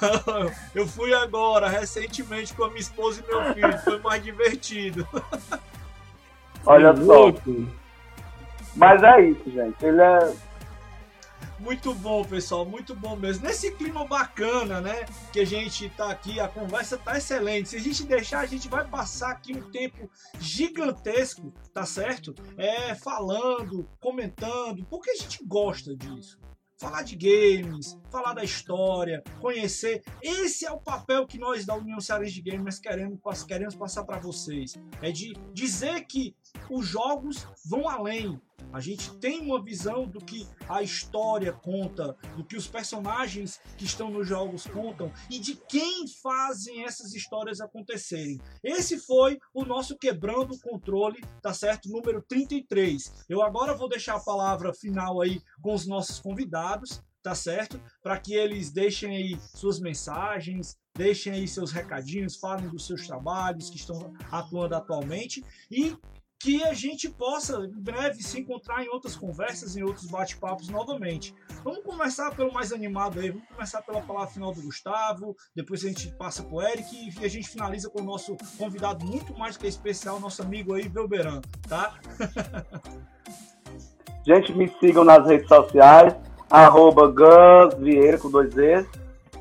[0.75, 3.79] Eu fui agora, recentemente, com a minha esposa e meu filho.
[3.81, 5.07] Foi mais divertido.
[6.67, 7.33] Olha só.
[8.77, 9.85] Mas é isso, gente.
[9.85, 10.35] Ele é
[11.61, 13.47] muito bom, pessoal, muito bom mesmo.
[13.47, 15.07] Nesse clima bacana, né?
[15.33, 17.71] Que a gente tá aqui, a conversa tá excelente.
[17.71, 22.35] Se a gente deixar, a gente vai passar aqui um tempo gigantesco, tá certo?
[22.59, 26.39] É, falando, comentando, porque a gente gosta disso
[26.79, 30.03] falar de games, falar da história, conhecer.
[30.23, 34.19] Esse é o papel que nós da União Cearense de Gamers queremos, queremos passar para
[34.19, 34.75] vocês.
[35.01, 36.35] É de dizer que
[36.71, 38.41] os jogos vão além.
[38.73, 43.85] A gente tem uma visão do que a história conta, do que os personagens que
[43.85, 48.41] estão nos jogos contam e de quem fazem essas histórias acontecerem.
[48.63, 51.89] Esse foi o nosso Quebrando o Controle, tá certo?
[51.89, 53.27] Número 33.
[53.29, 57.81] Eu agora vou deixar a palavra final aí com os nossos convidados, tá certo?
[58.03, 63.71] Para que eles deixem aí suas mensagens, deixem aí seus recadinhos, falem dos seus trabalhos
[63.71, 65.97] que estão atuando atualmente e
[66.39, 71.35] que a gente possa em breve se encontrar em outras conversas, em outros bate-papos novamente.
[71.63, 75.89] Vamos começar pelo mais animado aí, vamos começar pela palavra final do Gustavo, depois a
[75.89, 79.57] gente passa para o Eric e a gente finaliza com o nosso convidado muito mais
[79.57, 81.99] que especial, nosso amigo aí, Belberan, tá?
[84.27, 86.15] gente, me sigam nas redes sociais,
[86.51, 87.13] arroba
[87.79, 88.87] Vieira com dois E's.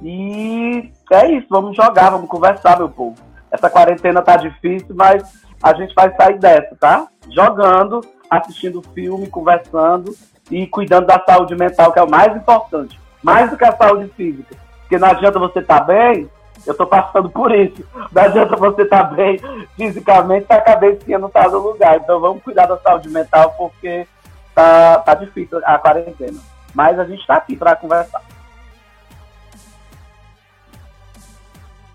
[0.01, 3.15] E é isso, vamos jogar, vamos conversar, meu povo.
[3.51, 5.23] Essa quarentena tá difícil, mas
[5.61, 7.07] a gente vai sair dessa, tá?
[7.30, 10.14] Jogando, assistindo filme, conversando
[10.51, 12.99] e cuidando da saúde mental, que é o mais importante.
[13.22, 14.55] Mais do que a saúde física.
[14.81, 16.30] Porque não adianta você estar tá bem,
[16.65, 17.84] eu tô passando por isso.
[18.11, 19.39] Não adianta você estar tá bem
[19.76, 21.97] fisicamente se a cabecinha não tá no lugar.
[21.97, 24.05] Então vamos cuidar da saúde mental, porque
[24.53, 26.39] tá, tá difícil a quarentena.
[26.73, 28.21] Mas a gente tá aqui para conversar.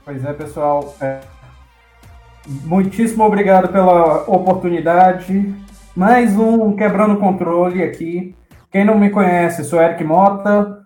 [0.04, 0.94] Pois é, pessoal.
[1.00, 1.20] É
[2.64, 5.54] Muitíssimo obrigado pela oportunidade.
[5.94, 8.34] Mais um Quebrando Controle aqui.
[8.70, 10.78] Quem não me conhece, sou Eric Mota.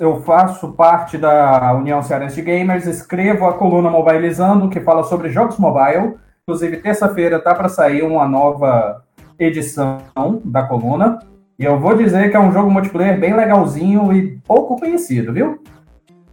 [0.00, 2.84] Eu faço parte da União Cearense de Gamers.
[2.84, 6.16] Escrevo a coluna Mobilizando, que fala sobre jogos mobile.
[6.42, 9.04] Inclusive, terça-feira tá para sair uma nova
[9.38, 10.00] edição
[10.44, 11.18] da coluna.
[11.58, 15.60] E eu vou dizer que é um jogo multiplayer bem legalzinho e pouco conhecido, viu?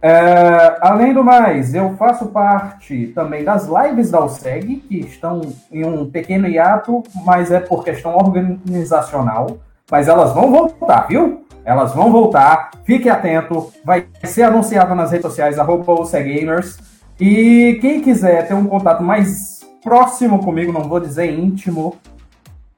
[0.00, 5.40] É, além do mais, eu faço parte também das lives da OSEG, que estão
[5.72, 9.58] em um pequeno hiato, mas é por questão organizacional.
[9.90, 11.44] Mas elas vão voltar, viu?
[11.64, 12.70] Elas vão voltar.
[12.84, 13.72] Fique atento.
[13.84, 16.78] Vai ser anunciado nas redes sociais, arroba OSEGamers.
[17.18, 21.96] E quem quiser ter um contato mais próximo comigo, não vou dizer íntimo,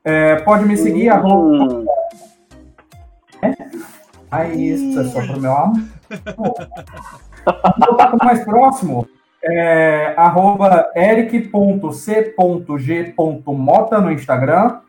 [0.08, 1.16] é, pode me seguir, uhum.
[1.16, 1.84] arroba...
[3.42, 3.54] É?
[4.30, 5.82] Aí, isso é só pro meu amor.
[7.46, 7.52] O
[7.86, 9.06] contato mais próximo
[9.44, 11.60] é arroba eric.c.g.mota
[14.00, 14.80] no Instagram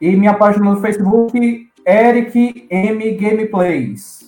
[0.00, 4.23] e minha página no Facebook, Eric M Gameplays.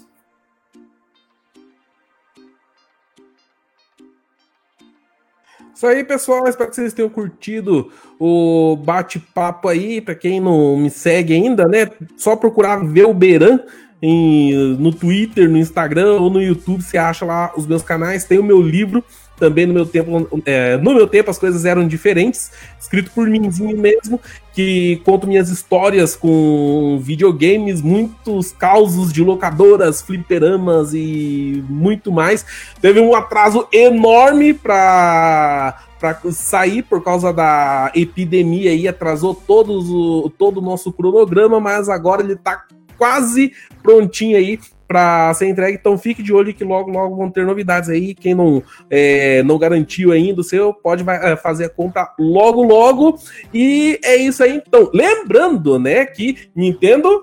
[5.77, 6.48] Isso aí, pessoal.
[6.48, 10.01] Espero que vocês tenham curtido o bate-papo aí.
[10.01, 11.90] Para quem não me segue ainda, né?
[12.16, 13.61] Só procurar ver o Beran
[14.01, 18.24] em, no Twitter, no Instagram ou no YouTube, você acha lá os meus canais.
[18.24, 19.05] Tem o meu livro
[19.38, 20.28] também no meu tempo.
[20.44, 22.50] É, no meu tempo as coisas eram diferentes,
[22.80, 24.20] escrito por mimzinho mesmo,
[24.52, 32.44] que conto minhas histórias com videogames, muitos causos de locadoras, fliperamas e muito mais.
[32.80, 40.30] Teve um atraso enorme para para sair por causa da epidemia e atrasou todos o,
[40.36, 42.66] todo o nosso cronograma, mas agora ele está
[42.97, 43.52] quase
[43.82, 45.77] prontinho aí para ser entregue.
[45.78, 48.14] Então fique de olho que logo, logo vão ter novidades aí.
[48.14, 53.18] Quem não, é, não garantiu ainda o seu, pode é, fazer a compra logo, logo.
[53.52, 54.62] E é isso aí.
[54.66, 57.23] Então, lembrando, né, que Nintendo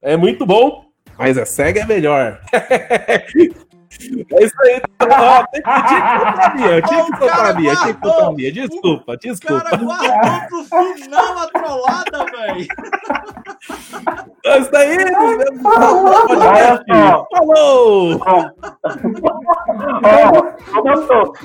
[0.00, 0.84] é muito bom,
[1.18, 2.40] mas a SEGA é melhor.
[4.00, 4.82] É isso aí.
[5.02, 8.32] Ó, tinha que contar a minha, tinha que contar a minha, tinha que contar a
[8.32, 8.52] minha.
[8.52, 9.54] Desculpa, desculpa.
[9.54, 12.66] O cara guardou pro final a trollada, velho.
[14.44, 14.96] É isso daí,
[15.62, 16.24] Falou!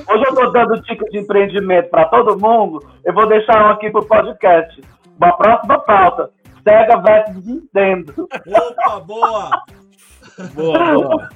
[0.07, 2.83] hoje eu tô dando dica de empreendimento para todo mundo.
[3.05, 4.81] Eu vou deixar um aqui pro podcast.
[5.19, 6.31] Uma próxima pauta.
[6.63, 8.13] Sega versus Nintendo.
[8.47, 9.63] Opa, boa!
[10.53, 11.29] Boa, boa.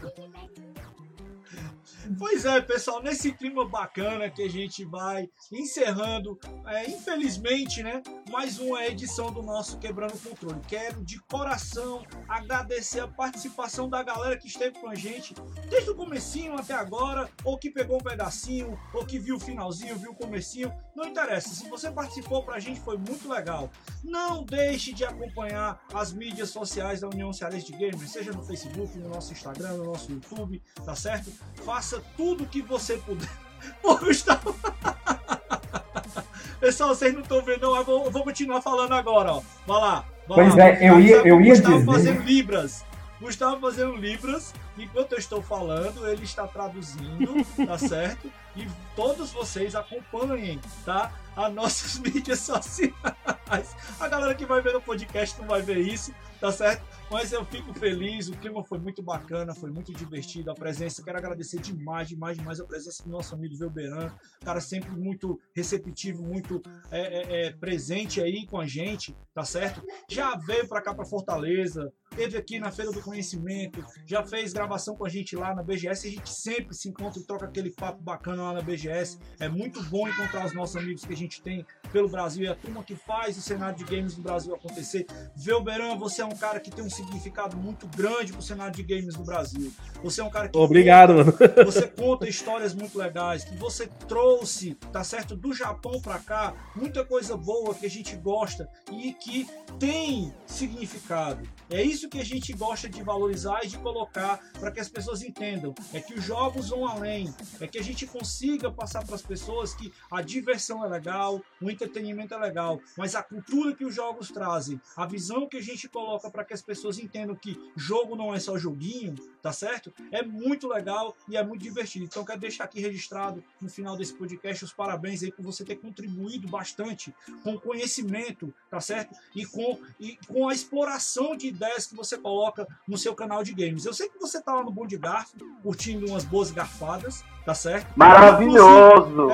[2.18, 8.60] Pois é, pessoal, nesse clima bacana que a gente vai encerrando, é, infelizmente, né, mais
[8.60, 10.60] uma edição do nosso Quebrando o Controle.
[10.68, 15.36] Quero de coração agradecer a participação da galera que esteve com a gente
[15.70, 19.98] desde o comecinho até agora, ou que pegou um pedacinho, ou que viu o finalzinho,
[19.98, 21.50] viu o comecinho, não interessa.
[21.50, 23.70] Se você participou pra gente foi muito legal.
[24.04, 28.98] Não deixe de acompanhar as mídias sociais da União Cearense de Gamers, seja no Facebook,
[28.98, 31.32] no nosso Instagram, no nosso YouTube, tá certo?
[31.64, 33.30] Faça tudo que você puder.
[33.82, 34.56] Pô, Gustavo.
[36.60, 37.76] Pessoal, vocês não estão vendo, não.
[37.76, 39.42] Eu vou, eu vou, continuar falando agora, ó.
[39.66, 40.06] Vai lá.
[40.28, 40.68] Vai pois lá.
[40.68, 41.92] é, eu ia, eu ia Gustavo dizer.
[41.92, 42.86] fazendo Libras.
[43.20, 44.54] Gustavo fazendo Libras.
[44.84, 47.34] Enquanto eu estou falando, ele está traduzindo,
[47.66, 48.32] tá certo?
[48.56, 51.14] E todos vocês acompanhem, tá?
[51.36, 53.76] As nossas mídias sociais.
[54.00, 56.84] A galera que vai ver no podcast não vai ver isso, tá certo?
[57.12, 61.18] Mas eu fico feliz, o clima foi muito bacana, foi muito divertido, a presença, quero
[61.18, 64.12] agradecer demais, demais, demais a presença do nosso amigo Velberan,
[64.44, 69.86] cara sempre muito receptivo, muito é, é, é, presente aí com a gente, tá certo?
[70.10, 74.71] Já veio para cá para Fortaleza, teve aqui na Feira do Conhecimento, já fez gravação
[74.96, 78.02] com a gente lá na BGS, a gente sempre se encontra e troca aquele papo
[78.02, 81.66] bacana lá na BGS, é muito bom encontrar os nossos amigos que a gente tem
[81.92, 85.06] pelo Brasil e a turma que faz o cenário de games do Brasil acontecer.
[85.36, 89.16] Velberan, você é um cara que tem um significado muito grande pro cenário de games
[89.16, 89.72] no Brasil.
[90.04, 90.58] Você é um cara que.
[90.58, 91.66] Obrigado, conta, mano.
[91.66, 97.06] Você conta histórias muito legais, que você trouxe, tá certo, do Japão para cá, muita
[97.06, 99.48] coisa boa que a gente gosta e que
[99.80, 101.48] tem significado.
[101.70, 105.22] É isso que a gente gosta de valorizar e de colocar para que as pessoas
[105.22, 105.74] entendam.
[105.94, 109.74] É que os jogos vão além, é que a gente consiga passar para as pessoas
[109.74, 114.30] que a diversão é legal, o entretenimento é legal, mas a cultura que os jogos
[114.30, 118.34] trazem, a visão que a gente coloca para que as pessoas entendam que jogo não
[118.34, 119.94] é só joguinho, tá certo?
[120.12, 122.06] É muito legal e é muito divertido.
[122.06, 125.76] Então quero deixar aqui registrado no final desse podcast os parabéns aí por você ter
[125.78, 127.14] contribuído bastante
[127.44, 129.16] com conhecimento, tá certo?
[129.36, 133.54] E com, e com a exploração de ideias que você coloca no seu canal de
[133.54, 133.86] games.
[133.86, 137.54] Eu sei que você tá lá no Bom de Garfo, curtindo umas boas garfadas, tá
[137.54, 137.88] certo?
[137.96, 139.30] Maravilhoso!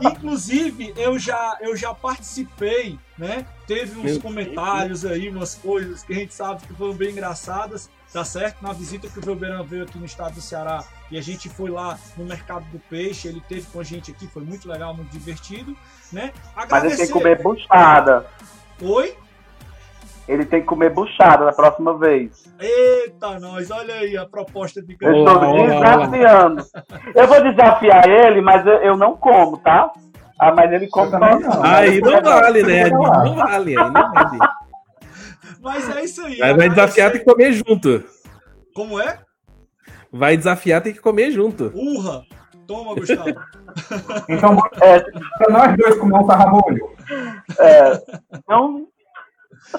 [0.00, 3.46] Inclusive, é, inclusive eu, já, eu já participei, né?
[3.66, 5.12] Teve uns Meu comentários Deus.
[5.12, 8.62] aí, umas coisas que a gente sabe que foram bem engraçadas, tá certo?
[8.62, 11.70] Na visita que o Velberan veio aqui no estado do Ceará e a gente foi
[11.70, 15.10] lá no mercado do peixe, ele teve com a gente aqui, foi muito legal, muito
[15.10, 15.76] divertido,
[16.12, 16.32] né?
[16.54, 16.70] Agradecer...
[16.70, 18.26] Mas ele tem que comer buchada.
[18.82, 19.16] Oi?
[20.28, 22.44] Ele tem que comer buchada na próxima vez.
[22.58, 26.66] Eita, nós, olha aí a proposta de Eu estou desafiando.
[27.14, 29.90] Eu vou desafiar ele, mas eu, eu não como, tá?
[30.38, 31.64] Ah, mas ele come também não.
[31.64, 32.88] Aí não vale, né?
[32.88, 34.38] Não vale, aí não vale.
[35.60, 36.42] Mas é isso aí.
[36.42, 38.04] Aí vai desafiar, tem que comer junto.
[38.74, 39.20] Como é?
[40.10, 41.70] Vai desafiar, tem que comer junto.
[41.74, 42.24] Urra!
[42.66, 43.28] Toma, Gustavo.
[44.28, 46.90] então, é, nós dois comer um sarrabulho.
[47.58, 48.00] É,
[48.48, 48.86] não,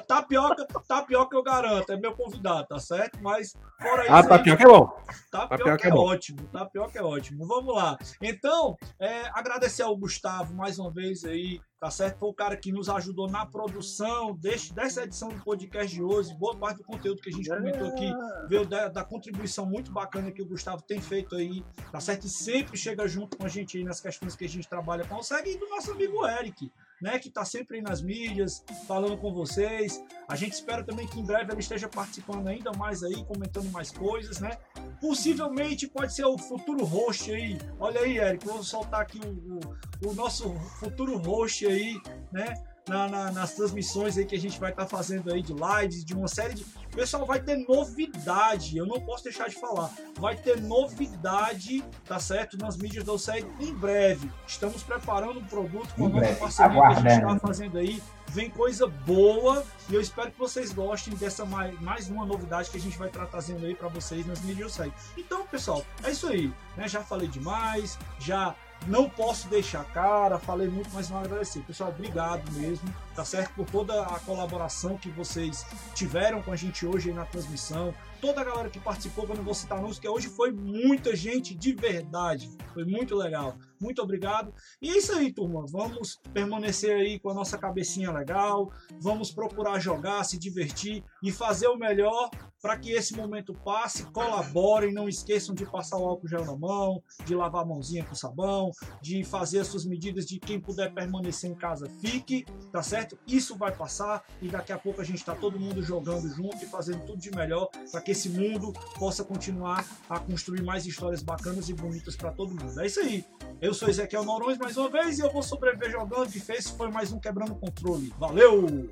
[0.08, 3.20] Tapioca, tapioca eu garanto, é meu convidado, tá certo?
[3.22, 4.14] Mas fora isso.
[4.14, 4.88] Ah, tapioca aí, é bom.
[5.32, 7.46] Tapioca, tapioca é, é ótimo, tapioca é ótimo.
[7.46, 7.98] Vamos lá.
[8.22, 12.20] Então, é, agradecer ao Gustavo mais uma vez aí, tá certo?
[12.20, 16.34] Foi o cara que nos ajudou na produção deste, dessa edição do podcast de hoje.
[16.36, 18.14] Boa parte do conteúdo que a gente comentou aqui
[18.48, 22.28] veio da, da, contribuição muito bacana que o Gustavo tem feito aí, tá certo?
[22.28, 25.52] E sempre chega junto com a gente aí nas questões que a gente trabalha, consegue,
[25.52, 26.72] e do nosso amigo Eric
[27.02, 30.04] né, que está sempre aí nas mídias, falando com vocês.
[30.28, 33.92] A gente espera também que em breve ele esteja participando ainda mais aí, comentando mais
[33.92, 34.58] coisas, né?
[35.00, 37.58] Possivelmente pode ser o futuro host aí.
[37.80, 42.00] Olha aí, Eric, vou soltar aqui o, o, o nosso futuro host aí,
[42.32, 42.54] né?
[42.88, 46.04] Na, na, nas transmissões aí que a gente vai estar tá fazendo aí de lives,
[46.04, 46.66] de uma série de.
[46.92, 49.90] Pessoal, vai ter novidade, eu não posso deixar de falar.
[50.20, 52.58] Vai ter novidade, tá certo?
[52.58, 54.30] Nas mídias do SEG em breve.
[54.46, 58.04] Estamos preparando um produto com a nova parceria que a gente está fazendo aí.
[58.28, 62.78] Vem coisa boa e eu espero que vocês gostem dessa mais, mais uma novidade que
[62.78, 64.94] a gente vai estar trazendo aí para vocês nas mídias do SEG.
[65.18, 66.52] Então, pessoal, é isso aí.
[66.76, 66.88] Né?
[66.88, 68.56] Já falei demais, já
[68.88, 71.62] não posso deixar cara, falei muito, mas não agradecer.
[71.62, 73.54] Pessoal, obrigado mesmo, tá certo?
[73.54, 77.94] Por toda a colaboração que vocês tiveram com a gente hoje aí na transmissão.
[78.20, 81.74] Toda a galera que participou, quando vou citar nomes, que hoje foi muita gente de
[81.74, 82.50] verdade.
[82.74, 83.56] Foi muito legal.
[83.82, 84.54] Muito obrigado.
[84.82, 85.66] E é isso aí, turma.
[85.68, 88.72] Vamos permanecer aí com a nossa cabecinha legal.
[89.00, 92.30] Vamos procurar jogar, se divertir e fazer o melhor
[92.62, 97.02] para que esse momento passe, colaborem, não esqueçam de passar o álcool gel na mão,
[97.26, 98.72] de lavar a mãozinha com sabão,
[99.02, 103.18] de fazer as suas medidas de quem puder permanecer em casa, fique, tá certo?
[103.26, 106.68] Isso vai passar e daqui a pouco a gente está todo mundo jogando junto e
[106.68, 111.68] fazendo tudo de melhor para que esse mundo possa continuar a construir mais histórias bacanas
[111.70, 112.80] e bonitas para todo mundo.
[112.80, 113.26] É isso aí.
[113.60, 116.30] Eu eu sou Ezequiel Noronha mais uma vez e eu vou sobreviver jogando.
[116.36, 118.14] E face foi mais um Quebrando Controle.
[118.20, 118.90] Valeu!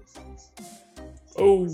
[1.35, 1.68] Oh.